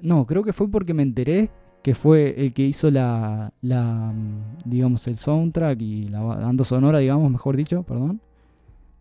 no, 0.00 0.26
creo 0.26 0.42
que 0.42 0.52
fue 0.52 0.68
porque 0.68 0.94
me 0.94 1.04
enteré 1.04 1.48
que 1.80 1.94
fue 1.94 2.34
el 2.36 2.52
que 2.52 2.66
hizo 2.66 2.90
la, 2.90 3.52
la 3.60 4.12
digamos, 4.64 5.06
el 5.06 5.18
soundtrack 5.18 5.80
y 5.80 6.08
la 6.08 6.22
banda 6.22 6.64
sonora, 6.64 6.98
digamos, 6.98 7.30
mejor 7.30 7.56
dicho, 7.56 7.84
perdón, 7.84 8.20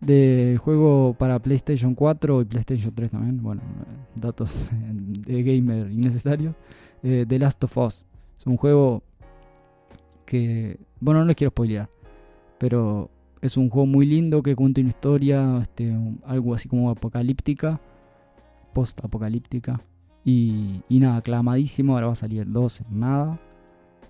del 0.02 0.58
juego 0.58 1.16
para 1.18 1.40
PlayStation 1.40 1.94
4 1.94 2.42
y 2.42 2.46
PlayStation 2.46 2.94
3 2.94 3.12
también, 3.12 3.42
bueno, 3.42 3.62
datos 4.16 4.70
de 4.82 5.44
gamer 5.44 5.92
innecesarios, 5.92 6.56
eh, 7.04 7.26
The 7.28 7.40
Last 7.40 7.64
of 7.64 7.78
Us. 7.78 8.06
Es 8.40 8.48
un 8.48 8.58
juego 8.58 9.04
que, 10.26 10.80
bueno, 11.00 11.22
no 11.22 11.28
les 11.28 11.36
quiero 11.36 11.52
spoilear, 11.52 11.90
pero 12.58 13.10
es 13.42 13.58
un 13.58 13.70
juego 13.70 13.86
muy 13.86 14.06
lindo 14.06 14.42
que 14.42 14.56
cuenta 14.56 14.82
una 14.82 14.90
historia, 14.90 15.60
este, 15.62 15.96
algo 16.26 16.56
así 16.56 16.68
como 16.68 16.90
apocalíptica, 16.90 17.80
post-apocalíptica. 18.74 19.82
Y, 20.24 20.84
nada, 20.90 21.18
aclamadísimo, 21.18 21.94
ahora 21.94 22.08
va 22.08 22.14
a 22.14 22.16
salir 22.16 22.42
el 22.42 22.54
2 22.54 22.84
nada. 22.92 23.40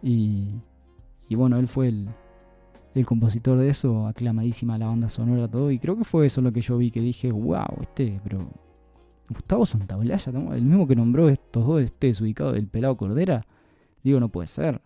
Y, 0.04 0.50
y 1.30 1.36
bueno, 1.36 1.58
él 1.58 1.68
fue 1.68 1.88
el, 1.88 2.10
el 2.94 3.06
compositor 3.06 3.58
de 3.58 3.70
eso, 3.70 4.08
aclamadísima 4.08 4.78
la 4.78 4.88
banda 4.88 5.10
sonora, 5.10 5.48
todo. 5.48 5.72
Y 5.72 5.80
creo 5.80 5.98
que 5.98 6.04
fue 6.04 6.26
eso 6.26 6.42
lo 6.42 6.52
que 6.52 6.62
yo 6.62 6.78
vi, 6.78 6.92
que 6.92 7.02
dije, 7.02 7.32
wow, 7.32 7.78
este, 7.82 8.20
pero 8.24 8.50
Gustavo 9.30 9.66
Santaolalla, 9.66 10.32
el 10.56 10.64
mismo 10.64 10.88
que 10.88 10.96
nombró 10.96 11.30
estos 11.30 11.66
dos, 11.66 11.82
este 11.82 12.08
desubicado 12.08 12.54
del 12.54 12.68
pelado 12.68 12.98
Cordera. 12.98 13.42
Digo, 14.04 14.20
no 14.20 14.30
puede 14.30 14.48
ser. 14.48 14.82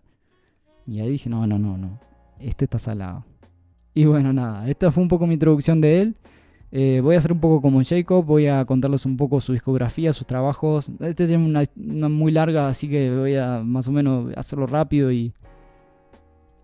Y 0.86 1.00
ahí 1.00 1.10
dije, 1.10 1.28
no, 1.28 1.46
no, 1.46 1.58
no, 1.58 1.76
no. 1.76 1.98
Este 2.38 2.64
está 2.64 2.78
salado. 2.78 3.24
Y 3.94 4.04
bueno, 4.04 4.32
nada, 4.32 4.68
esta 4.68 4.90
fue 4.90 5.02
un 5.02 5.08
poco 5.08 5.26
mi 5.26 5.34
introducción 5.34 5.80
de 5.80 6.02
él. 6.02 6.16
Eh, 6.70 7.00
voy 7.02 7.14
a 7.14 7.18
hacer 7.18 7.32
un 7.32 7.40
poco 7.40 7.62
como 7.62 7.82
Jacob, 7.82 8.24
voy 8.24 8.46
a 8.46 8.64
contarles 8.64 9.06
un 9.06 9.16
poco 9.16 9.40
su 9.40 9.52
discografía, 9.52 10.12
sus 10.12 10.26
trabajos. 10.26 10.90
Este 11.00 11.26
tiene 11.26 11.44
una, 11.44 12.08
muy 12.08 12.30
larga, 12.32 12.68
así 12.68 12.88
que 12.88 13.16
voy 13.16 13.36
a 13.36 13.62
más 13.64 13.88
o 13.88 13.92
menos 13.92 14.36
hacerlo 14.36 14.66
rápido 14.66 15.10
y, 15.10 15.32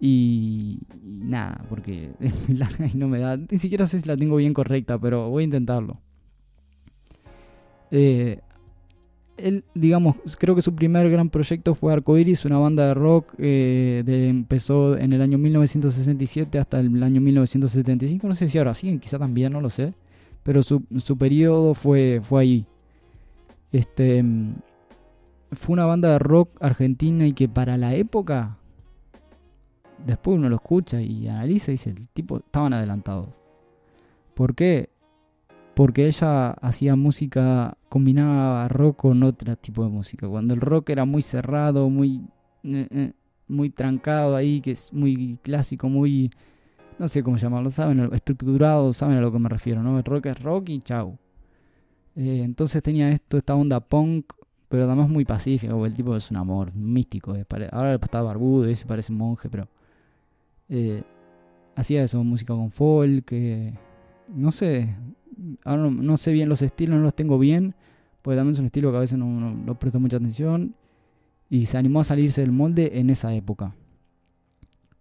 y, 0.05 0.81
nada, 1.01 1.65
porque 1.69 2.11
es 2.21 2.49
muy 2.49 2.59
larga 2.59 2.89
y 2.93 2.97
no 2.97 3.07
me 3.07 3.21
da. 3.21 3.37
Ni 3.37 3.59
siquiera 3.59 3.87
sé 3.87 4.01
si 4.01 4.09
la 4.09 4.17
tengo 4.17 4.35
bien 4.35 4.53
correcta, 4.53 4.99
pero 4.99 5.31
voy 5.31 5.43
a 5.43 5.45
intentarlo. 5.45 6.01
Eh, 7.93 8.41
él, 9.37 9.65
digamos, 9.77 10.17
creo 10.41 10.57
que 10.57 10.63
su 10.63 10.75
primer 10.75 11.09
gran 11.09 11.31
proyecto 11.31 11.77
fue 11.77 11.93
Arcoiris, 11.93 12.45
una 12.45 12.59
banda 12.59 12.89
de 12.89 12.95
rock 12.95 13.33
eh, 13.39 14.03
de, 14.05 14.29
empezó 14.29 14.99
en 14.99 15.13
el 15.13 15.23
año 15.23 15.39
1967 15.39 16.59
hasta 16.59 16.81
el 16.81 17.01
año 17.01 17.21
1975. 17.21 18.27
No 18.27 18.35
sé 18.35 18.49
si 18.49 18.59
ahora 18.59 18.75
siguen, 18.75 18.99
quizá 18.99 19.21
también, 19.21 19.53
no 19.53 19.61
lo 19.61 19.71
sé. 19.71 19.95
Pero 20.43 20.65
su, 20.65 20.83
su 20.97 21.17
periodo 21.17 21.75
fue, 21.75 22.19
fue 22.25 22.43
ahí. 22.43 22.67
Este, 23.71 24.25
fue 25.53 25.75
una 25.75 25.87
banda 25.87 26.11
de 26.11 26.19
rock 26.19 26.51
argentina 26.61 27.25
y 27.25 27.35
que 27.35 27.49
para 27.49 27.77
la 27.77 27.95
época, 27.95 28.59
después 30.07 30.39
uno 30.39 30.49
lo 30.49 30.57
escucha 30.57 31.01
y 31.01 31.29
analiza 31.29 31.71
y 31.71 31.75
dice, 31.75 31.91
el 31.91 32.09
tipo, 32.09 32.39
estaban 32.39 32.73
adelantados. 32.73 33.41
¿Por 34.35 34.55
qué? 34.55 34.93
porque 35.75 36.07
ella 36.07 36.51
hacía 36.51 36.97
música, 36.97 37.77
combinaba 37.89 38.69
rock 38.69 38.97
con 39.03 39.23
otro 39.23 39.57
tipo 39.57 39.83
de 39.85 39.91
música. 39.91 40.29
Cuando 40.29 40.55
el 40.55 40.61
rock 40.61 40.91
era 40.91 41.05
muy 41.05 41.23
cerrado, 41.23 41.89
muy, 41.89 42.23
eh, 42.65 42.89
eh, 42.91 43.13
muy 43.49 43.71
trancado 43.71 44.37
ahí, 44.37 44.61
que 44.61 44.73
es 44.73 44.93
muy 44.93 45.39
clásico, 45.43 45.89
muy, 45.89 46.31
no 46.99 47.09
sé 47.09 47.23
cómo 47.23 47.37
llamarlo, 47.37 47.71
saben, 47.71 48.11
estructurado, 48.13 48.93
saben 48.93 49.17
a 49.19 49.21
lo 49.21 49.33
que 49.33 49.39
me 49.39 49.49
refiero, 49.49 49.83
¿no? 49.83 49.99
El 49.99 50.05
rock 50.05 50.27
es 50.27 50.43
rock 50.43 50.69
y 50.69 50.81
chau. 50.81 51.19
Eh, 52.17 52.43
entonces 52.45 52.83
tenía 52.83 53.09
esto, 53.11 53.39
esta 53.39 53.55
onda 53.55 53.81
punk, 53.81 54.33
pero 54.69 54.85
además 54.85 55.09
muy 55.09 55.25
pacífico, 55.25 55.87
el 55.87 55.95
tipo 55.95 56.17
es 56.17 56.31
un 56.31 56.37
amor 56.39 56.75
místico. 56.75 57.35
ahora 57.73 57.95
está 57.95 58.23
barbudo 58.23 58.71
y 58.71 58.77
se 58.77 58.87
parece 58.87 59.13
un 59.13 59.19
monje, 59.19 59.49
pero 59.51 59.69
hacía 61.77 62.03
eso, 62.03 62.23
música 62.25 62.55
con 62.55 62.71
folk, 62.71 63.33
no 64.29 64.51
sé, 64.51 64.95
ahora 65.65 65.91
no, 65.91 66.17
sé 66.17 66.33
bien 66.33 66.49
los 66.49 66.63
estilos, 66.63 66.97
no 66.97 67.03
los 67.03 67.15
tengo 67.15 67.39
bien, 67.39 67.75
porque 68.23 68.37
también 68.37 68.55
es 68.55 68.61
un 68.61 68.67
estilo 68.67 68.91
que 68.91 68.97
a 68.97 69.01
veces 69.01 69.19
no, 69.19 69.27
no, 69.27 69.79
presto 69.79 70.01
mucha 70.01 70.17
atención. 70.17 70.75
Y 71.51 71.67
se 71.67 71.77
animó 71.77 72.01
a 72.01 72.05
salirse 72.05 72.41
del 72.41 72.53
molde 72.53 72.99
en 72.99 73.11
esa 73.11 73.35
época. 73.35 73.75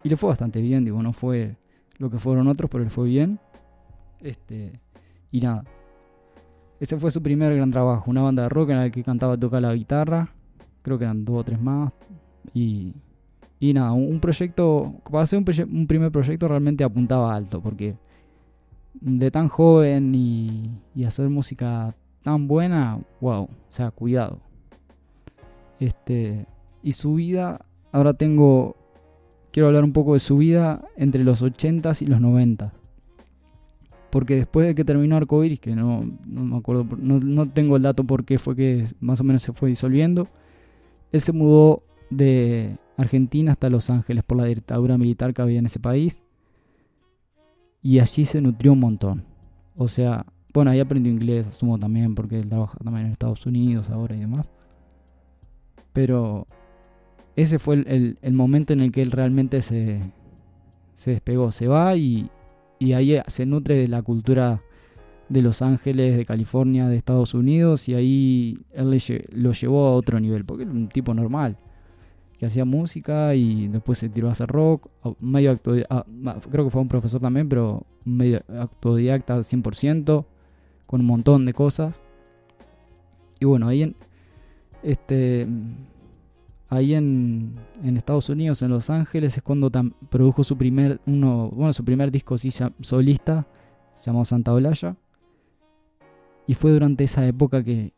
Y 0.03 0.09
le 0.09 0.17
fue 0.17 0.29
bastante 0.29 0.61
bien, 0.61 0.83
digo, 0.83 1.01
no 1.01 1.13
fue 1.13 1.55
lo 1.97 2.09
que 2.09 2.17
fueron 2.17 2.47
otros, 2.47 2.69
pero 2.69 2.83
le 2.83 2.89
fue 2.89 3.07
bien. 3.07 3.39
Este, 4.19 4.73
y 5.31 5.39
nada. 5.39 5.63
Ese 6.79 6.97
fue 6.99 7.11
su 7.11 7.21
primer 7.21 7.55
gran 7.55 7.71
trabajo, 7.71 8.09
una 8.09 8.21
banda 8.21 8.43
de 8.43 8.49
rock 8.49 8.71
en 8.71 8.77
la 8.77 8.89
que 8.89 9.03
cantaba, 9.03 9.37
tocar 9.37 9.61
la 9.61 9.73
guitarra. 9.73 10.33
Creo 10.81 10.97
que 10.97 11.05
eran 11.05 11.23
dos 11.23 11.39
o 11.39 11.43
tres 11.43 11.61
más. 11.61 11.93
Y, 12.53 12.95
y 13.61 13.73
nada, 13.73 13.91
un, 13.91 14.19
proyecto, 14.19 14.95
para 15.11 15.23
ser 15.27 15.37
un, 15.37 15.85
primer 15.85 16.11
proyecto 16.11 16.47
realmente 16.47 16.83
apuntaba 16.83 17.35
alto, 17.35 17.61
porque 17.61 17.95
de 18.99 19.29
tan 19.29 19.49
joven 19.49 20.13
y, 20.15 21.03
hacer 21.05 21.29
música 21.29 21.95
tan 22.23 22.47
buena, 22.47 22.99
wow, 23.21 23.43
o 23.43 23.49
sea, 23.69 23.91
cuidado. 23.91 24.39
Este, 25.79 26.47
y 26.81 26.93
su 26.93 27.13
vida, 27.13 27.63
ahora 27.91 28.15
tengo, 28.15 28.75
quiero 29.51 29.67
hablar 29.67 29.83
un 29.83 29.93
poco 29.93 30.13
de 30.13 30.19
su 30.19 30.37
vida 30.37 30.83
entre 30.97 31.23
los 31.23 31.43
80s 31.43 32.01
y 32.01 32.07
los 32.07 32.19
90 32.19 32.73
Porque 34.09 34.37
después 34.37 34.65
de 34.65 34.73
que 34.73 34.83
terminó 34.83 35.17
Arcoiris, 35.17 35.59
que 35.59 35.75
no, 35.75 36.03
no 36.25 36.43
me 36.45 36.57
acuerdo, 36.57 36.87
no, 36.97 37.19
no 37.19 37.47
tengo 37.47 37.77
el 37.77 37.83
dato 37.83 38.05
por 38.05 38.25
qué 38.25 38.39
fue 38.39 38.55
que 38.55 38.87
más 38.99 39.21
o 39.21 39.23
menos 39.23 39.43
se 39.43 39.53
fue 39.53 39.69
disolviendo, 39.69 40.29
él 41.11 41.21
se 41.21 41.31
mudó 41.31 41.83
de 42.09 42.75
Argentina 43.01 43.51
hasta 43.51 43.69
Los 43.69 43.89
Ángeles 43.89 44.23
por 44.23 44.37
la 44.37 44.45
dictadura 44.45 44.97
militar 44.97 45.33
que 45.33 45.41
había 45.41 45.59
en 45.59 45.65
ese 45.65 45.79
país 45.79 46.23
y 47.81 47.99
allí 47.99 48.25
se 48.25 48.41
nutrió 48.41 48.73
un 48.73 48.79
montón. 48.79 49.23
O 49.75 49.87
sea, 49.87 50.25
bueno, 50.53 50.71
ahí 50.71 50.79
aprendió 50.79 51.11
inglés, 51.11 51.47
asumo 51.47 51.79
también, 51.79 52.13
porque 52.15 52.39
él 52.39 52.47
trabaja 52.47 52.77
también 52.83 53.07
en 53.07 53.11
Estados 53.11 53.45
Unidos 53.45 53.89
ahora 53.89 54.15
y 54.15 54.19
demás. 54.19 54.51
Pero 55.93 56.47
ese 57.35 57.59
fue 57.59 57.75
el, 57.75 58.17
el, 58.21 58.33
momento 58.33 58.73
en 58.73 58.81
el 58.81 58.91
que 58.91 59.01
él 59.01 59.11
realmente 59.11 59.61
se, 59.61 60.01
se 60.93 61.11
despegó. 61.11 61.51
Se 61.51 61.67
va 61.67 61.95
y, 61.95 62.29
y 62.79 62.93
ahí 62.93 63.17
se 63.27 63.45
nutre 63.45 63.75
de 63.75 63.87
la 63.87 64.01
cultura 64.01 64.61
de 65.29 65.41
Los 65.41 65.61
Ángeles, 65.61 66.17
de 66.17 66.25
California, 66.25 66.87
de 66.87 66.97
Estados 66.97 67.33
Unidos, 67.33 67.87
y 67.87 67.95
ahí 67.95 68.59
él 68.73 69.01
lo 69.31 69.53
llevó 69.53 69.87
a 69.87 69.93
otro 69.93 70.19
nivel, 70.19 70.45
porque 70.45 70.63
era 70.63 70.71
un 70.71 70.89
tipo 70.89 71.13
normal 71.13 71.57
que 72.41 72.47
hacía 72.47 72.65
música 72.65 73.35
y 73.35 73.67
después 73.67 73.99
se 73.99 74.09
tiró 74.09 74.27
a 74.27 74.31
hacer 74.31 74.49
rock, 74.49 74.87
medio 75.19 75.55
ah, 75.91 76.05
creo 76.49 76.65
que 76.65 76.71
fue 76.71 76.81
un 76.81 76.87
profesor 76.87 77.21
también, 77.21 77.47
pero 77.47 77.85
medio 78.03 78.41
autodidacta 78.49 79.37
100%, 79.37 80.25
con 80.87 81.01
un 81.01 81.05
montón 81.05 81.45
de 81.45 81.53
cosas. 81.53 82.01
Y 83.39 83.45
bueno, 83.45 83.67
ahí 83.67 83.83
en 83.83 83.95
este 84.81 85.47
ahí 86.67 86.95
en, 86.95 87.59
en 87.83 87.95
Estados 87.95 88.27
Unidos, 88.29 88.63
en 88.63 88.71
Los 88.71 88.89
Ángeles, 88.89 89.37
es 89.37 89.43
cuando 89.43 89.69
produjo 90.09 90.43
su 90.43 90.57
primer 90.57 90.99
bueno, 91.05 91.73
su 91.73 91.85
primer 91.85 92.09
disco 92.09 92.39
sí, 92.39 92.49
solista, 92.79 93.45
llamado 94.03 94.25
Santa 94.25 94.51
Olaya. 94.51 94.95
Y 96.47 96.55
fue 96.55 96.71
durante 96.71 97.03
esa 97.03 97.23
época 97.27 97.63
que 97.63 97.93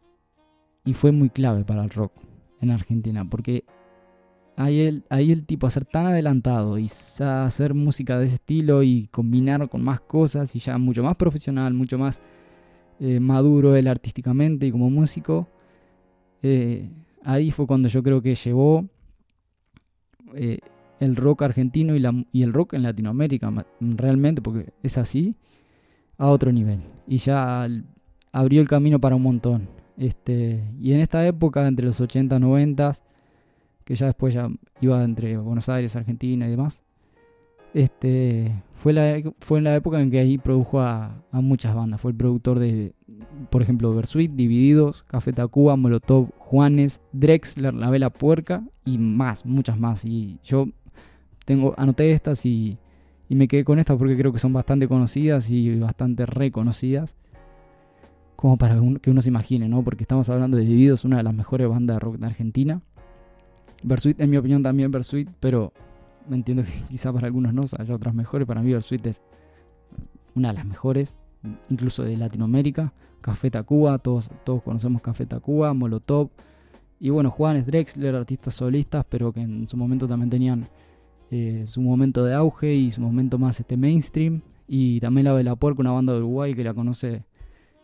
y 0.84 0.94
fue 0.96 1.14
muy 1.14 1.30
clave 1.30 1.64
para 1.64 1.86
el 1.86 1.91
rock 1.91 2.12
en 2.60 2.72
Argentina, 2.72 3.24
porque 3.24 3.64
ahí 4.56 4.82
el, 4.82 5.04
ahí 5.10 5.32
el 5.32 5.45
tipo 5.45 5.68
a 5.68 5.70
ser 5.70 5.86
tan 5.86 6.06
adelantado 6.08 6.78
y 6.78 6.88
hacer 7.20 7.74
música 7.74 8.20
de 8.20 8.26
ese 8.26 8.36
estilo 8.36 8.84
y 8.84 9.08
combinar 9.08 9.68
con 9.70 9.84
más 9.84 10.01
cosas 10.01 10.56
y 10.56 10.60
ya 10.60 10.78
mucho 10.78 11.04
más 11.04 11.16
profesional, 11.16 11.74
mucho 11.74 11.97
más 11.97 12.20
eh, 12.99 13.20
maduro 13.20 13.76
él 13.76 13.88
artísticamente 13.88 14.68
y 14.68 14.72
como 14.72 14.89
músico, 14.89 15.47
eh, 16.41 16.89
ahí 17.24 17.51
fue 17.51 17.68
cuando 17.68 17.89
yo 17.89 18.04
creo 18.04 18.22
que 18.22 18.36
llevó 18.36 18.88
eh, 20.36 20.60
el 20.99 21.16
rock 21.16 21.43
argentino 21.43 21.95
y, 21.95 21.99
la, 21.99 22.14
y 22.32 22.43
el 22.43 22.54
rock 22.54 22.74
en 22.74 22.84
Latinoamérica 22.84 23.51
realmente, 23.80 24.41
porque 24.41 24.72
es 24.84 24.97
así, 24.97 25.36
a 26.18 26.30
otro 26.30 26.51
nivel. 26.51 26.80
Y 27.08 27.18
ya 27.18 27.68
abrió 28.32 28.62
el 28.62 28.68
camino 28.68 28.99
para 28.99 29.16
un 29.16 29.24
montón. 29.24 29.68
Este, 29.97 30.64
y 30.80 30.93
en 30.93 31.01
esta 31.01 31.26
época, 31.28 31.68
entre 31.68 31.88
los 31.88 31.99
80 31.99 32.36
y 32.36 32.39
90, 32.39 32.93
que 33.84 33.95
ya 33.95 34.07
después 34.07 34.34
ya 34.34 34.49
iba 34.81 35.03
entre 35.03 35.38
Buenos 35.38 35.69
Aires, 35.69 35.95
Argentina 35.95 36.47
y 36.47 36.51
demás. 36.51 36.84
Este, 37.73 38.53
fue, 38.75 38.93
la, 38.93 39.19
fue 39.39 39.57
en 39.57 39.63
la 39.63 39.75
época 39.75 39.99
en 39.99 40.11
que 40.11 40.19
ahí 40.19 40.38
produjo 40.38 40.79
a, 40.79 41.23
muchas 41.31 41.75
bandas. 41.75 41.99
Fue 41.99 42.11
el 42.11 42.17
productor 42.17 42.59
de, 42.59 42.93
por 43.49 43.61
ejemplo, 43.61 43.93
Versuit, 43.95 44.31
Divididos, 44.31 45.03
Café 45.03 45.34
Tacuba, 45.34 45.75
Molotov, 45.75 46.29
Juanes, 46.38 47.01
Drexler, 47.11 47.73
La 47.73 47.89
Vela 47.89 48.11
Puerca 48.11 48.63
y 48.86 48.99
más, 48.99 49.45
muchas 49.45 49.79
más. 49.79 50.05
Y 50.05 50.39
yo 50.43 50.67
tengo, 51.45 51.73
anoté 51.77 52.11
estas 52.11 52.45
y, 52.45 52.77
y 53.27 53.36
me 53.36 53.47
quedé 53.47 53.63
con 53.63 53.79
estas 53.79 53.97
porque 53.97 54.17
creo 54.17 54.31
que 54.31 54.39
son 54.39 54.53
bastante 54.53 54.88
conocidas 54.88 55.49
y 55.49 55.79
bastante 55.79 56.25
reconocidas. 56.27 57.15
Como 58.36 58.57
para 58.57 58.79
que 59.01 59.09
uno 59.09 59.21
se 59.21 59.29
imagine, 59.29 59.69
¿no? 59.69 59.84
Porque 59.84 60.03
estamos 60.03 60.29
hablando 60.29 60.57
de 60.57 60.65
Divididos, 60.65 61.05
una 61.05 61.17
de 61.17 61.23
las 61.23 61.34
mejores 61.34 61.67
bandas 61.69 61.95
de 61.95 61.99
rock 61.99 62.17
de 62.17 62.25
Argentina 62.25 62.81
Versuit, 63.84 64.20
en 64.20 64.30
mi 64.30 64.38
opinión, 64.38 64.64
también 64.64 64.91
Versuit, 64.91 65.30
pero 65.39 65.74
me 66.28 66.36
entiendo 66.36 66.64
que 66.64 66.72
quizá 66.89 67.11
para 67.11 67.28
algunos 67.28 67.53
no 67.53 67.66
haya 67.78 67.95
otras 67.95 68.16
mejores. 68.16 68.47
Para 68.47 68.61
mí, 68.61 68.72
Versuit 68.72 69.05
es 69.07 69.22
una 70.36 70.49
de 70.49 70.55
las 70.55 70.66
mejores, 70.66 71.16
incluso 71.70 72.03
de 72.03 72.18
Latinoamérica. 72.18 72.93
Café 73.22 73.49
Tacuba, 73.49 73.97
todos, 73.99 74.30
todos 74.43 74.61
conocemos 74.64 75.01
Café 75.01 75.26
Tacuba, 75.26 75.74
Molotov. 75.74 76.30
Y 76.99 77.09
bueno, 77.09 77.32
Juanes 77.32 77.66
Drexler, 77.66 78.16
artistas 78.16 78.53
solistas, 78.53 79.05
pero 79.09 79.32
que 79.32 79.41
en 79.41 79.68
su 79.68 79.78
momento 79.78 80.07
también 80.07 80.30
tenían 80.30 80.68
eh, 81.32 81.64
su 81.66 81.82
momento 81.82 82.24
de 82.24 82.34
auge 82.34 82.74
y 82.74 82.91
su 82.91 83.01
momento 83.01 83.38
más 83.38 83.59
este 83.59 83.78
mainstream. 83.78 84.41
Y 84.68 84.99
también 84.99 85.26
la 85.26 85.34
Vela 85.34 85.55
Puerca, 85.55 85.82
una 85.82 85.91
banda 85.91 86.14
de 86.14 86.20
Uruguay 86.20 86.53
que 86.53 86.64
la 86.64 86.74
conoce, 86.74 87.26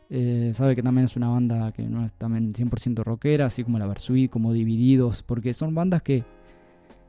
eh, 0.09 0.51
sabe 0.55 0.75
que 0.75 0.81
también 0.81 1.05
es 1.05 1.15
una 1.15 1.29
banda 1.29 1.71
que 1.71 1.83
no 1.83 2.03
es 2.03 2.13
también 2.13 2.53
100% 2.53 3.03
rockera, 3.03 3.45
así 3.45 3.63
como 3.63 3.77
la 3.77 3.85
Versuit, 3.85 4.31
como 4.31 4.53
Divididos, 4.53 5.21
porque 5.21 5.53
son 5.53 5.75
bandas 5.75 6.01
que 6.01 6.23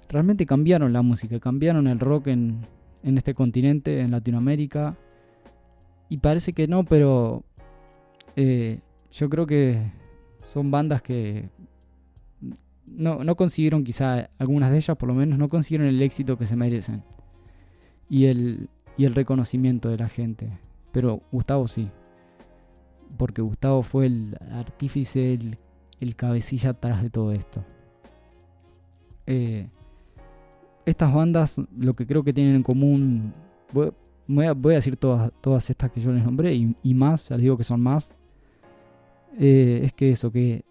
realmente 0.08 0.44
cambiaron 0.44 0.92
la 0.92 1.00
música, 1.00 1.40
cambiaron 1.40 1.86
el 1.86 1.98
rock 1.98 2.26
en, 2.26 2.66
en 3.02 3.16
este 3.16 3.34
continente, 3.34 4.00
en 4.00 4.10
Latinoamérica. 4.10 4.98
Y 6.10 6.18
parece 6.18 6.52
que 6.52 6.68
no, 6.68 6.84
pero 6.84 7.44
eh, 8.36 8.80
yo 9.12 9.30
creo 9.30 9.46
que 9.46 9.92
son 10.44 10.70
bandas 10.70 11.00
que 11.00 11.48
no, 12.86 13.24
no 13.24 13.36
consiguieron 13.36 13.84
quizá, 13.84 14.28
algunas 14.38 14.70
de 14.70 14.76
ellas 14.76 14.96
por 14.96 15.08
lo 15.08 15.14
menos, 15.14 15.38
no 15.38 15.48
consiguieron 15.48 15.86
el 15.86 16.02
éxito 16.02 16.36
que 16.36 16.46
se 16.46 16.56
merecen. 16.56 17.02
Y 18.10 18.26
el, 18.26 18.68
y 18.96 19.04
el 19.06 19.14
reconocimiento 19.14 19.88
de 19.88 19.96
la 19.96 20.08
gente. 20.08 20.58
Pero 20.92 21.22
Gustavo 21.30 21.68
sí. 21.68 21.88
Porque 23.16 23.42
Gustavo 23.42 23.82
fue 23.82 24.06
el 24.06 24.36
artífice, 24.52 25.34
el, 25.34 25.58
el 26.00 26.16
cabecilla 26.16 26.70
atrás 26.70 27.02
de 27.02 27.10
todo 27.10 27.32
esto. 27.32 27.64
Eh, 29.26 29.68
estas 30.86 31.14
bandas, 31.14 31.60
lo 31.76 31.94
que 31.94 32.06
creo 32.06 32.24
que 32.24 32.32
tienen 32.32 32.56
en 32.56 32.62
común, 32.62 33.32
voy, 33.72 34.46
a, 34.46 34.54
decir 34.54 34.96
todas, 34.96 35.30
todas 35.40 35.68
estas 35.70 35.90
que 35.92 36.00
yo 36.00 36.10
les 36.12 36.24
nombré 36.24 36.54
y, 36.54 36.94
más, 36.94 37.28
ya 37.28 37.36
les 37.36 37.42
digo 37.42 37.56
que 37.56 37.64
son 37.64 37.80
más, 37.80 38.12
eh, 39.38 39.82
es 39.84 39.92
que 39.92 40.10
eso, 40.10 40.32
que 40.32 40.64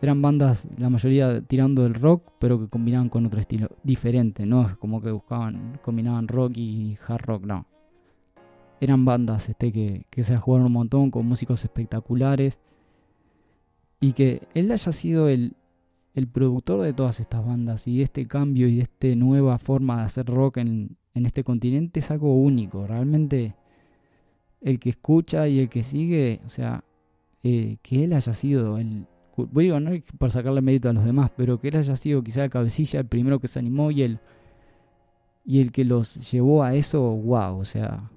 eran 0.00 0.22
bandas, 0.22 0.68
la 0.76 0.90
mayoría 0.90 1.40
tirando 1.40 1.82
del 1.82 1.94
rock, 1.94 2.32
pero 2.38 2.60
que 2.60 2.68
combinaban 2.68 3.08
con 3.08 3.26
otro 3.26 3.40
estilo 3.40 3.68
diferente, 3.82 4.46
no 4.46 4.68
es 4.68 4.76
como 4.76 5.00
que 5.00 5.10
buscaban, 5.10 5.80
combinaban 5.82 6.28
rock 6.28 6.52
y 6.56 6.96
hard 7.08 7.22
rock, 7.22 7.44
no. 7.44 7.66
Eran 8.80 9.04
bandas 9.04 9.48
este, 9.48 9.72
que, 9.72 10.24
se 10.24 10.36
jugaron 10.36 10.66
un 10.66 10.72
montón 10.72 11.10
con 11.10 11.26
músicos 11.26 11.64
espectaculares 11.64 12.58
y 14.00 14.12
que 14.12 14.46
él 14.54 14.70
haya 14.70 14.92
sido 14.92 15.28
el, 15.28 15.54
el 16.14 16.26
productor 16.26 16.82
de 16.82 16.92
todas 16.92 17.20
estas 17.20 17.46
bandas 17.46 17.86
y 17.88 17.98
de 17.98 18.04
este 18.04 18.26
cambio 18.26 18.68
y 18.68 18.76
de 18.76 18.82
esta 18.82 19.08
nueva 19.16 19.58
forma 19.58 19.98
de 19.98 20.02
hacer 20.02 20.26
rock 20.26 20.58
en, 20.58 20.96
en 21.14 21.26
este 21.26 21.44
continente 21.44 22.00
es 22.00 22.10
algo 22.10 22.34
único. 22.34 22.86
Realmente 22.86 23.54
el 24.60 24.78
que 24.78 24.90
escucha 24.90 25.46
y 25.46 25.60
el 25.60 25.68
que 25.68 25.82
sigue, 25.82 26.40
o 26.44 26.48
sea, 26.48 26.84
eh, 27.42 27.76
que 27.82 28.04
él 28.04 28.12
haya 28.14 28.32
sido 28.32 28.78
el... 28.78 29.06
Bueno, 29.36 29.80
no 29.80 29.90
para 30.18 30.30
sacarle 30.30 30.62
mérito 30.62 30.88
a 30.88 30.92
los 30.92 31.04
demás, 31.04 31.30
pero 31.36 31.60
que 31.60 31.68
él 31.68 31.76
haya 31.76 31.96
sido 31.96 32.22
quizá 32.22 32.44
el 32.44 32.50
cabecilla, 32.50 33.00
el 33.00 33.06
primero 33.06 33.40
que 33.40 33.48
se 33.48 33.58
animó 33.58 33.90
y 33.90 34.02
el, 34.02 34.20
y 35.44 35.60
el 35.60 35.72
que 35.72 35.84
los 35.84 36.30
llevó 36.30 36.62
a 36.62 36.74
eso, 36.74 37.02
wow, 37.02 37.58
o 37.58 37.64
sea, 37.64 38.10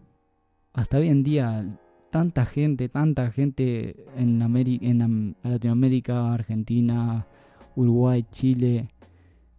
hasta 0.77 0.99
hoy 0.99 1.09
en 1.09 1.23
día 1.23 1.65
tanta 2.11 2.45
gente, 2.45 2.87
tanta 2.87 3.31
gente 3.31 4.05
en, 4.15 4.39
en 4.41 5.35
Latinoamérica, 5.41 6.31
Argentina, 6.31 7.25
Uruguay, 7.75 8.23
Chile, 8.31 8.87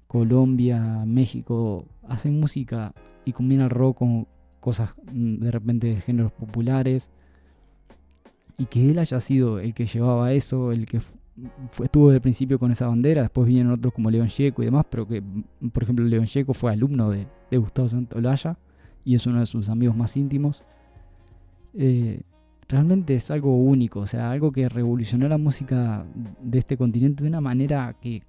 Colombia, 0.06 1.04
México, 1.04 1.84
hacen 2.06 2.38
música 2.38 2.94
y 3.24 3.32
combina 3.32 3.64
el 3.64 3.70
rock 3.70 3.98
con 3.98 4.28
cosas 4.60 4.90
mm, 5.12 5.38
de 5.40 5.50
repente 5.50 5.88
de 5.88 6.00
géneros 6.00 6.30
populares. 6.30 7.10
Y 8.56 8.66
que 8.66 8.88
él 8.88 9.00
haya 9.00 9.18
sido 9.18 9.58
el 9.58 9.74
que 9.74 9.86
llevaba 9.86 10.32
eso, 10.32 10.70
el 10.70 10.86
que 10.86 11.00
estuvo 11.82 12.08
desde 12.08 12.16
el 12.16 12.22
principio 12.22 12.60
con 12.60 12.70
esa 12.70 12.86
bandera, 12.86 13.22
después 13.22 13.48
vienen 13.48 13.72
otros 13.72 13.92
como 13.92 14.08
León 14.08 14.28
Checo 14.28 14.62
y 14.62 14.66
demás, 14.66 14.86
pero 14.88 15.06
que, 15.06 15.20
por 15.72 15.82
ejemplo, 15.82 16.04
León 16.04 16.26
Checo 16.26 16.54
fue 16.54 16.70
alumno 16.70 17.10
de, 17.10 17.26
Gustavo 17.58 17.88
Santolaya 17.88 18.56
y 19.04 19.16
es 19.16 19.26
uno 19.26 19.40
de 19.40 19.46
sus 19.46 19.68
amigos 19.68 19.96
más 19.96 20.16
íntimos. 20.16 20.62
Eh, 21.74 22.22
realmente 22.68 23.14
es 23.14 23.30
algo 23.30 23.56
único, 23.56 24.00
o 24.00 24.06
sea, 24.06 24.30
algo 24.30 24.52
que 24.52 24.68
revolucionó 24.68 25.28
la 25.28 25.38
música 25.38 26.04
de 26.40 26.58
este 26.58 26.76
continente 26.76 27.22
de 27.22 27.30
una 27.30 27.40
manera 27.40 27.96
que 28.00 28.22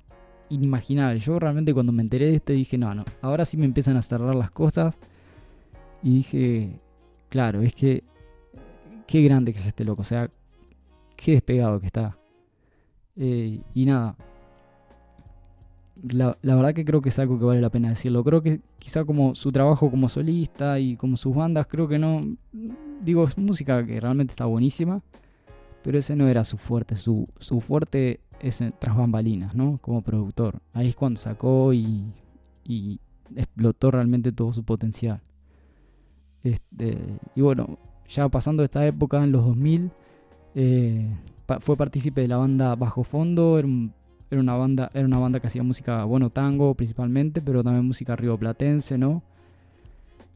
inimaginable. 0.49 1.19
Yo 1.19 1.39
realmente 1.39 1.73
cuando 1.73 1.91
me 1.91 2.01
enteré 2.01 2.27
de 2.27 2.35
este 2.35 2.53
dije, 2.53 2.77
no, 2.77 2.93
no, 2.93 3.05
ahora 3.21 3.45
sí 3.45 3.57
me 3.57 3.65
empiezan 3.65 3.97
a 3.97 4.01
cerrar 4.01 4.35
las 4.35 4.51
cosas. 4.51 4.97
Y 6.01 6.17
dije, 6.17 6.79
claro, 7.29 7.61
es 7.61 7.75
que 7.75 8.03
qué 9.05 9.21
grande 9.23 9.51
que 9.51 9.59
es 9.59 9.67
este 9.67 9.83
loco, 9.83 10.01
o 10.03 10.05
sea, 10.05 10.29
qué 11.15 11.33
despegado 11.33 11.79
que 11.79 11.87
está. 11.87 12.17
Eh, 13.15 13.59
y 13.73 13.85
nada, 13.85 14.15
la, 16.03 16.37
verdad 16.41 16.73
que 16.73 16.85
creo 16.85 17.01
que 17.01 17.09
es 17.09 17.19
algo 17.19 17.39
que 17.39 17.45
vale 17.45 17.61
la 17.61 17.69
pena 17.69 17.89
decirlo. 17.89 18.23
Creo 18.23 18.41
que 18.41 18.61
quizá 18.79 19.05
como 19.05 19.35
su 19.35 19.51
trabajo 19.51 19.89
como 19.89 20.09
solista 20.09 20.79
y 20.79 20.95
como 20.95 21.17
sus 21.17 21.35
bandas, 21.35 21.67
creo 21.67 21.87
que 21.87 21.99
no... 21.99 22.25
Digo, 23.01 23.23
es 23.23 23.37
música 23.37 23.85
que 23.85 23.99
realmente 23.99 24.31
está 24.31 24.45
buenísima, 24.45 25.01
pero 25.83 25.97
ese 25.97 26.15
no 26.15 26.27
era 26.27 26.43
su 26.43 26.57
fuerte. 26.57 26.95
Su, 26.95 27.27
su 27.39 27.61
fuerte 27.61 28.19
es 28.41 28.63
tras 28.79 28.95
bambalinas, 28.95 29.55
¿no? 29.55 29.77
Como 29.81 30.01
productor. 30.01 30.59
Ahí 30.73 30.87
es 30.87 30.95
cuando 30.95 31.19
sacó 31.19 31.73
y, 31.73 32.11
explotó 33.35 33.91
realmente 33.91 34.31
todo 34.31 34.53
su 34.53 34.63
potencial. 34.63 35.21
Este, 36.43 36.97
y 37.35 37.41
bueno, 37.41 37.77
ya 38.07 38.27
pasando 38.29 38.63
esta 38.63 38.85
época, 38.85 39.23
en 39.23 39.31
los 39.31 39.45
2000, 39.45 39.91
eh, 40.55 41.15
fue 41.59 41.77
partícipe 41.77 42.21
de 42.21 42.27
la 42.27 42.37
banda 42.37 42.75
Bajo 42.75 43.03
Fondo, 43.03 43.59
era 44.31 44.41
una 44.41 44.55
banda, 44.55 44.89
era 44.93 45.05
una 45.05 45.17
banda 45.17 45.39
que 45.39 45.47
hacía 45.47 45.63
música, 45.63 46.03
bueno, 46.03 46.29
tango 46.29 46.75
principalmente, 46.75 47.41
pero 47.41 47.63
también 47.63 47.85
música 47.85 48.15
rioplatense, 48.15 48.97
¿no? 48.97 49.23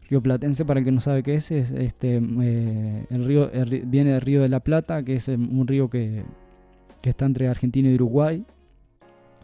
Rioplatense, 0.09 0.65
para 0.65 0.79
el 0.79 0.85
que 0.85 0.91
no 0.91 0.99
sabe 0.99 1.23
qué 1.23 1.35
es, 1.35 1.51
es 1.51 1.71
este, 1.71 2.17
eh, 2.17 3.05
el 3.09 3.25
río 3.25 3.49
viene 3.85 4.11
del 4.11 4.21
río 4.21 4.41
de 4.41 4.49
la 4.49 4.59
Plata, 4.59 5.03
que 5.03 5.15
es 5.15 5.29
eh, 5.29 5.35
un 5.35 5.67
río 5.67 5.89
que, 5.89 6.23
que, 7.01 7.09
está 7.09 7.25
entre 7.25 7.47
Argentina 7.47 7.89
y 7.89 7.95
Uruguay, 7.95 8.43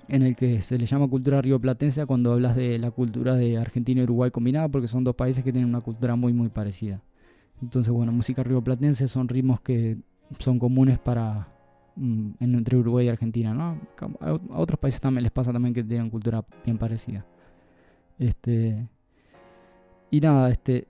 en 0.08 0.24
el 0.24 0.36
que 0.36 0.62
se 0.62 0.78
le 0.78 0.86
llama 0.88 1.08
cultura 1.08 1.42
rioplatense 1.42 2.06
cuando 2.08 2.34
hablas 2.34 2.56
de 2.56 2.80
la 2.80 2.90
cultura 2.90 3.36
de 3.36 3.58
Argentina 3.58 4.02
y 4.02 4.04
Uruguay 4.04 4.32
combinada, 4.32 4.68
porque 4.68 4.88
son 4.88 5.04
dos 5.04 5.16
países 5.16 5.44
que 5.44 5.52
tienen 5.52 5.70
una 5.70 5.82
cultura 5.82 6.16
muy, 6.16 6.34
muy 6.34 6.50
parecida. 6.50 7.02
Entonces, 7.62 7.94
bueno, 7.94 8.12
música 8.12 8.42
rioplatense 8.42 9.08
son 9.08 9.28
ritmos 9.28 9.62
que 9.62 9.98
son 10.40 10.58
comunes 10.60 10.98
para, 10.98 11.48
entre 12.40 12.78
Uruguay 12.78 13.08
y 13.08 13.10
Argentina, 13.10 13.54
¿no? 13.54 13.78
A 14.22 14.60
otros 14.60 14.80
países 14.80 15.02
también 15.02 15.24
les 15.24 15.32
pasa 15.32 15.52
también 15.52 15.74
que 15.74 15.84
tienen 15.84 16.10
cultura 16.10 16.46
bien 16.64 16.78
parecida. 16.78 17.26
Este 18.18 18.88
y 20.12 20.20
nada, 20.22 20.50
este 20.50 20.88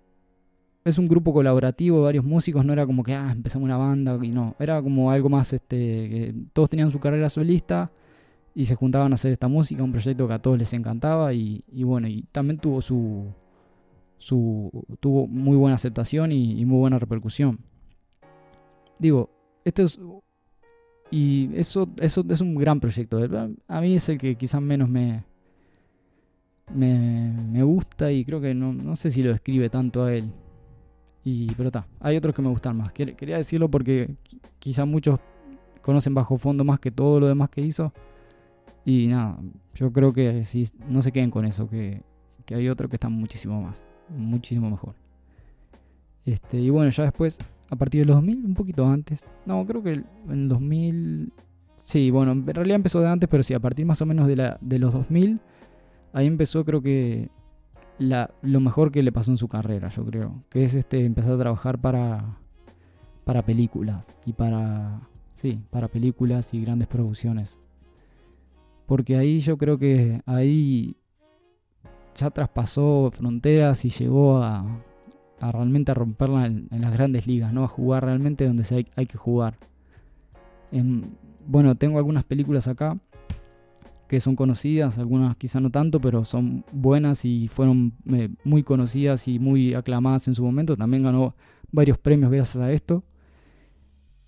es 0.86 0.98
un 0.98 1.08
grupo 1.08 1.34
colaborativo, 1.34 2.04
varios 2.04 2.24
músicos, 2.24 2.66
no 2.66 2.74
era 2.74 2.86
como 2.86 3.04
que 3.04 3.14
ah, 3.14 3.32
empezamos 3.32 3.66
una 3.66 3.78
banda 3.78 4.18
y 4.22 4.30
no, 4.30 4.56
era 4.60 4.82
como 4.82 5.12
algo 5.12 5.30
más 5.30 5.54
este 5.54 6.34
todos 6.54 6.70
tenían 6.70 6.92
su 6.92 7.00
carrera 7.00 7.30
solista 7.30 7.92
y 8.56 8.66
se 8.66 8.76
juntaban 8.76 9.12
a 9.12 9.16
hacer 9.16 9.32
esta 9.32 9.48
música, 9.48 9.84
un 9.84 9.92
proyecto 9.92 10.28
que 10.28 10.34
a 10.34 10.42
todos 10.42 10.58
les 10.58 10.74
encantaba 10.74 11.34
y, 11.34 11.64
bueno, 11.84 12.08
y 12.08 12.24
también 12.32 12.58
tuvo 12.60 12.82
su 12.82 13.34
su 14.18 14.70
tuvo 15.00 15.28
muy 15.28 15.56
buena 15.56 15.76
aceptación 15.76 16.32
y, 16.32 16.60
y 16.60 16.66
muy 16.66 16.80
buena 16.80 17.00
repercusión. 17.00 17.60
Digo, 18.98 19.30
este 19.64 19.84
es 19.84 20.00
y 21.12 21.50
eso, 21.56 21.90
eso 22.00 22.24
es 22.30 22.42
un 22.42 22.56
gran 22.56 22.80
proyecto. 22.80 23.20
A 23.68 23.82
mí 23.82 23.96
es 23.96 24.10
el 24.10 24.18
que 24.18 24.36
quizás 24.36 24.62
menos 24.62 24.90
me, 24.90 25.24
me, 26.74 27.64
gusta 27.64 28.12
y 28.12 28.24
creo 28.24 28.40
que 28.40 28.54
no, 28.54 28.74
no, 28.74 28.96
sé 28.96 29.10
si 29.10 29.24
lo 29.24 29.32
describe 29.32 29.70
tanto 29.70 30.04
a 30.04 30.14
él. 30.14 30.32
Y, 31.24 31.54
pero 31.56 31.70
está, 31.70 31.88
hay 32.00 32.16
otros 32.18 32.36
que 32.36 32.42
me 32.42 32.50
gustan 32.50 32.78
más. 32.78 32.94
Quería 32.94 33.38
decirlo 33.38 33.70
porque 33.70 34.16
quizás 34.60 34.88
muchos 34.88 35.20
conocen 35.82 36.14
Bajo 36.14 36.38
Fondo 36.38 36.64
más 36.64 36.80
que 36.80 36.92
todo 36.92 37.20
lo 37.20 37.28
demás 37.28 37.50
que 37.50 37.62
hizo. 37.62 37.92
Y 38.86 39.08
nada, 39.08 39.40
yo 39.74 39.92
creo 39.92 40.14
que 40.14 40.46
si 40.46 40.68
no 40.88 41.02
se 41.02 41.12
queden 41.12 41.32
con 41.32 41.46
eso, 41.46 41.70
que, 41.70 42.04
que 42.46 42.56
hay 42.56 42.70
otro 42.70 42.88
que 42.88 42.96
está 42.96 43.10
muchísimo 43.10 43.62
más, 43.62 43.84
muchísimo 44.10 44.70
mejor. 44.70 44.96
Este, 46.26 46.60
y 46.60 46.70
bueno, 46.70 46.92
ya 46.92 47.04
después 47.04 47.40
a 47.70 47.76
partir 47.76 48.02
de 48.02 48.06
los 48.06 48.16
2000, 48.18 48.46
un 48.46 48.54
poquito 48.54 48.88
antes. 48.88 49.28
No, 49.46 49.66
creo 49.66 49.84
que 49.84 49.94
en 49.94 50.06
el 50.30 50.50
2000... 50.50 51.34
Sí, 51.76 52.12
bueno, 52.12 52.34
en 52.34 52.46
realidad 52.46 52.76
empezó 52.76 53.00
de 53.02 53.08
antes, 53.08 53.30
pero 53.30 53.44
sí, 53.44 53.54
a 53.54 53.60
partir 53.60 53.86
más 53.86 54.02
o 54.02 54.06
menos 54.06 54.28
de, 54.28 54.36
la, 54.36 54.58
de 54.62 54.80
los 54.80 54.94
2000, 54.94 55.40
ahí 56.14 56.28
empezó 56.28 56.66
creo 56.66 56.82
que 56.82 57.30
la, 57.98 58.32
lo 58.42 58.60
mejor 58.60 58.92
que 58.92 59.02
le 59.02 59.12
pasó 59.12 59.32
en 59.32 59.38
su 59.38 59.48
carrera, 59.48 59.90
yo 59.90 60.06
creo. 60.06 60.44
Que 60.50 60.64
es 60.64 60.76
este 60.76 61.06
empezar 61.06 61.34
a 61.34 61.40
trabajar 61.40 61.80
para, 61.80 62.38
para 63.24 63.46
películas 63.46 64.12
y 64.26 64.34
para... 64.34 65.02
Sí, 65.36 65.64
para 65.70 65.88
películas 65.88 66.54
y 66.54 66.62
grandes 66.62 66.90
producciones. 66.90 67.58
Porque 68.86 69.16
ahí 69.16 69.40
yo 69.40 69.58
creo 69.58 69.78
que 69.78 70.22
ahí 70.26 70.98
ya 72.16 72.30
traspasó 72.30 73.10
fronteras 73.14 73.86
y 73.86 73.90
llegó 73.90 74.44
a, 74.44 74.66
realmente 75.40 75.92
a 75.92 75.94
romperla 75.94 76.46
en, 76.46 76.68
las 76.72 76.94
grandes 76.94 77.28
ligas, 77.28 77.54
¿no? 77.54 77.64
A 77.64 77.68
jugar 77.68 78.06
realmente 78.06 78.46
donde 78.46 78.64
se 78.64 78.86
hay, 78.96 79.06
que 79.06 79.18
jugar. 79.18 79.58
bueno, 81.48 81.76
tengo 81.76 81.98
algunas 81.98 82.24
películas 82.24 82.68
acá 82.68 82.98
que 84.10 84.20
son 84.20 84.36
conocidas, 84.36 84.98
algunas 84.98 85.36
quizá 85.38 85.60
no 85.60 85.70
tanto, 85.70 86.02
pero 86.02 86.26
son 86.26 86.66
buenas 86.72 87.26
y 87.26 87.48
fueron 87.48 87.94
eh, 88.12 88.30
muy 88.44 88.64
conocidas 88.64 89.28
y 89.28 89.38
muy 89.38 89.76
aclamadas 89.76 90.28
en 90.28 90.34
su 90.34 90.44
momento. 90.44 90.76
También 90.76 91.04
ganó 91.04 91.36
varios 91.72 92.00
premios 92.00 92.32
gracias 92.32 92.64
a 92.64 92.72
esto. 92.72 93.04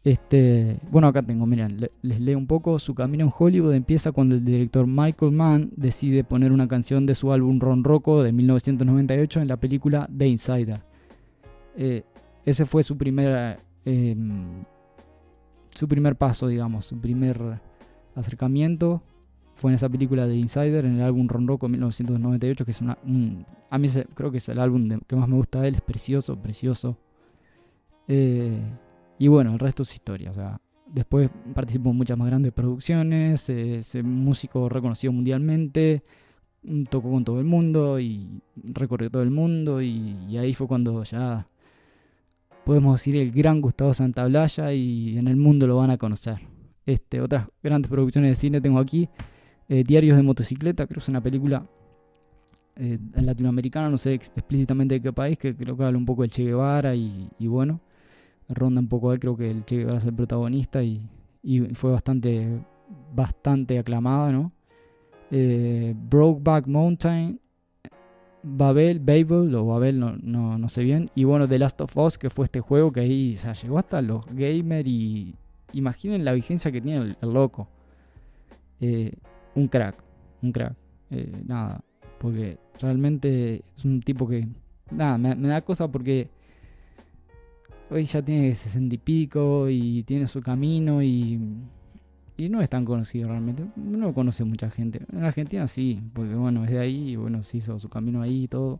Este, 0.03 0.77
bueno, 0.91 1.07
acá 1.07 1.23
tengo, 1.23 1.47
miren, 1.47 1.89
les 2.01 2.19
leo 2.19 2.37
un 2.37 2.45
poco. 2.45 2.77
Su 2.77 2.93
camino 2.93 3.25
en 3.25 3.31
Hollywood 3.35 3.73
empieza 3.73 4.11
cuando 4.11 4.35
el 4.35 4.45
director 4.45 4.85
Michael 4.85 5.31
Mann 5.31 5.71
decide 5.75 6.23
poner 6.23 6.51
una 6.51 6.67
canción 6.67 7.07
de 7.07 7.15
su 7.15 7.31
álbum 7.31 7.59
Ron 7.59 7.83
Rocco 7.83 8.21
de 8.21 8.31
1998 8.31 9.41
en 9.41 9.47
la 9.47 9.57
película 9.57 10.07
The 10.15 10.27
Insider. 10.27 10.90
Eh, 11.75 12.03
ese 12.45 12.65
fue 12.65 12.83
su 12.83 12.97
primer, 12.97 13.59
em, 13.85 14.63
su 15.69 15.87
primer 15.87 16.15
paso, 16.15 16.47
digamos, 16.47 16.85
su 16.85 16.99
primer 16.99 17.59
acercamiento 18.15 19.01
fue 19.61 19.71
en 19.71 19.75
esa 19.75 19.89
película 19.89 20.25
de 20.25 20.35
Insider, 20.35 20.85
en 20.85 20.97
el 20.97 21.03
álbum 21.03 21.27
Ron 21.27 21.47
Rocco 21.47 21.69
1998, 21.69 22.65
que 22.65 22.71
es 22.71 22.81
una, 22.81 22.97
a 23.69 23.77
mí 23.77 23.87
creo 24.15 24.31
que 24.31 24.37
es 24.37 24.49
el 24.49 24.59
álbum 24.59 24.89
que 25.05 25.15
más 25.15 25.27
me 25.29 25.35
gusta 25.35 25.61
de 25.61 25.67
él, 25.67 25.75
es 25.75 25.81
precioso, 25.81 26.35
precioso. 26.41 26.97
Eh, 28.07 28.59
y 29.19 29.27
bueno, 29.27 29.53
el 29.53 29.59
resto 29.59 29.83
es 29.83 29.93
historia, 29.93 30.31
o 30.31 30.33
sea, 30.33 30.59
después 30.87 31.29
participó 31.53 31.91
en 31.91 31.97
muchas 31.97 32.17
más 32.17 32.27
grandes 32.27 32.51
producciones, 32.53 33.49
es 33.49 34.03
músico 34.03 34.67
reconocido 34.67 35.13
mundialmente, 35.13 36.03
tocó 36.89 37.11
con 37.11 37.23
todo 37.23 37.39
el 37.39 37.45
mundo 37.45 37.99
y 37.99 38.41
recorrió 38.55 39.11
todo 39.11 39.21
el 39.21 39.31
mundo 39.31 39.79
y 39.79 40.37
ahí 40.39 40.55
fue 40.55 40.67
cuando 40.67 41.03
ya 41.03 41.47
podemos 42.65 42.95
decir 42.95 43.15
el 43.15 43.31
gran 43.31 43.61
Gustavo 43.61 43.93
Santaolalla 43.93 44.73
y 44.73 45.17
en 45.17 45.27
el 45.27 45.35
mundo 45.35 45.67
lo 45.67 45.77
van 45.77 45.91
a 45.91 45.97
conocer. 45.97 46.39
Este, 46.85 47.21
otras 47.21 47.47
grandes 47.61 47.89
producciones 47.89 48.31
de 48.31 48.35
cine 48.35 48.61
tengo 48.61 48.79
aquí. 48.79 49.09
Eh, 49.69 49.83
Diarios 49.83 50.17
de 50.17 50.23
motocicleta, 50.23 50.85
creo 50.85 50.95
que 50.95 51.03
es 51.03 51.09
una 51.09 51.21
película 51.21 51.65
eh, 52.75 52.97
latinoamericana, 53.15 53.89
no 53.89 53.97
sé 53.97 54.13
explícitamente 54.13 54.95
de 54.95 55.01
qué 55.01 55.13
país, 55.13 55.37
que 55.37 55.55
creo 55.55 55.75
que 55.75 55.83
habla 55.83 55.97
un 55.97 56.05
poco 56.05 56.21
del 56.21 56.31
Che 56.31 56.43
Guevara 56.43 56.95
y, 56.95 57.29
bueno, 57.39 57.81
ronda 58.47 58.79
un 58.79 58.87
poco 58.87 59.11
ahí, 59.11 59.19
creo 59.19 59.35
que 59.35 59.51
el 59.51 59.65
Che 59.65 59.77
Guevara 59.77 59.97
es 59.97 60.05
el 60.05 60.13
protagonista 60.13 60.81
y, 60.83 61.01
fue 61.73 61.91
bastante, 61.91 62.63
bastante 63.13 63.79
aclamada, 63.79 64.31
¿no? 64.31 64.51
Eh, 65.31 65.95
Brokeback 65.97 66.67
Mountain, 66.67 67.40
Babel, 68.43 68.99
Babel 68.99 69.53
o 69.55 69.65
Babel, 69.65 69.99
no, 69.99 70.17
no, 70.57 70.69
sé 70.69 70.83
bien. 70.83 71.09
Y 71.15 71.23
bueno, 71.23 71.47
The 71.47 71.59
Last 71.59 71.81
of 71.81 71.95
Us, 71.97 72.17
que 72.17 72.29
fue 72.29 72.45
este 72.45 72.59
juego 72.59 72.91
que 72.91 73.01
ahí 73.01 73.37
o 73.37 73.53
llegó 73.53 73.77
hasta 73.77 74.01
los 74.01 74.25
gamers 74.25 74.87
y 74.87 75.35
imaginen 75.73 76.25
la 76.25 76.33
vigencia 76.33 76.71
que 76.71 76.81
tiene 76.81 77.15
el, 77.19 77.33
loco. 77.33 77.67
Eh, 78.79 79.13
un 79.55 79.67
crack, 79.67 80.03
un 80.41 80.51
crack. 80.51 80.75
Eh, 81.11 81.43
nada, 81.45 81.83
porque 82.17 82.57
realmente 82.79 83.61
es 83.75 83.85
un 83.85 84.01
tipo 84.01 84.27
que, 84.27 84.47
nada, 84.91 85.17
me, 85.17 85.35
da 85.35 85.61
cosa 85.61 85.91
porque 85.91 86.29
hoy 87.89 88.05
ya 88.05 88.21
tiene 88.21 88.53
sesenta 88.55 88.95
y 88.95 88.97
pico 88.97 89.69
y 89.69 90.03
tiene 90.03 90.27
su 90.27 90.41
camino 90.41 91.03
y, 91.03 91.39
y 92.45 92.49
no 92.49 92.61
es 92.61 92.69
tan 92.69 92.85
conocido 92.85 93.29
realmente. 93.29 93.65
No 93.75 94.13
conoce 94.13 94.43
mucha 94.43 94.69
gente. 94.69 95.05
En 95.11 95.23
Argentina 95.23 95.67
sí, 95.67 96.01
porque 96.13 96.35
bueno, 96.35 96.63
es 96.63 96.71
de 96.71 96.79
ahí 96.79 97.09
y 97.11 97.15
bueno, 97.15 97.43
se 97.43 97.57
hizo 97.57 97.79
su 97.79 97.89
camino 97.89 98.21
ahí 98.21 98.43
y 98.43 98.47
todo. 98.47 98.79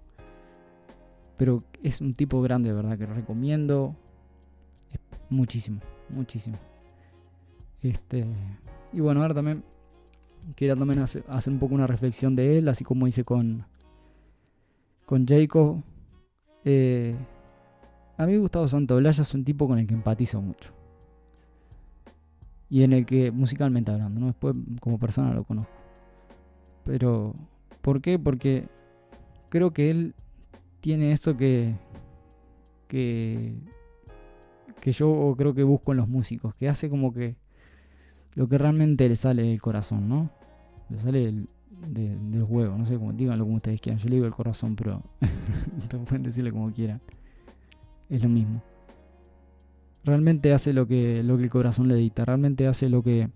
Pero 1.38 1.64
es 1.84 2.02
un 2.02 2.14
tipo 2.14 2.42
grande, 2.42 2.72
¿verdad? 2.74 2.98
Que 2.98 3.08
lo 3.08 3.14
recomiendo 3.14 3.96
muchísimo, 5.30 5.80
muchísimo. 6.10 6.58
Este, 7.82 8.26
y 8.94 9.00
bueno, 9.00 9.22
ahora 9.22 9.34
también 9.34 9.64
Quería 10.56 10.76
también 10.76 11.00
hacer, 11.00 11.24
un 11.48 11.60
poco 11.60 11.76
una 11.76 11.88
reflexión 11.88 12.36
de 12.36 12.58
él, 12.58 12.68
así 12.68 12.84
como 12.84 13.08
hice 13.08 13.24
con, 13.24 13.66
con 15.06 15.26
Jacob. 15.26 15.82
Eh, 16.66 17.16
a 18.18 18.26
mí 18.26 18.38
Gustavo 18.38 18.68
Santaolalla 18.68 19.22
es 19.22 19.34
un 19.34 19.44
tipo 19.44 19.68
con 19.68 19.80
el 19.80 19.88
que 19.88 19.94
empatizo 19.94 20.42
mucho. 20.42 20.74
Y 22.72 22.84
en 22.84 22.94
el 22.94 23.06
que, 23.06 23.32
musicalmente 23.32 23.92
hablando, 23.92 24.22
¿no? 24.22 24.28
después 24.28 24.56
como 24.80 24.98
persona 24.98 25.34
lo 25.34 25.44
conozco. 25.44 25.74
Pero, 26.86 27.36
¿por 27.82 28.02
qué? 28.02 28.18
Porque 28.18 28.70
creo 29.50 29.72
que 29.72 29.92
él 29.92 30.16
tiene 30.80 31.12
eso 31.12 31.36
que, 31.36 31.76
que, 32.88 33.54
que 34.80 34.92
yo 34.94 35.36
creo 35.38 35.54
que 35.54 35.64
busco 35.64 35.92
en 35.92 35.98
los 35.98 36.08
músicos, 36.08 36.56
que 36.56 36.70
hace 36.70 36.90
como 36.90 37.14
que 37.14 37.36
lo 38.36 38.48
que 38.48 38.58
realmente 38.58 39.08
le 39.10 39.18
sale 39.18 39.44
del 39.44 39.62
corazón, 39.62 40.08
¿no? 40.08 40.32
Le 40.90 40.98
sale 40.98 41.26
del, 41.26 41.50
de, 41.90 42.16
del 42.16 42.44
huevo, 42.44 42.78
no 42.78 42.86
sé 42.86 42.96
cómo 42.96 43.12
díganlo 43.12 43.44
como 43.44 43.58
ustedes 43.58 43.82
quieran. 43.82 44.00
Yo 44.00 44.08
le 44.08 44.16
digo 44.16 44.28
el 44.28 44.34
corazón, 44.34 44.78
pero 44.78 45.04
pueden 46.08 46.24
decirle 46.24 46.54
como 46.54 46.72
quieran. 46.72 47.02
Es 48.10 48.24
lo 48.24 48.30
mismo. 48.30 48.62
Realmente 50.04 50.54
hace 50.54 50.74
lo 50.74 50.88
que, 50.88 51.22
lo 51.24 51.38
que 51.38 51.44
el 51.44 51.50
corazón 51.50 51.88
le 51.88 51.96
dicta, 51.96 52.26
realmente 52.26 52.68
hace 52.68 52.90
lo 52.90 53.04
que, 53.04 53.30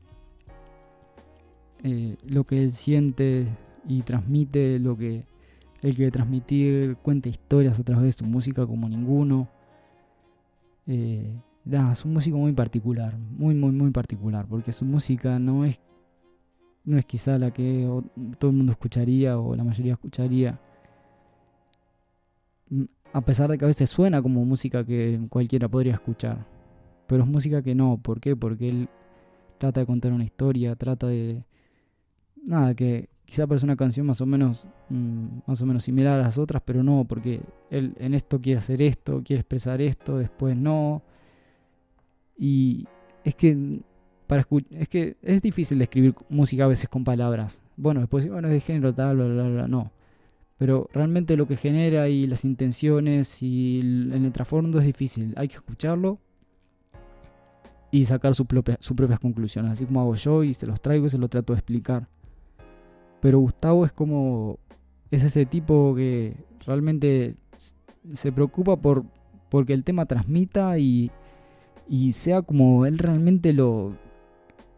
eh, 1.83 2.15
lo 2.27 2.43
que 2.43 2.63
él 2.63 2.71
siente 2.71 3.45
y 3.87 4.01
transmite, 4.01 4.79
lo 4.79 4.97
que 4.97 5.25
él 5.81 5.95
quiere 5.95 6.11
transmitir, 6.11 6.97
cuenta 6.97 7.29
historias 7.29 7.79
a 7.79 7.83
través 7.83 8.05
de 8.05 8.11
su 8.13 8.25
música 8.25 8.65
como 8.65 8.89
ninguno. 8.89 9.47
Eh, 10.87 11.39
es 11.91 12.05
un 12.05 12.13
músico 12.13 12.37
muy 12.37 12.53
particular, 12.53 13.17
muy, 13.17 13.55
muy, 13.55 13.71
muy 13.71 13.91
particular, 13.91 14.45
porque 14.47 14.71
su 14.71 14.85
música 14.85 15.39
no 15.39 15.65
es, 15.65 15.79
no 16.83 16.97
es 16.97 17.05
quizá 17.05 17.37
la 17.37 17.51
que 17.51 17.87
todo 18.39 18.51
el 18.51 18.57
mundo 18.57 18.71
escucharía 18.71 19.39
o 19.39 19.55
la 19.55 19.63
mayoría 19.63 19.93
escucharía. 19.93 20.59
Mm, 22.69 22.83
a 23.13 23.21
pesar 23.21 23.49
de 23.49 23.57
que 23.57 23.65
a 23.65 23.67
veces 23.67 23.89
suena 23.89 24.21
como 24.21 24.43
música 24.45 24.83
que 24.83 25.19
cualquiera 25.29 25.67
podría 25.67 25.93
escuchar. 25.93 26.54
Pero 27.07 27.23
es 27.23 27.29
música 27.29 27.61
que 27.61 27.75
no. 27.75 27.97
¿Por 28.01 28.19
qué? 28.19 28.35
Porque 28.35 28.69
él 28.69 28.89
trata 29.57 29.81
de 29.81 29.85
contar 29.85 30.11
una 30.13 30.23
historia, 30.23 30.75
trata 30.75 31.07
de... 31.07 31.45
Nada, 32.43 32.75
que 32.75 33.09
quizá 33.25 33.47
parece 33.47 33.65
una 33.65 33.75
canción 33.75 34.05
más 34.05 34.21
o 34.21 34.25
menos 34.25 34.67
mm, 34.89 35.39
más 35.47 35.61
o 35.61 35.65
menos 35.65 35.83
similar 35.83 36.19
a 36.19 36.23
las 36.23 36.37
otras, 36.37 36.61
pero 36.63 36.83
no, 36.83 37.05
porque 37.05 37.41
él 37.69 37.95
en 37.99 38.13
esto 38.13 38.39
quiere 38.39 38.59
hacer 38.59 38.81
esto, 38.81 39.21
quiere 39.23 39.41
expresar 39.41 39.81
esto, 39.81 40.17
después 40.17 40.55
no 40.55 41.01
y 42.37 42.85
es 43.23 43.35
que 43.35 43.81
para 44.27 44.45
es 44.71 44.89
que 44.89 45.17
es 45.21 45.41
difícil 45.41 45.79
describir 45.79 46.15
música 46.29 46.65
a 46.65 46.67
veces 46.67 46.89
con 46.89 47.03
palabras. 47.03 47.61
Bueno, 47.77 47.99
después 48.01 48.27
bueno, 48.27 48.47
es 48.47 48.53
de 48.53 48.59
género 48.59 48.93
tal, 48.93 49.17
bla, 49.17 49.27
bla, 49.27 49.49
bla, 49.49 49.67
no. 49.67 49.91
Pero 50.57 50.89
realmente 50.93 51.35
lo 51.37 51.47
que 51.47 51.57
genera 51.57 52.07
y 52.09 52.27
las 52.27 52.45
intenciones 52.45 53.43
y 53.43 53.79
el, 53.81 54.13
el 54.13 54.31
trasfondo 54.31 54.79
es 54.79 54.85
difícil. 54.85 55.33
Hay 55.37 55.47
que 55.47 55.55
escucharlo 55.55 56.19
y 57.95 58.03
sacar 58.03 58.35
sus 58.35 58.45
propias 58.45 59.19
conclusiones, 59.21 59.71
así 59.71 59.85
como 59.85 60.01
hago 60.01 60.15
yo 60.15 60.43
y 60.43 60.53
se 60.53 60.67
los 60.67 60.81
traigo 60.81 61.05
y 61.05 61.09
se 61.09 61.17
lo 61.17 61.29
trato 61.29 61.53
de 61.53 61.59
explicar. 61.59 62.09
Pero 63.21 63.39
Gustavo 63.39 63.85
es 63.85 63.93
como 63.93 64.59
es 65.11 65.23
ese 65.23 65.45
tipo 65.45 65.95
que 65.95 66.35
realmente 66.65 67.37
se 68.11 68.33
preocupa 68.33 68.75
por 68.75 69.05
porque 69.49 69.71
el 69.71 69.85
tema 69.85 70.05
transmita 70.05 70.77
y 70.77 71.09
y 71.87 72.11
sea 72.11 72.41
como 72.41 72.85
él 72.85 72.97
realmente 72.97 73.53
lo, 73.53 73.95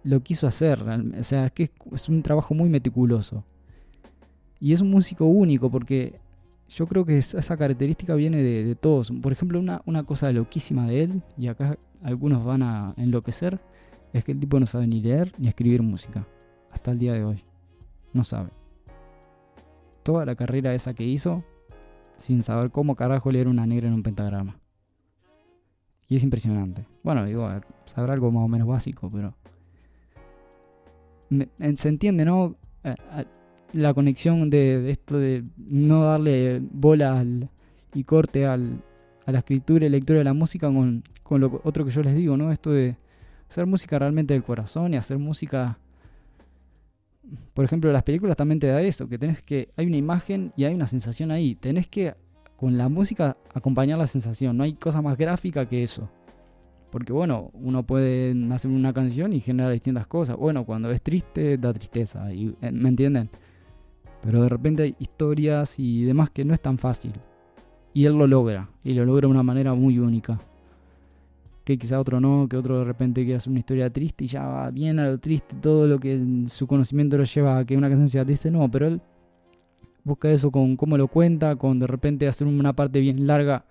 lo 0.03 0.20
quiso 0.22 0.45
hacer. 0.45 0.84
O 0.84 1.24
sea, 1.24 1.47
es 1.47 1.51
que 1.53 1.72
es 1.93 2.09
un 2.09 2.22
trabajo 2.22 2.53
muy 2.53 2.70
meticuloso. 2.70 3.43
Y 4.59 4.74
es 4.74 4.82
un 4.82 4.91
músico 4.91 5.26
único 5.26 5.72
porque 5.72 6.20
yo 6.70 6.88
creo 6.88 7.05
que 7.05 7.18
esa 7.18 7.57
característica 7.57 8.15
viene 8.15 8.38
de, 8.43 8.76
todos. 8.76 9.11
Por 9.22 9.32
ejemplo, 9.32 9.59
una, 9.59 10.03
cosa 10.03 10.32
loquísima 10.32 10.88
de 10.88 11.03
él, 11.03 11.24
y 11.38 11.47
acá 11.47 11.78
algunos 12.03 12.43
van 12.43 12.63
a 12.63 12.93
enloquecer, 12.97 13.59
es 14.13 14.24
que 14.24 14.34
el 14.34 14.39
tipo 14.39 14.59
no 14.59 14.65
sabe 14.65 14.88
ni 14.88 15.01
leer 15.01 15.34
ni 15.38 15.47
escribir 15.47 15.82
música. 15.82 16.28
Hasta 16.72 16.91
el 16.91 16.99
día 16.99 17.13
de 17.13 17.24
hoy. 17.24 17.43
No 18.13 18.24
sabe. 18.24 18.49
Toda 20.03 20.26
la 20.26 20.36
carrera 20.36 20.74
esa 20.74 20.93
que 20.93 21.03
hizo, 21.05 21.43
sin 22.18 22.43
saber 22.43 22.72
cómo 22.72 22.95
carajo 22.95 23.32
leer 23.32 23.47
una 23.47 23.65
negra 23.65 23.88
en 23.88 23.93
un 23.93 24.03
pentagrama. 24.03 24.59
Y 26.09 26.15
es 26.15 26.24
impresionante. 26.24 26.86
Bueno, 27.03 27.26
digo, 27.26 27.49
sabrá 27.86 28.13
algo 28.13 28.32
más 28.32 28.43
o 28.43 28.47
menos 28.47 28.68
básico, 28.68 29.09
pero... 29.11 29.36
se 31.76 31.89
entiende, 31.89 32.26
¿no? 32.26 32.55
La 33.74 33.93
conexión 33.93 34.49
de, 34.49 34.89
esto 34.89 35.18
de 35.18 35.43
no 35.57 36.03
darle 36.03 36.61
bola 36.61 37.26
y 37.93 38.03
corte 38.03 38.45
al, 38.45 38.82
a 39.26 39.32
la 39.32 39.39
escritura 39.39 39.86
y 39.86 39.89
lectura 39.89 40.20
de 40.20 40.26
la 40.26 40.34
música 40.34 40.68
con, 40.68 41.03
con 41.24 41.41
lo 41.41 41.61
otro 41.63 41.86
que 41.86 41.91
yo 41.91 42.01
les 42.01 42.15
digo, 42.15 42.38
¿no? 42.38 42.51
Esto 42.51 42.72
de 42.72 42.97
hacer 43.49 43.65
música 43.65 43.99
realmente 43.99 44.34
del 44.34 44.43
corazón 44.43 44.93
y 44.93 44.97
hacer 44.97 45.18
música 45.18 45.78
por 47.53 47.65
ejemplo, 47.65 47.91
las 47.91 48.03
películas 48.03 48.36
también 48.36 48.59
te 48.59 48.68
da 48.68 48.82
eso, 48.82 49.07
que 49.09 49.18
tenés 49.18 49.41
que, 49.41 49.70
hay 49.76 49.88
una 49.88 49.97
imagen 49.97 50.53
y 50.55 50.63
hay 50.65 50.74
una 50.74 50.88
sensación 50.88 51.32
ahí. 51.32 51.55
Tenés 51.55 51.88
que, 51.88 52.15
con 52.55 52.78
la 52.78 52.89
música, 52.89 53.38
acompañar 53.53 53.97
la 53.97 54.07
sensación. 54.07 54.55
No 54.57 54.63
hay 54.63 54.74
cosa 54.74 55.01
más 55.01 55.18
gráfica 55.18 55.68
que 55.68 55.84
eso. 55.84 56.09
Porque 56.91 57.11
bueno, 57.11 57.51
uno 57.53 57.84
puede 57.84 58.34
hacer 58.53 58.72
una 58.72 58.93
canción 58.93 59.34
y 59.34 59.41
generar 59.41 59.72
distintas 59.72 60.07
cosas. 60.07 60.38
Bueno, 60.38 60.65
cuando 60.65 60.89
es 60.91 61.01
triste, 61.01 61.57
da 61.57 61.74
tristeza. 61.74 62.34
Y, 62.34 62.55
eh, 62.61 62.72
¿Me 62.72 62.89
entienden? 62.89 63.30
Pero 64.28 64.41
de 64.41 64.49
repente 64.49 64.84
hay 64.84 64.93
historias 64.99 65.80
y 65.80 66.03
demás 66.03 66.30
que 66.30 66.43
no 66.43 66.53
es 66.53 66.59
tan 66.59 66.78
fácil. 66.78 67.13
Y 67.93 68.03
él 68.03 68.17
lo 68.17 68.28
logra. 68.28 68.69
Y 68.84 68.93
lo 68.93 69.05
logra 69.05 69.21
de 69.21 69.32
una 69.32 69.41
manera 69.41 69.73
muy 69.73 69.99
única. 69.99 70.38
Que 71.63 71.78
quizá 71.78 71.97
otro 71.97 72.19
no, 72.19 72.45
que 72.49 72.57
otro 72.57 72.80
de 72.80 72.84
repente 72.84 73.23
quiere 73.23 73.38
hacer 73.38 73.51
una 73.51 73.59
historia 73.59 73.89
triste 73.89 74.25
y 74.25 74.28
ya 74.28 74.45
va 74.45 74.69
bien 74.69 74.99
a 74.99 75.07
lo 75.07 75.17
triste, 75.17 75.55
todo 75.55 75.88
lo 75.88 75.97
que 75.97 76.43
su 76.47 76.67
conocimiento 76.67 77.17
lo 77.17 77.23
lleva 77.23 77.59
a 77.59 77.63
que 77.65 77.78
una 77.78 77.88
canción 77.88 78.09
sea 78.09 78.25
triste. 78.25 78.51
No, 78.51 78.69
pero 78.69 78.88
él 78.88 79.01
busca 80.03 80.30
eso 80.30 80.51
con 80.51 80.75
cómo 80.75 80.97
lo 80.97 81.07
cuenta, 81.07 81.55
con 81.55 81.80
de 81.80 81.88
repente 81.88 82.28
hacer 82.28 82.47
una 82.47 82.73
parte 82.73 82.99
bien 82.99 83.28
larga 83.28 83.63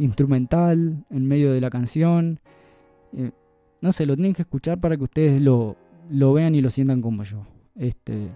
instrumental 0.00 1.04
en 1.08 1.28
medio 1.28 1.52
de 1.52 1.60
la 1.60 1.70
canción 1.70 2.40
eh, 3.12 3.30
no 3.80 3.92
sé, 3.92 4.06
lo 4.06 4.14
tienen 4.14 4.34
que 4.34 4.42
escuchar 4.42 4.80
para 4.80 4.96
que 4.96 5.04
ustedes 5.04 5.40
lo, 5.40 5.76
lo 6.10 6.32
vean 6.32 6.54
y 6.54 6.60
lo 6.60 6.70
sientan 6.70 7.00
como 7.00 7.22
yo. 7.22 7.46
Este, 7.76 8.28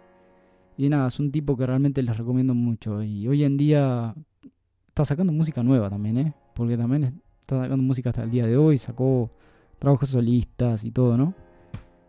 y 0.77 0.89
nada, 0.89 1.09
es 1.09 1.21
un 1.21 1.31
tipo 1.31 1.57
que 1.57 1.67
realmente 1.67 2.03
les 2.03 2.17
recomiendo 2.17 2.55
mucho. 2.55 3.03
Y 3.03 3.29
hoy 3.29 3.45
en 3.45 3.57
día 3.57 4.15
está 4.89 5.05
sacando 5.05 5.33
música 5.33 5.63
nueva 5.63 5.89
también, 5.89 6.19
¿eh? 6.19 6.35
Porque 6.55 6.77
también 6.77 7.21
está 7.41 7.63
sacando 7.63 7.83
música 7.83 8.11
hasta 8.11 8.25
el 8.25 8.31
día 8.31 8.47
de 8.47 8.57
hoy. 8.57 8.77
Sacó 8.79 9.31
trabajos 9.79 10.09
solistas 10.09 10.85
y 10.85 10.91
todo, 10.91 11.17
¿no? 11.17 11.35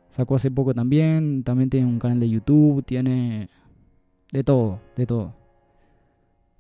Sacó 0.10 0.36
hace 0.36 0.50
poco 0.50 0.74
también. 0.74 1.44
También 1.44 1.70
tiene 1.70 1.88
un 1.88 2.00
canal 2.00 2.20
de 2.20 2.30
YouTube. 2.30 2.84
Tiene 2.84 3.50
de 4.32 4.44
todo, 4.44 4.82
de 4.96 5.06
todo. 5.06 5.36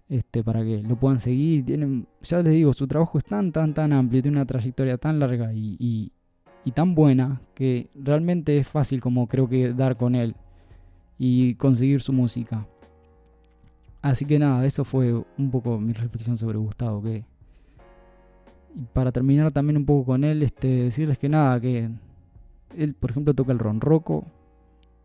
Este, 0.07 0.43
para 0.43 0.63
que 0.63 0.83
lo 0.83 0.95
puedan 0.97 1.19
seguir. 1.19 1.65
Tienen, 1.65 2.07
ya 2.21 2.41
les 2.43 2.53
digo, 2.53 2.73
su 2.73 2.87
trabajo 2.87 3.17
es 3.17 3.25
tan, 3.25 3.51
tan, 3.51 3.73
tan 3.73 3.91
amplio, 3.93 4.21
tiene 4.21 4.37
una 4.37 4.45
trayectoria 4.45 4.97
tan 4.97 5.19
larga 5.19 5.51
y, 5.53 5.75
y, 5.79 6.11
tan 6.71 6.95
buena 6.95 7.41
que 7.53 7.89
realmente 7.95 8.57
es 8.57 8.67
fácil 8.67 8.99
como 8.99 9.27
creo 9.27 9.47
que 9.47 9.73
dar 9.73 9.97
con 9.97 10.15
él 10.15 10.35
y 11.17 11.55
conseguir 11.55 12.01
su 12.01 12.13
música. 12.13 12.67
Así 14.01 14.25
que 14.25 14.37
nada, 14.37 14.65
eso 14.65 14.85
fue 14.85 15.13
un 15.13 15.51
poco 15.51 15.79
mi 15.79 15.93
reflexión 15.93 16.37
sobre 16.37 16.57
Gustavo. 16.57 17.01
Que, 17.01 17.25
y 18.75 18.83
para 18.93 19.11
terminar 19.11 19.51
también 19.51 19.77
un 19.77 19.85
poco 19.85 20.05
con 20.05 20.23
él, 20.23 20.43
este, 20.43 20.67
decirles 20.67 21.17
que 21.17 21.29
nada, 21.29 21.59
que 21.59 21.89
él 22.77 22.93
por 22.93 23.11
ejemplo 23.11 23.33
toca 23.33 23.51
el 23.51 23.59
ronroco. 23.59 24.25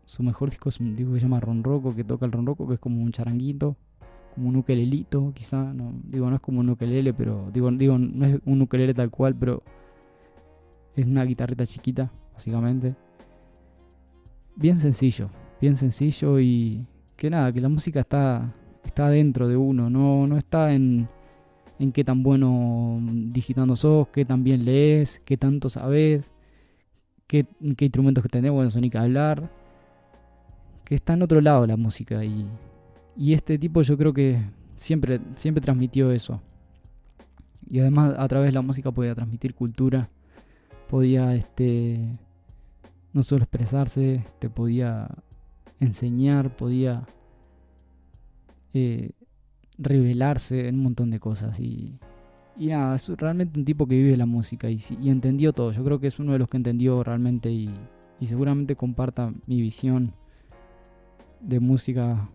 Su 0.05 0.23
mejor 0.23 0.49
disco 0.49 0.69
es 0.69 0.79
un 0.79 0.95
disco 0.95 1.13
que 1.13 1.19
se 1.19 1.25
llama 1.25 1.39
Ronroco, 1.39 1.95
que 1.95 2.03
toca 2.03 2.25
el 2.25 2.31
ronroco, 2.31 2.67
que 2.67 2.73
es 2.73 2.79
como 2.79 3.01
un 3.01 3.11
charanguito 3.11 3.77
como 4.33 4.49
un 4.49 4.55
ukelelito, 4.55 5.31
quizá, 5.33 5.73
no, 5.73 5.93
digo, 6.03 6.29
no 6.29 6.35
es 6.35 6.41
como 6.41 6.61
un 6.61 6.69
ukelele, 6.69 7.13
pero 7.13 7.49
digo, 7.53 7.69
digo, 7.71 7.97
no 7.97 8.25
es 8.25 8.39
un 8.45 8.61
ukelele 8.61 8.93
tal 8.93 9.09
cual, 9.09 9.35
pero 9.35 9.61
es 10.95 11.05
una 11.05 11.23
guitarrita 11.23 11.65
chiquita, 11.65 12.11
básicamente. 12.33 12.95
Bien 14.55 14.77
sencillo, 14.77 15.29
bien 15.61 15.75
sencillo 15.75 16.39
y 16.39 16.85
que 17.15 17.29
nada, 17.29 17.53
que 17.53 17.61
la 17.61 17.69
música 17.69 18.01
está, 18.01 18.53
está 18.83 19.09
dentro 19.09 19.47
de 19.47 19.55
uno, 19.55 19.89
no, 19.89 20.27
no 20.27 20.37
está 20.37 20.73
en, 20.73 21.07
en 21.79 21.91
qué 21.91 22.03
tan 22.03 22.23
bueno 22.23 22.99
digitando 23.31 23.75
sos, 23.75 24.07
qué 24.09 24.25
tan 24.25 24.43
bien 24.43 24.65
lees, 24.65 25.21
qué 25.23 25.37
tanto 25.37 25.69
sabes, 25.69 26.31
qué, 27.27 27.45
instrumentos 27.59 28.23
que 28.23 28.29
tenés, 28.29 28.51
bueno, 28.51 28.69
son 28.69 28.81
ni 28.81 28.89
que 28.89 28.97
hablar, 28.97 29.51
que 30.83 30.95
está 30.95 31.13
en 31.13 31.21
otro 31.21 31.39
lado 31.41 31.67
la 31.67 31.77
música 31.77 32.25
y 32.25 32.47
y 33.15 33.33
este 33.33 33.57
tipo 33.57 33.81
yo 33.81 33.97
creo 33.97 34.13
que 34.13 34.41
siempre, 34.75 35.19
siempre 35.35 35.61
transmitió 35.61 36.11
eso. 36.11 36.41
Y 37.67 37.79
además 37.79 38.15
a 38.17 38.27
través 38.27 38.47
de 38.47 38.53
la 38.53 38.61
música 38.61 38.91
podía 38.91 39.15
transmitir 39.15 39.53
cultura, 39.53 40.09
podía 40.89 41.35
este, 41.35 42.17
no 43.13 43.23
solo 43.23 43.43
expresarse, 43.43 44.25
te 44.39 44.49
podía 44.49 45.07
enseñar, 45.81 46.55
podía 46.55 47.05
eh, 48.73 49.11
revelarse 49.77 50.69
en 50.69 50.75
un 50.75 50.83
montón 50.83 51.09
de 51.09 51.19
cosas. 51.19 51.59
Y, 51.59 51.99
y 52.57 52.67
nada, 52.67 52.95
es 52.95 53.09
realmente 53.09 53.59
un 53.59 53.65
tipo 53.65 53.87
que 53.87 53.95
vive 53.95 54.15
la 54.15 54.25
música 54.25 54.69
y, 54.69 54.79
y, 55.01 55.09
entendió 55.09 55.51
todo. 55.51 55.73
Yo 55.73 55.83
creo 55.83 55.99
que 55.99 56.07
es 56.07 56.19
uno 56.19 56.31
de 56.31 56.39
los 56.39 56.47
que 56.47 56.57
entendió 56.57 57.03
realmente 57.03 57.51
y, 57.51 57.69
y 58.19 58.25
seguramente 58.27 58.77
comparta 58.77 59.33
mi 59.45 59.61
visión 59.61 60.13
de 61.41 61.59
música 61.59 62.29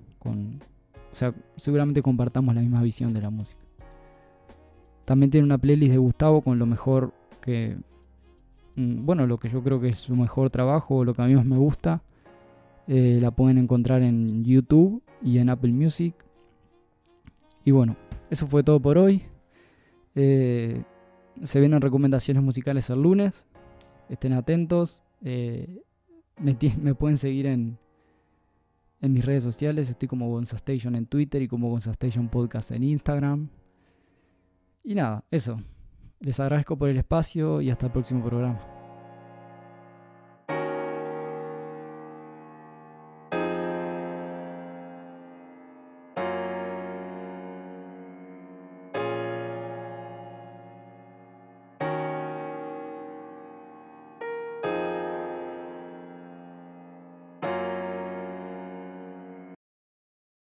o 1.13 1.15
sea, 1.15 1.35
seguramente 1.57 2.03
compartamos 2.03 2.55
la 2.55 2.61
misma 2.61 2.83
visión 2.83 3.15
de 3.15 3.23
la 3.23 3.31
música. 3.31 3.61
También 5.05 5.31
tiene 5.31 5.45
una 5.45 5.59
playlist 5.59 5.93
de 5.93 5.99
Gustavo 5.99 6.43
con 6.43 6.59
lo 6.59 6.67
mejor 6.67 7.15
que... 7.41 7.77
Mm, 8.75 9.07
bueno, 9.07 9.27
lo 9.27 9.39
que 9.39 9.49
yo 9.49 9.63
creo 9.63 9.81
que 9.81 9.89
es 9.89 9.99
su 9.99 10.17
mejor 10.17 10.51
trabajo, 10.51 11.05
lo 11.05 11.15
que 11.15 11.23
a 11.23 11.27
mí 11.27 11.35
más 11.35 11.47
me 11.47 11.57
gusta. 11.57 12.03
Eh, 12.89 13.19
la 13.21 13.31
pueden 13.31 13.59
encontrar 13.59 14.03
en 14.03 14.45
YouTube 14.45 15.03
y 15.23 15.39
en 15.39 15.51
Apple 15.51 15.73
Music. 15.73 16.15
Y 17.65 17.73
bueno, 17.73 17.97
eso 18.31 18.47
fue 18.47 18.63
todo 18.63 18.81
por 18.81 18.99
hoy. 18.99 19.23
Eh, 20.15 20.83
se 21.43 21.61
vienen 21.61 21.81
recomendaciones 21.81 22.43
musicales 22.43 22.89
el 22.91 23.03
lunes. 23.03 23.47
Estén 24.09 24.33
atentos. 24.33 25.03
Eh, 25.23 25.83
me, 26.39 26.95
pueden 26.95 27.19
seguir 27.19 27.47
en, 27.47 27.79
en 29.01 29.13
mis 29.13 29.25
redes 29.25 29.43
sociales. 29.43 29.91
Estoy 29.91 30.09
como 30.09 30.31
Gonzastation 30.31 30.95
en 30.95 31.07
Twitter 31.07 31.43
y 31.43 31.49
como 31.49 31.69
Gonzastation 31.69 32.29
Podcast 32.29 32.71
en 32.71 32.85
Instagram. 32.85 33.49
Y 34.85 34.95
nada, 34.95 35.25
eso. 35.31 35.61
Les 36.21 36.39
agradezco 36.39 36.79
por 36.79 36.89
el 36.89 36.97
espacio 36.97 37.61
y 37.61 37.71
hasta 37.71 37.87
el 37.87 37.93
próximo 37.93 38.25
programa. 38.25 38.76